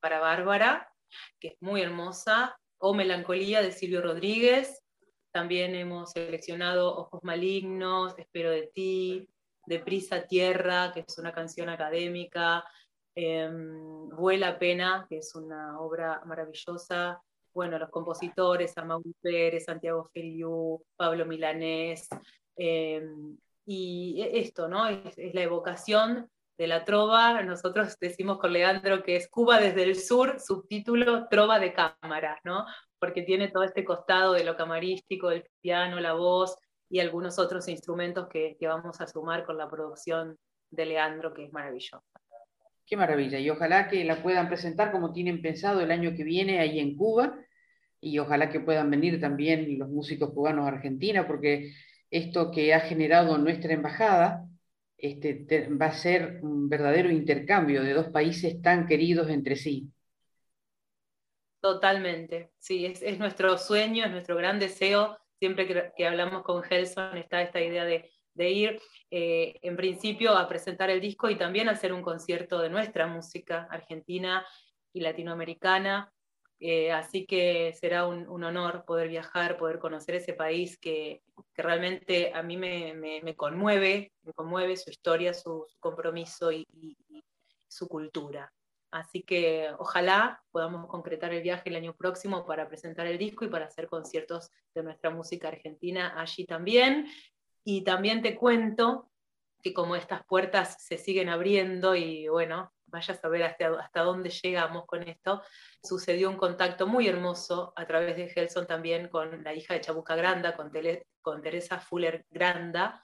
Para 0.00 0.20
Bárbara, 0.20 0.92
que 1.38 1.48
es 1.48 1.56
muy 1.60 1.82
hermosa, 1.82 2.58
o 2.78 2.94
Melancolía 2.94 3.62
de 3.62 3.72
Silvio 3.72 4.00
Rodríguez. 4.00 4.82
También 5.32 5.74
hemos 5.74 6.12
seleccionado 6.12 6.96
Ojos 6.96 7.22
Malignos, 7.22 8.18
Espero 8.18 8.50
de 8.50 8.68
ti, 8.68 9.28
De 9.66 9.80
Prisa 9.80 10.26
Tierra, 10.26 10.92
que 10.92 11.04
es 11.06 11.18
una 11.18 11.32
canción 11.32 11.68
académica, 11.68 12.64
eh, 13.14 13.50
Vuela 13.52 14.58
Pena, 14.58 15.06
que 15.08 15.18
es 15.18 15.34
una 15.34 15.78
obra 15.80 16.22
maravillosa. 16.24 17.20
Bueno, 17.52 17.78
los 17.78 17.90
compositores, 17.90 18.76
Amaury 18.78 19.14
Pérez, 19.20 19.64
Santiago 19.64 20.08
Feliu, 20.12 20.82
Pablo 20.96 21.26
Milanés, 21.26 22.08
em, 22.56 23.36
y 23.72 24.20
e, 24.20 24.40
esto, 24.40 24.68
¿no? 24.68 24.88
Es, 24.88 25.16
la 25.32 25.42
evocación 25.42 26.28
de 26.58 26.66
la 26.66 26.84
trova. 26.84 27.40
Nosotros 27.42 27.96
decimos 28.00 28.38
con 28.38 28.52
Leandro 28.52 29.04
que 29.04 29.14
es 29.14 29.28
Cuba 29.28 29.60
desde 29.60 29.84
el 29.84 29.94
sur, 29.94 30.40
subtítulo 30.40 31.28
Trova 31.28 31.60
de 31.60 31.72
cámara, 31.72 32.40
¿no? 32.42 32.66
Porque 32.98 33.22
tiene 33.22 33.46
todo 33.48 33.62
este 33.62 33.84
costado 33.84 34.32
de 34.32 34.42
lo 34.42 34.56
camarístico, 34.56 35.30
el 35.30 35.44
piano, 35.60 36.00
la 36.00 36.14
voz 36.14 36.56
y 36.88 36.98
algunos 36.98 37.38
otros 37.38 37.68
instrumentos 37.68 38.26
que, 38.28 38.56
que 38.58 38.66
vamos 38.66 39.00
a 39.00 39.06
sumar 39.06 39.46
con 39.46 39.56
la 39.56 39.70
producción 39.70 40.36
de 40.70 40.86
Leandro, 40.86 41.32
que 41.32 41.44
es 41.44 41.52
maravillosa. 41.52 42.02
Qué 42.84 42.96
maravilla, 42.96 43.38
y 43.38 43.48
ojalá 43.50 43.86
que 43.86 44.02
la 44.02 44.20
puedan 44.20 44.48
presentar 44.48 44.90
como 44.90 45.12
tienen 45.12 45.40
pensado 45.40 45.80
el 45.80 45.92
año 45.92 46.10
que 46.16 46.24
viene 46.24 46.58
ahí 46.58 46.80
en 46.80 46.96
Cuba, 46.96 47.38
y 48.00 48.18
ojalá 48.18 48.50
que 48.50 48.58
puedan 48.58 48.90
venir 48.90 49.20
también 49.20 49.78
los 49.78 49.88
músicos 49.88 50.30
cubanos 50.30 50.64
a 50.64 50.70
Argentina, 50.70 51.28
porque 51.28 51.70
esto 52.10 52.50
que 52.50 52.74
ha 52.74 52.80
generado 52.80 53.38
nuestra 53.38 53.72
embajada 53.72 54.46
este, 54.96 55.68
va 55.68 55.86
a 55.86 55.92
ser 55.92 56.40
un 56.42 56.68
verdadero 56.68 57.10
intercambio 57.10 57.82
de 57.82 57.94
dos 57.94 58.08
países 58.08 58.60
tan 58.60 58.86
queridos 58.86 59.30
entre 59.30 59.56
sí. 59.56 59.90
Totalmente, 61.60 62.52
sí, 62.58 62.86
es, 62.86 63.18
nuestro 63.18 63.56
sueño, 63.58 64.04
es 64.04 64.10
nuestro 64.10 64.36
gran 64.36 64.58
deseo. 64.58 65.16
Siempre 65.38 65.92
que, 65.96 66.06
hablamos 66.06 66.42
con 66.42 66.62
Gelson 66.62 67.16
está 67.16 67.42
esta 67.42 67.60
idea 67.60 67.84
de, 67.84 68.10
ir, 68.50 68.80
eh, 69.10 69.58
en 69.62 69.76
principio, 69.76 70.36
a 70.36 70.48
presentar 70.48 70.90
el 70.90 71.00
disco 71.00 71.28
y 71.30 71.36
también 71.36 71.68
hacer 71.68 71.92
un 71.92 72.02
concierto 72.02 72.60
de 72.60 72.70
nuestra 72.70 73.06
música 73.06 73.68
argentina 73.70 74.46
y 74.92 75.00
latinoamericana. 75.00 76.12
Eh, 76.62 76.92
así 76.92 77.24
que 77.24 77.72
será 77.72 78.06
un, 78.06 78.28
honor 78.44 78.84
poder 78.84 79.08
viajar, 79.08 79.56
poder 79.56 79.78
conocer 79.78 80.16
ese 80.16 80.34
país 80.34 80.78
que, 80.78 81.22
realmente 81.56 82.32
a 82.34 82.42
mí 82.42 82.56
me, 82.56 83.34
conmueve, 83.36 84.12
me 84.22 84.32
conmueve 84.34 84.76
su 84.76 84.90
historia, 84.90 85.34
su, 85.34 85.66
compromiso 85.78 86.52
y, 86.52 86.66
su 87.68 87.88
cultura. 87.88 88.52
Así 88.90 89.22
que 89.22 89.70
ojalá 89.78 90.42
podamos 90.50 90.86
concretar 90.88 91.32
el 91.32 91.42
viaje 91.42 91.68
el 91.70 91.76
año 91.76 91.94
próximo 91.94 92.44
para 92.44 92.68
presentar 92.68 93.06
el 93.06 93.18
disco 93.18 93.44
y 93.44 93.48
para 93.48 93.66
hacer 93.66 93.88
conciertos 93.88 94.50
de 94.74 94.82
nuestra 94.82 95.10
música 95.10 95.48
argentina 95.48 96.20
allí 96.20 96.44
también. 96.44 97.06
Y 97.64 97.84
también 97.84 98.20
te 98.20 98.34
cuento 98.34 99.10
que 99.62 99.72
como 99.72 99.96
estas 99.96 100.24
puertas 100.26 100.76
se 100.82 100.98
siguen 100.98 101.28
abriendo 101.28 101.94
y 101.94 102.28
bueno, 102.28 102.72
vaya 102.90 103.14
a 103.14 103.16
saber 103.16 103.42
hasta, 103.42 103.68
hasta 103.80 104.02
dónde 104.02 104.30
llegamos 104.30 104.86
con 104.86 105.02
esto, 105.02 105.42
sucedió 105.82 106.28
un 106.30 106.36
contacto 106.36 106.86
muy 106.86 107.08
hermoso 107.08 107.72
a 107.76 107.86
través 107.86 108.16
de 108.16 108.28
Gelson 108.28 108.66
también 108.66 109.08
con 109.08 109.42
la 109.42 109.54
hija 109.54 109.74
de 109.74 109.80
Chabuca 109.80 110.16
Granda, 110.16 110.56
con, 110.56 110.70
con 111.22 111.42
Teresa 111.42 111.80
Fuller 111.80 112.26
Granda, 112.30 113.02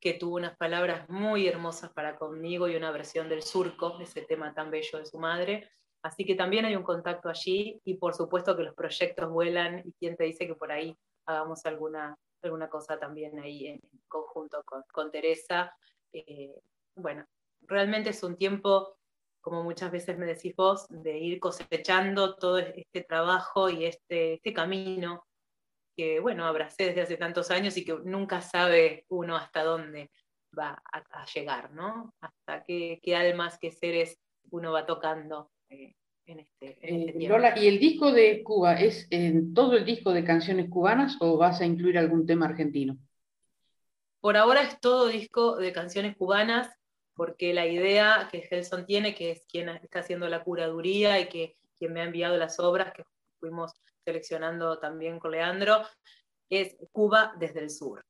que 0.00 0.14
tuvo 0.14 0.36
unas 0.36 0.56
palabras 0.56 1.08
muy 1.08 1.48
hermosas 1.48 1.92
para 1.92 2.16
conmigo 2.16 2.68
y 2.68 2.76
una 2.76 2.90
versión 2.90 3.28
del 3.28 3.42
surco, 3.42 3.98
ese 4.00 4.22
tema 4.22 4.54
tan 4.54 4.70
bello 4.70 4.98
de 4.98 5.06
su 5.06 5.18
madre. 5.18 5.70
Así 6.02 6.24
que 6.24 6.34
también 6.34 6.64
hay 6.64 6.76
un 6.76 6.82
contacto 6.82 7.28
allí 7.28 7.80
y 7.84 7.94
por 7.94 8.14
supuesto 8.14 8.56
que 8.56 8.62
los 8.62 8.74
proyectos 8.74 9.28
vuelan 9.28 9.82
y 9.84 9.92
quién 9.94 10.16
te 10.16 10.24
dice 10.24 10.46
que 10.46 10.54
por 10.54 10.70
ahí 10.70 10.96
hagamos 11.26 11.66
alguna, 11.66 12.16
alguna 12.42 12.68
cosa 12.68 12.98
también 12.98 13.38
ahí 13.40 13.66
en, 13.66 13.80
conjunto 14.06 14.62
con, 14.64 14.82
con 14.92 15.10
Teresa. 15.10 15.76
Eh, 16.12 16.54
bueno, 16.94 17.26
realmente 17.62 18.10
es 18.10 18.22
un 18.22 18.36
tiempo, 18.36 18.95
como 19.46 19.62
muchas 19.62 19.92
veces 19.92 20.18
me 20.18 20.26
decís 20.26 20.56
vos, 20.56 20.88
de 20.88 21.20
ir 21.20 21.38
cosechando 21.38 22.34
todo 22.34 22.58
este 22.58 23.04
trabajo 23.04 23.70
y 23.70 23.84
este, 23.84 24.34
este 24.34 24.52
camino 24.52 25.24
que, 25.96 26.18
bueno, 26.18 26.46
abracé 26.46 26.86
desde 26.86 27.02
hace 27.02 27.16
tantos 27.16 27.52
años 27.52 27.76
y 27.76 27.84
que 27.84 27.96
nunca 28.04 28.40
sabe 28.40 29.04
uno 29.08 29.36
hasta 29.36 29.62
dónde 29.62 30.10
va 30.58 30.82
a, 30.92 31.24
llegar, 31.32 31.70
¿no? 31.70 32.12
Hasta 32.20 32.64
qué, 32.64 33.00
almas, 33.14 33.56
qué 33.60 33.70
seres 33.70 34.18
uno 34.50 34.72
va 34.72 34.84
tocando 34.84 35.52
eh, 35.68 35.94
en, 36.26 36.40
este, 36.40 36.78
este 36.80 37.24
eh. 37.24 37.28
Lola, 37.28 37.56
¿y 37.56 37.68
el 37.68 37.78
disco 37.78 38.10
de 38.10 38.42
Cuba 38.42 38.74
es 38.80 39.06
en 39.10 39.54
todo 39.54 39.76
el 39.76 39.84
disco 39.84 40.12
de 40.12 40.24
canciones 40.24 40.68
cubanas 40.68 41.18
o 41.20 41.36
vas 41.36 41.60
a 41.60 41.66
incluir 41.66 41.98
algún 41.98 42.26
tema 42.26 42.46
argentino? 42.46 42.98
Por 44.18 44.36
ahora 44.36 44.62
es 44.62 44.80
todo 44.80 45.06
disco 45.06 45.54
de 45.54 45.70
canciones 45.70 46.16
cubanas, 46.16 46.68
porque 47.16 47.54
la 47.54 47.66
idea 47.66 48.28
que 48.30 48.42
Gelson 48.42 48.86
tiene, 48.86 49.14
que 49.14 49.30
es 49.32 49.46
quien 49.46 49.68
está 49.70 50.00
haciendo 50.00 50.28
la 50.28 50.44
curaduría 50.44 51.18
y 51.18 51.28
que 51.28 51.56
quien 51.76 51.92
me 51.92 52.02
ha 52.02 52.04
enviado 52.04 52.36
las 52.36 52.60
obras, 52.60 52.92
que 52.92 53.04
fuimos 53.40 53.72
seleccionando 54.04 54.78
también 54.78 55.18
con 55.18 55.32
Leandro, 55.32 55.82
es 56.50 56.76
Cuba 56.92 57.34
desde 57.38 57.60
el 57.60 57.70
sur. 57.70 58.04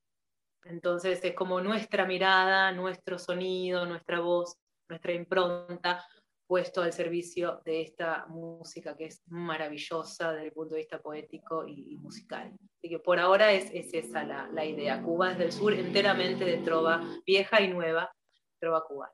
Entonces 0.64 1.20
es 1.22 1.34
como 1.34 1.60
nuestra 1.60 2.04
mirada, 2.04 2.72
nuestro 2.72 3.18
sonido, 3.18 3.86
nuestra 3.86 4.20
voz, 4.20 4.56
nuestra 4.88 5.12
impronta 5.12 6.04
puesto 6.46 6.82
al 6.82 6.92
servicio 6.92 7.60
de 7.64 7.82
esta 7.82 8.26
música 8.28 8.96
que 8.96 9.06
es 9.06 9.22
maravillosa 9.26 10.32
desde 10.32 10.46
el 10.46 10.52
punto 10.52 10.74
de 10.74 10.80
vista 10.80 11.00
poético 11.00 11.66
y, 11.66 11.96
musical. 11.96 12.52
Así 12.78 12.88
que 12.88 12.98
por 12.98 13.18
ahora 13.18 13.52
es, 13.52 13.70
esa 13.72 14.24
la, 14.24 14.64
idea. 14.64 15.02
Cuba 15.02 15.30
desde 15.30 15.44
el 15.44 15.52
sur 15.52 15.72
enteramente 15.72 16.44
de 16.44 16.58
trova 16.58 17.02
vieja 17.26 17.60
y 17.60 17.68
nueva, 17.68 18.12
trova 18.58 18.84
cubana. 18.84 19.12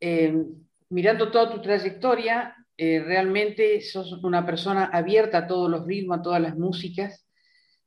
Eh, 0.00 0.34
mirando 0.90 1.30
toda 1.30 1.50
tu 1.50 1.60
trayectoria, 1.60 2.54
eh, 2.76 3.02
realmente 3.04 3.80
sos 3.80 4.12
una 4.22 4.46
persona 4.46 4.84
abierta 4.92 5.38
a 5.38 5.46
todos 5.46 5.68
los 5.68 5.84
ritmos, 5.86 6.18
a 6.18 6.22
todas 6.22 6.40
las 6.40 6.56
músicas, 6.56 7.26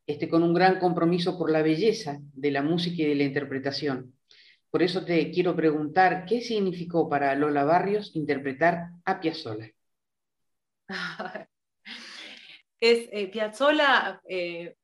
este, 0.06 0.28
con 0.28 0.44
un 0.44 0.53
gran 0.53 0.80
compromiso 0.80 1.38
por 1.38 1.49
la 1.52 1.61
belleza 1.61 2.19
de 2.34 2.52
la 2.52 2.61
música 2.61 3.02
y 3.02 3.06
de 3.06 3.15
la 3.15 3.23
interpretación. 3.23 4.14
Por 4.69 4.84
eso 4.84 5.06
te 5.06 5.32
quiero 5.32 5.56
preguntar, 5.56 6.26
¿qué 6.26 6.41
significó 6.41 7.10
para 7.10 7.36
Lola 7.36 7.64
Barrios 7.64 8.15
interpretar 8.15 8.90
a 9.06 9.19
Piazzolla? 9.19 9.69
es 12.80 13.10
eh, 13.11 13.30
Piazzolla, 13.32 14.22
eh, 14.28 14.76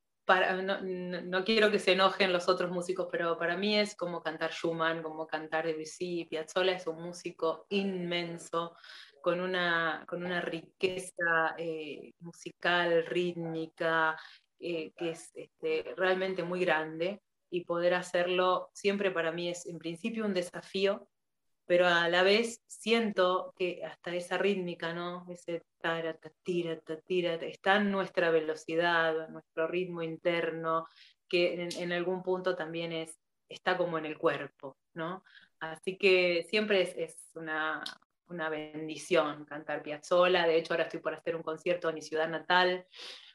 no, 0.64 0.82
no, 0.82 1.44
quiero 1.44 1.72
que 1.72 1.80
se 1.80 1.94
enojen 1.94 2.34
los 2.34 2.50
otros 2.50 2.70
músicos, 2.72 3.08
pero 3.12 3.38
para 3.38 3.56
mí 3.56 3.78
es 3.78 3.96
como 3.96 4.22
cantar 4.22 4.52
Schumann, 4.52 5.02
como 5.02 5.26
cantar 5.26 5.66
Debussy. 5.66 6.26
Piazzolla 6.26 6.74
es 6.74 6.88
un 6.88 7.02
músico 7.02 7.66
inmenso, 7.70 8.76
con 9.22 9.40
una, 9.40 10.06
con 10.08 10.24
una 10.24 10.42
riqueza 10.42 11.56
eh, 11.58 12.14
musical, 12.20 13.06
rítmica, 13.06 14.18
eh, 14.60 14.92
que 14.98 15.12
es 15.12 15.32
este, 15.36 15.94
realmente 15.96 16.44
muy 16.44 16.62
grande 16.62 17.22
y 17.50 17.64
poder 17.64 17.94
hacerlo 17.94 18.70
siempre 18.74 19.12
para 19.12 19.32
mí 19.32 19.50
es 19.50 19.66
en 19.66 19.80
principio 19.80 20.26
un 20.26 20.34
desafío, 20.34 21.08
pero 21.68 21.86
a 21.86 22.08
la 22.08 22.24
vez 22.24 22.64
siento 22.66 23.54
que 23.58 23.84
hasta 23.86 24.16
esa 24.16 24.38
rítmica, 24.38 24.94
¿no? 24.94 25.26
Ese 25.30 25.66
tara, 25.80 26.18
tira, 26.42 26.80
tira, 27.06 27.34
está 27.36 27.76
en 27.76 27.92
nuestra 27.92 28.32
velocidad, 28.32 29.28
nuestro 29.30 29.68
ritmo 29.68 30.02
interno, 30.02 30.88
que 31.28 31.54
en, 31.56 31.70
en, 31.78 31.92
algún 31.92 32.24
punto 32.24 32.56
también 32.56 32.94
es, 32.94 33.20
está 33.50 33.78
como 33.78 33.98
en 33.98 34.06
el 34.06 34.18
cuerpo, 34.18 34.78
¿no? 34.94 35.24
Así 35.60 35.98
que 35.98 36.48
siempre 36.50 36.84
es, 36.84 36.96
es 36.96 37.32
una, 37.36 37.84
una 38.30 38.50
bendición 38.50 39.44
cantar 39.44 39.84
Piazzolla. 39.84 40.48
De 40.48 40.58
hecho, 40.58 40.74
ahora 40.74 40.86
estoy 40.86 41.02
por 41.02 41.14
hacer 41.14 41.36
un 41.36 41.44
concierto 41.44 41.90
en 41.90 41.96
mi 41.96 42.02
ciudad 42.02 42.30
natal, 42.30 42.86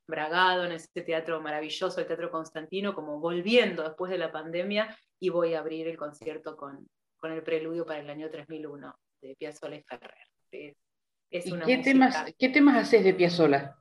Bragado, 0.07 0.65
en 0.65 0.73
ese 0.73 1.03
teatro 1.03 1.41
maravilloso, 1.41 2.01
el 2.01 2.07
Teatro 2.07 2.31
Constantino, 2.31 2.95
como 2.95 3.21
volviendo 3.21 3.83
después 3.83 4.11
de 4.11 4.19
la 4.19 4.33
pandemia, 4.33 4.97
y 5.21 5.29
voy 5.29 5.55
a 5.55 5.61
abrir 5.61 5.87
el 5.87 5.97
concierto 5.97 6.57
con, 6.57 6.89
con 7.23 7.31
el 7.31 7.45
preludio 7.45 7.87
para 7.87 8.01
el 8.01 8.11
año 8.11 8.29
3001 8.29 8.99
de 9.21 9.37
Piazzolla 9.37 9.77
y 9.77 9.83
Ferrer. 9.85 10.75
qué, 11.31 11.79
temas, 11.79 12.25
qué 12.37 12.49
temas 12.49 12.77
haces 12.77 13.05
de 13.05 13.15
Piazzolla? 13.15 13.77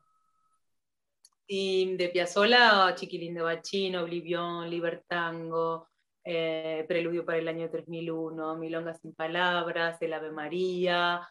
Y 1.48 1.98
de 1.98 2.10
Piazzolla, 2.10 2.94
Chiquilín 2.94 3.34
de 3.34 3.42
Bachino, 3.42 4.04
Oblivion, 4.04 4.70
Libertango, 4.70 5.90
eh, 6.24 6.86
Preludio 6.88 7.26
para 7.26 7.40
el 7.40 7.48
año 7.48 7.68
3001, 7.68 8.58
Milonga 8.58 8.94
sin 8.94 9.16
palabras, 9.16 10.00
El 10.04 10.14
Ave 10.14 10.32
María, 10.32 11.28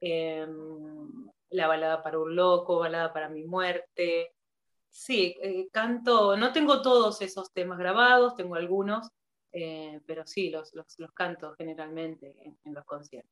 em, 0.00 1.30
La 1.50 1.68
balada 1.68 2.02
para 2.02 2.18
un 2.18 2.34
loco, 2.34 2.80
Balada 2.80 3.12
para 3.12 3.28
mi 3.28 3.44
muerte. 3.44 4.32
Sí, 4.88 5.36
eh, 5.40 5.68
canto, 5.70 6.36
no 6.36 6.52
tengo 6.52 6.82
todos 6.82 7.22
esos 7.22 7.52
temas 7.52 7.78
grabados, 7.78 8.34
tengo 8.34 8.56
algunos, 8.56 9.08
eh, 9.52 10.00
pero 10.06 10.26
sí, 10.26 10.50
los, 10.50 10.72
los, 10.74 11.12
canto 11.12 11.54
generalmente 11.56 12.34
en, 12.64 12.74
los 12.74 12.84
conciertos. 12.84 13.30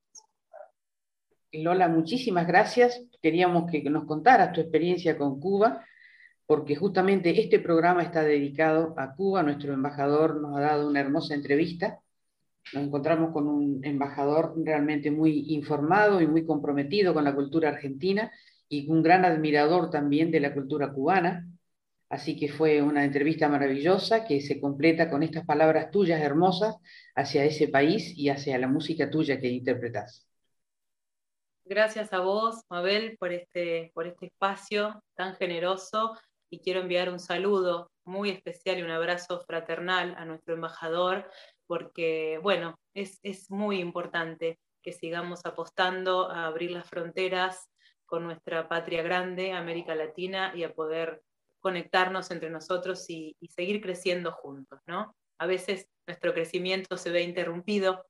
Lola, 1.52 1.88
muchísimas 1.88 2.46
gracias. 2.46 3.02
Queríamos 3.22 3.70
que 3.70 3.82
nos 3.88 4.04
contaras 4.04 4.52
tu 4.52 4.60
experiencia 4.60 5.16
con 5.16 5.40
Cuba 5.40 5.84
porque 6.46 6.76
justamente 6.76 7.40
este 7.40 7.60
programa 7.60 8.02
está 8.02 8.22
dedicado 8.22 8.94
a 8.96 9.14
Cuba. 9.14 9.42
Nuestro 9.42 9.72
embajador 9.72 10.40
nos 10.40 10.56
ha 10.56 10.60
dado 10.60 10.88
una 10.88 11.00
hermosa 11.00 11.34
entrevista. 11.34 12.00
Nos 12.72 12.84
encontramos 12.84 13.32
con 13.32 13.48
un 13.48 13.84
embajador 13.84 14.54
realmente 14.56 15.10
muy 15.10 15.54
informado 15.54 16.20
y 16.20 16.26
muy 16.26 16.44
comprometido 16.44 17.14
con 17.14 17.24
la 17.24 17.34
cultura 17.34 17.70
argentina 17.70 18.30
y 18.68 18.88
un 18.90 19.02
gran 19.02 19.24
admirador 19.24 19.90
también 19.90 20.30
de 20.30 20.40
la 20.40 20.54
cultura 20.54 20.92
cubana. 20.92 21.46
Así 22.10 22.36
que 22.36 22.48
fue 22.48 22.82
una 22.82 23.04
entrevista 23.04 23.48
maravillosa 23.48 24.24
que 24.24 24.40
se 24.40 24.60
completa 24.60 25.08
con 25.08 25.22
estas 25.22 25.46
palabras 25.46 25.90
tuyas 25.90 26.20
hermosas 26.20 26.76
hacia 27.14 27.44
ese 27.44 27.68
país 27.68 28.12
y 28.16 28.28
hacia 28.28 28.58
la 28.58 28.66
música 28.66 29.08
tuya 29.08 29.40
que 29.40 29.48
interpretas. 29.48 30.28
Gracias 31.64 32.12
a 32.12 32.18
vos, 32.18 32.64
Mabel, 32.68 33.16
por 33.16 33.32
este, 33.32 33.92
por 33.94 34.08
este 34.08 34.26
espacio 34.26 35.00
tan 35.14 35.36
generoso 35.36 36.18
y 36.50 36.58
quiero 36.58 36.80
enviar 36.80 37.10
un 37.10 37.20
saludo 37.20 37.92
muy 38.04 38.30
especial 38.30 38.78
y 38.78 38.82
un 38.82 38.90
abrazo 38.90 39.40
fraternal 39.46 40.16
a 40.18 40.24
nuestro 40.24 40.54
embajador, 40.54 41.30
porque, 41.68 42.40
bueno, 42.42 42.76
es, 42.92 43.20
muy 43.50 43.78
importante 43.78 44.58
que 44.82 44.92
sigamos 44.92 45.46
apostando 45.46 46.28
a 46.28 46.46
abrir 46.46 46.72
las 46.72 46.88
fronteras 46.88 47.70
con 48.04 48.24
nuestra 48.24 48.68
patria 48.68 49.02
grande, 49.02 49.52
América 49.52 49.94
Latina, 49.94 50.52
y 50.56 50.64
a 50.64 50.74
poder 50.74 51.22
conectarnos 51.60 52.30
entre 52.30 52.50
nosotros 52.50 53.08
y, 53.08 53.36
seguir 53.48 53.80
creciendo 53.80 54.32
juntos, 54.32 54.80
¿no? 54.86 55.16
A 55.38 55.46
veces 55.46 55.88
nuestro 56.06 56.34
crecimiento 56.34 56.96
se 56.96 57.10
ve 57.10 57.22
interrumpido 57.22 58.06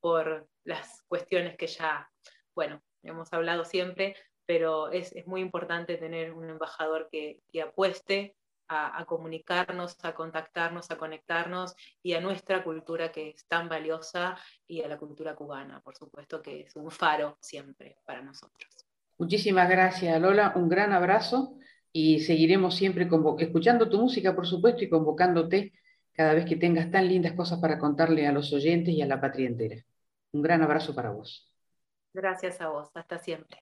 por 0.00 0.48
las 0.64 1.02
cuestiones 1.08 1.56
que 1.56 1.66
ya, 1.66 2.10
bueno, 2.54 2.82
hemos 3.02 3.32
hablado 3.32 3.64
siempre, 3.64 4.16
pero 4.46 4.90
es, 4.90 5.14
muy 5.26 5.40
importante 5.40 5.96
tener 5.96 6.32
un 6.32 6.48
embajador 6.50 7.08
que, 7.10 7.40
apueste 7.62 8.36
a, 8.68 9.04
comunicarnos, 9.04 9.96
a 10.04 10.14
contactarnos, 10.14 10.90
a 10.90 10.96
conectarnos 10.96 11.74
y 12.02 12.14
a 12.14 12.20
nuestra 12.20 12.62
cultura 12.62 13.10
que 13.10 13.30
es 13.30 13.46
tan 13.46 13.68
valiosa 13.68 14.38
y 14.66 14.82
a 14.82 14.88
la 14.88 14.96
cultura 14.96 15.34
cubana, 15.34 15.80
por 15.80 15.96
supuesto, 15.96 16.40
que 16.40 16.60
es 16.60 16.76
un 16.76 16.90
faro 16.90 17.36
siempre 17.40 17.96
para 18.04 18.22
nosotros. 18.22 18.86
Muchísimas 19.18 19.68
gracias, 19.68 20.20
Lola. 20.20 20.52
Un 20.54 20.68
gran 20.68 20.92
abrazo 20.92 21.58
y 21.92 22.20
seguiremos 22.20 22.76
siempre 22.76 23.08
escuchando 23.38 23.88
tu 23.88 24.00
música, 24.00 24.34
por 24.34 24.46
supuesto, 24.46 24.84
y 24.84 24.88
convocándote 24.88 25.72
cada 26.12 26.34
vez 26.34 26.44
que 26.44 26.56
tengas 26.56 26.90
tan 26.90 27.08
lindas 27.08 27.32
cosas 27.32 27.58
para 27.60 27.78
contarle 27.78 28.26
a 28.26 28.32
los 28.32 28.52
oyentes 28.52 28.94
y 28.94 29.02
a 29.02 29.06
la 29.06 29.20
patria 29.20 29.48
entera. 29.48 29.76
Un 30.32 30.42
gran 30.42 30.62
abrazo 30.62 30.94
para 30.94 31.10
vos. 31.10 31.50
Gracias 32.12 32.60
a 32.60 32.68
vos, 32.68 32.90
hasta 32.94 33.18
siempre. 33.18 33.58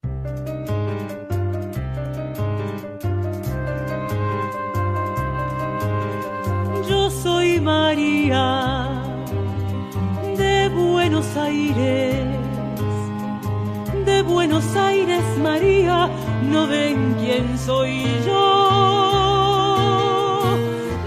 Yo 6.89 7.11
soy 7.11 7.61
María 7.61 8.89
de 10.37 10.69
Buenos 10.69 11.37
Aires, 11.37 12.25
de 14.05 14.23
Buenos 14.23 14.77
Aires 14.77 15.23
María 15.39 16.11
no 16.49 16.67
ven 16.67 17.15
quién 17.21 17.59
soy 17.59 18.05
yo. 18.27 18.45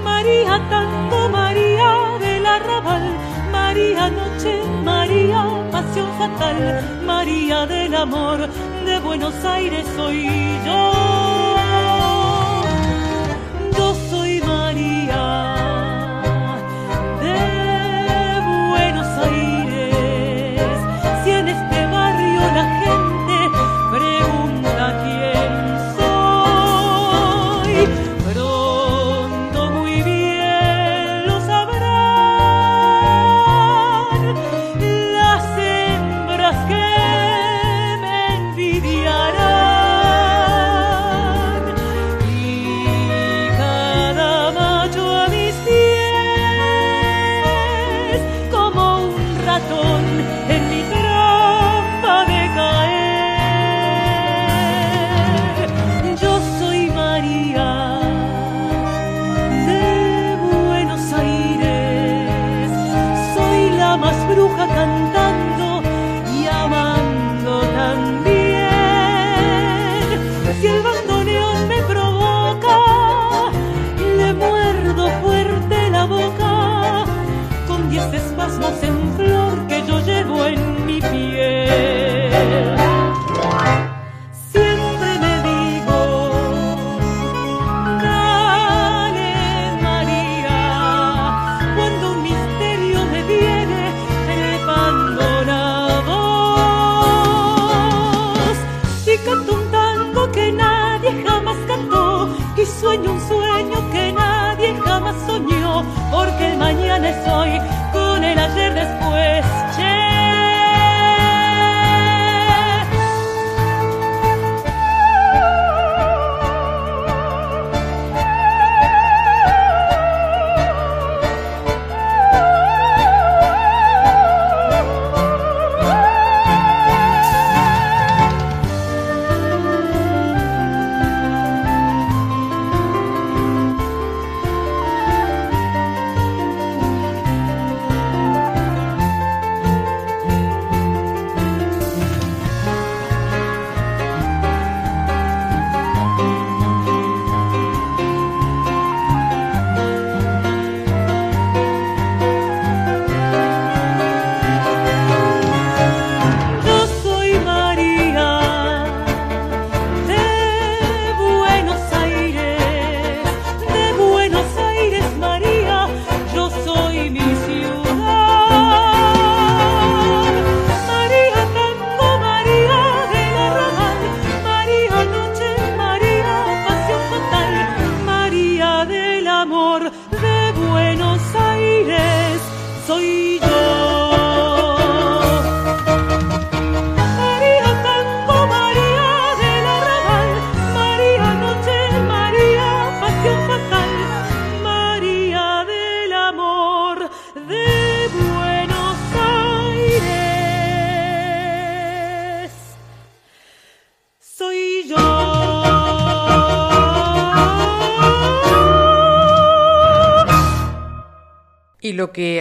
María 0.04 0.62
tanto, 0.70 1.30
María 1.30 2.18
del 2.20 2.46
arrabal, 2.46 3.16
María 3.52 4.10
noche, 4.10 4.62
María 4.84 5.46
pasión 5.72 6.08
fatal, 6.18 7.02
María 7.06 7.66
del 7.66 7.96
amor, 7.96 8.48
de 8.86 9.00
Buenos 9.00 9.36
Aires 9.46 9.86
soy 9.96 10.28
yo. 10.66 10.92
Yo 10.92 11.01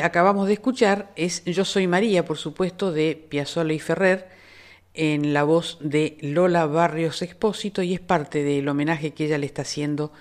acabamos 0.03 0.47
de 0.47 0.55
escuchar 0.55 1.11
es 1.17 1.45
Yo 1.45 1.65
Soy 1.65 1.87
María, 1.87 2.25
por 2.25 2.39
supuesto, 2.39 2.93
de 2.93 3.15
Piazzolla 3.29 3.73
y 3.73 3.79
Ferrer, 3.79 4.29
en 4.95 5.33
la 5.33 5.45
voz 5.45 5.79
de 5.81 6.19
Lola 6.21 6.67
Barrios 6.67 7.23
Expósito, 7.23 7.83
y 7.83 7.95
es 7.95 8.01
parte 8.01 8.43
del 8.43 8.69
homenaje 8.69 9.13
que 9.13 9.27
ella 9.27 9.39
le 9.39 9.47
está 9.47 9.63
haciendo 9.63 10.13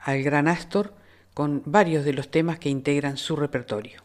al 0.00 0.22
gran 0.22 0.48
Astor 0.48 0.94
con 1.34 1.62
varios 1.64 2.04
de 2.04 2.12
los 2.12 2.30
temas 2.30 2.58
que 2.58 2.68
integran 2.68 3.16
su 3.16 3.36
repertorio. 3.36 4.02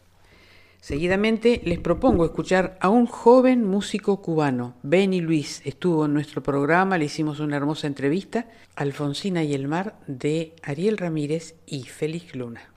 Seguidamente 0.79 1.61
les 1.65 1.79
propongo 1.79 2.23
escuchar 2.23 2.77
a 2.79 2.89
un 2.89 3.07
joven 3.07 3.65
músico 3.65 4.21
cubano, 4.21 4.75
Benny 4.83 5.19
Luis. 5.19 5.61
Estuvo 5.65 6.05
en 6.05 6.13
nuestro 6.13 6.41
programa, 6.41 6.97
le 6.97 7.05
hicimos 7.05 7.39
una 7.39 7.57
hermosa 7.57 7.87
entrevista, 7.87 8.47
Alfonsina 8.75 9.43
y 9.43 9.53
el 9.53 9.67
mar 9.67 9.95
de 10.07 10.53
Ariel 10.63 10.97
Ramírez 10.97 11.55
y 11.65 11.83
Félix 11.83 12.35
Luna. 12.35 12.76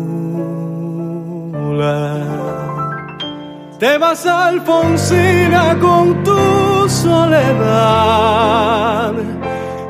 Te 3.79 3.97
vas 3.97 4.25
Alfonsina 4.25 5.77
con 5.79 6.21
tu 6.23 6.89
soledad. 6.89 8.33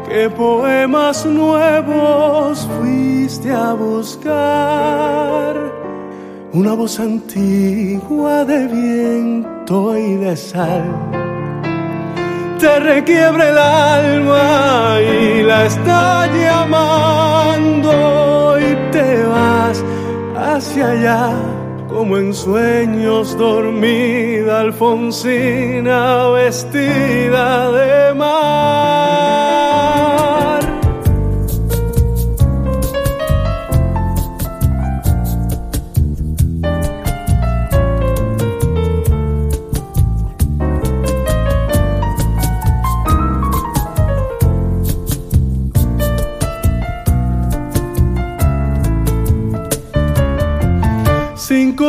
¿Qué 0.07 0.29
poemas 0.29 1.25
nuevos 1.25 2.69
fuiste 2.77 3.51
a 3.51 3.73
buscar? 3.73 5.55
Una 6.53 6.73
voz 6.73 6.99
antigua 6.99 8.45
de 8.45 8.67
viento 8.67 9.97
y 9.97 10.17
de 10.17 10.37
sal. 10.37 10.83
Te 12.59 12.79
requiebra 12.79 13.49
el 13.49 13.57
alma 13.57 14.99
y 15.01 15.41
la 15.41 15.65
está 15.65 16.27
llamando 16.27 17.89
y 18.59 18.75
te 18.91 19.23
vas 19.23 19.83
hacia 20.35 20.91
allá 20.91 21.50
como 22.01 22.17
en 22.17 22.33
sueños 22.33 23.37
dormida 23.37 24.61
Alfonsina 24.61 26.29
vestida 26.29 27.71
de 27.71 28.13
mar. 28.15 29.70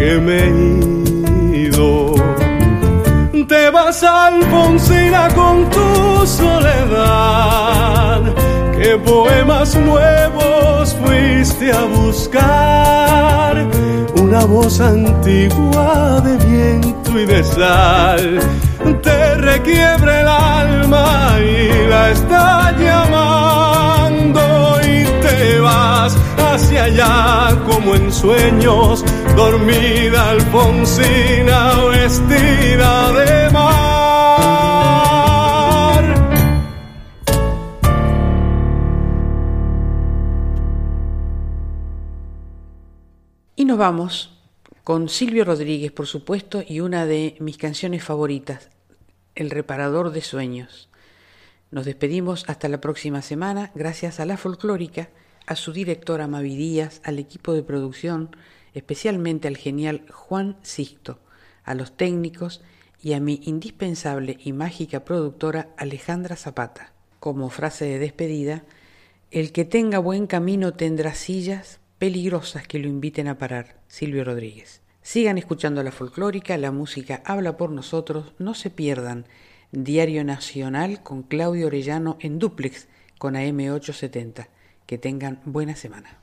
que 0.00 0.12
me 0.26 0.38
he 0.38 1.66
ido. 1.66 2.14
Te 3.46 3.70
vas 3.70 4.02
Alfonsina 4.02 5.28
con 5.34 5.68
tu 5.68 6.26
soledad, 6.26 8.22
qué 8.78 8.96
poemas 8.96 9.76
nuevos 9.76 10.96
fuiste 11.00 11.70
a 11.72 11.82
buscar. 11.98 13.54
Una 14.22 14.42
voz 14.46 14.80
antigua 14.80 16.22
de 16.26 16.34
viento 16.46 17.10
y 17.18 17.26
de 17.26 17.44
sal 17.44 18.40
te 19.02 19.34
requiebra 19.34 20.20
el 20.22 20.28
alma 20.28 21.36
y 21.40 21.88
la 21.88 22.10
está 22.10 22.74
llamando 22.84 24.40
y 24.82 25.04
te 25.24 25.60
vas 25.60 26.16
hacia 26.52 26.84
allá 26.84 27.62
como 27.64 27.94
en 27.94 28.12
sueños, 28.12 29.04
dormida 29.36 30.30
Alfonsina 30.30 31.84
vestida 31.86 33.12
de 33.12 33.50
mar. 33.50 34.10
Y 43.54 43.64
nos 43.64 43.78
vamos 43.78 44.36
con 44.82 45.08
Silvio 45.08 45.44
Rodríguez, 45.44 45.92
por 45.92 46.08
supuesto, 46.08 46.64
y 46.66 46.80
una 46.80 47.06
de 47.06 47.36
mis 47.38 47.58
canciones 47.58 48.02
favoritas, 48.02 48.70
El 49.36 49.50
reparador 49.50 50.10
de 50.10 50.22
sueños. 50.22 50.88
Nos 51.70 51.84
despedimos 51.84 52.44
hasta 52.48 52.68
la 52.68 52.80
próxima 52.80 53.22
semana, 53.22 53.70
gracias 53.76 54.18
a 54.18 54.26
la 54.26 54.36
folclórica, 54.36 55.10
a 55.50 55.56
su 55.56 55.72
directora 55.72 56.28
Mavi 56.28 56.54
Díaz, 56.54 57.00
al 57.02 57.18
equipo 57.18 57.54
de 57.54 57.64
producción, 57.64 58.30
especialmente 58.72 59.48
al 59.48 59.56
genial 59.56 60.06
Juan 60.08 60.56
Sixto, 60.62 61.18
a 61.64 61.74
los 61.74 61.96
técnicos 61.96 62.62
y 63.02 63.14
a 63.14 63.20
mi 63.20 63.40
indispensable 63.42 64.38
y 64.44 64.52
mágica 64.52 65.04
productora 65.04 65.70
Alejandra 65.76 66.36
Zapata. 66.36 66.92
Como 67.18 67.50
frase 67.50 67.84
de 67.86 67.98
despedida, 67.98 68.62
el 69.32 69.50
que 69.50 69.64
tenga 69.64 69.98
buen 69.98 70.28
camino 70.28 70.74
tendrá 70.74 71.14
sillas 71.14 71.80
peligrosas 71.98 72.68
que 72.68 72.78
lo 72.78 72.86
inviten 72.86 73.26
a 73.26 73.36
parar. 73.36 73.80
Silvio 73.88 74.22
Rodríguez. 74.22 74.82
Sigan 75.02 75.36
escuchando 75.36 75.82
la 75.82 75.90
folclórica, 75.90 76.56
la 76.58 76.70
música 76.70 77.22
habla 77.24 77.56
por 77.56 77.72
nosotros, 77.72 78.34
no 78.38 78.54
se 78.54 78.70
pierdan 78.70 79.26
Diario 79.72 80.22
Nacional 80.22 81.02
con 81.02 81.24
Claudio 81.24 81.66
Orellano 81.66 82.18
en 82.20 82.38
duplex 82.38 82.86
con 83.18 83.34
AM870. 83.34 84.46
Que 84.90 84.98
tengan 84.98 85.38
buena 85.44 85.76
semana. 85.76 86.19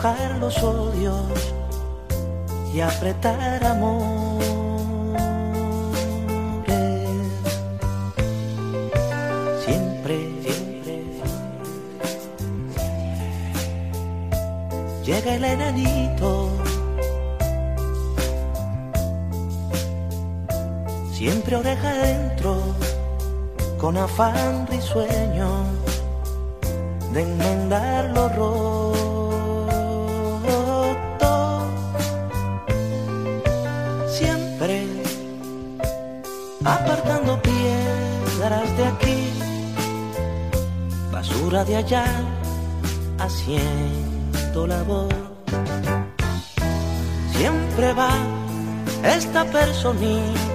Aflojar 0.00 0.38
los 0.38 0.62
odios 0.62 1.54
y 2.72 2.80
apretar 2.80 3.62
amores. 3.64 4.29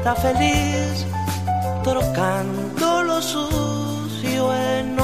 Personita 0.06 0.16
feliz, 0.16 1.06
trocando 1.84 3.04
lo 3.04 3.22
sucio 3.22 4.54
en 4.54 4.96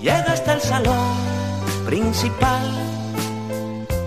Llega 0.00 0.32
hasta 0.32 0.54
el 0.54 0.60
salón 0.60 1.16
principal, 1.84 2.62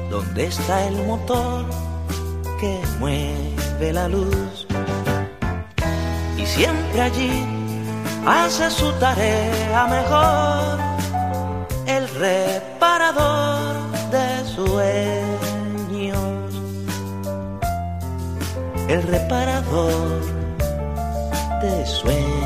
donde 0.09 0.45
está 0.45 0.87
el 0.87 1.05
motor 1.05 1.65
que 2.59 2.79
mueve 2.99 3.91
la 3.91 4.07
luz. 4.07 4.65
Y 6.37 6.45
siempre 6.45 7.01
allí 7.01 7.45
hace 8.25 8.71
su 8.71 8.91
tarea 8.93 9.87
mejor, 9.87 10.79
el 11.87 12.07
reparador 12.15 13.75
de 14.11 14.45
sueños. 14.55 15.10
El 18.91 19.03
reparador 19.03 20.21
de 21.61 21.85
sueños. 21.85 22.40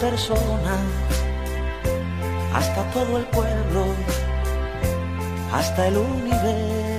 Persona, 0.00 0.76
hasta 2.54 2.82
todo 2.92 3.18
el 3.18 3.24
pueblo, 3.26 3.84
hasta 5.52 5.88
el 5.88 5.96
universo. 5.96 6.94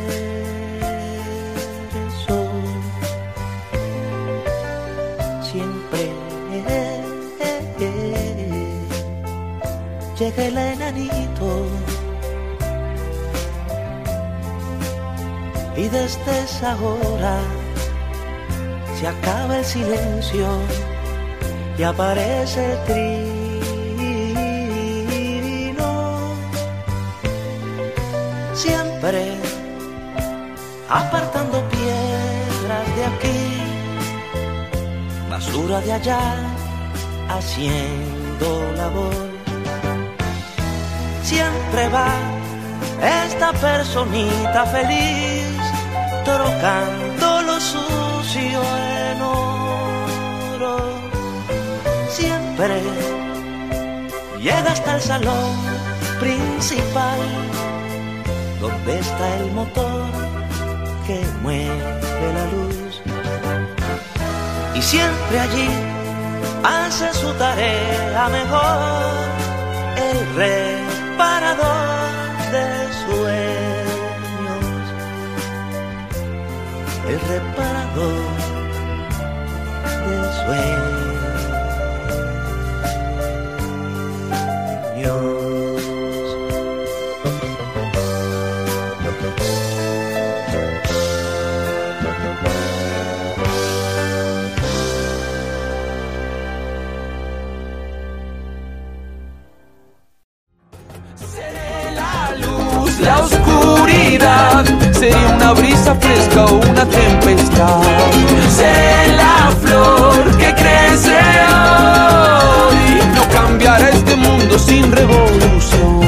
Siempre 5.42 6.12
llega 10.20 10.46
el 10.46 10.58
enanito 10.58 11.68
y 15.76 15.90
desde 15.90 16.40
esa 16.44 16.78
hora 16.78 17.38
se 18.98 19.08
acaba 19.08 19.58
el 19.58 19.66
silencio 19.66 20.48
y 21.77 21.84
aparece 21.84 22.72
el 22.72 22.77
trino. 22.85 23.35
Siempre 28.53 29.34
apartando 30.89 31.61
piedras 31.69 32.95
de 32.95 33.06
aquí, 33.06 33.61
basura 35.30 35.81
de 35.81 35.93
allá, 35.93 36.19
haciendo 37.30 38.72
labor. 38.77 39.14
Siempre 41.23 41.89
va 41.89 42.14
esta 43.26 43.52
personita 43.52 44.65
feliz, 44.68 45.57
trocando 46.23 47.41
lo 47.41 47.60
sucio 47.60 48.61
en 49.11 49.22
oro 49.22 50.95
llega 54.42 54.72
hasta 54.72 54.96
el 54.96 55.02
salón 55.02 55.56
principal, 56.20 57.20
donde 58.60 59.00
está 59.00 59.38
el 59.38 59.52
motor 59.52 60.06
que 61.06 61.20
mueve 61.42 62.34
la 62.38 62.46
luz. 62.54 63.02
Y 64.74 64.82
siempre 64.82 65.40
allí 65.40 65.70
hace 66.64 67.14
su 67.14 67.32
tarea 67.34 68.30
mejor 68.30 69.26
el 70.08 70.36
reparador 70.36 71.86
de 72.52 72.68
sueños, 73.06 74.66
el 77.10 77.20
reparador 77.30 78.26
de 80.08 80.16
sueños. 80.46 80.85
Brisa 105.86 105.95
fresca 105.95 106.45
o 106.45 106.56
una 106.56 106.86
tempestad. 106.86 107.82
Sé 108.49 109.14
la 109.16 109.52
flor 109.62 110.38
que 110.38 110.53
crece 110.56 111.18
hoy, 111.52 112.99
no 113.16 113.24
cambiará 113.32 113.90
este 113.90 114.16
mundo 114.16 114.57
sin 114.57 114.91
revolución. 114.91 116.06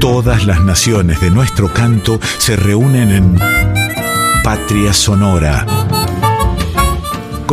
Todas 0.00 0.46
las 0.46 0.60
naciones 0.60 1.20
de 1.20 1.30
nuestro 1.30 1.72
canto 1.72 2.20
se 2.38 2.56
reúnen 2.56 3.10
en 3.10 3.38
Patria 4.42 4.92
Sonora. 4.92 5.66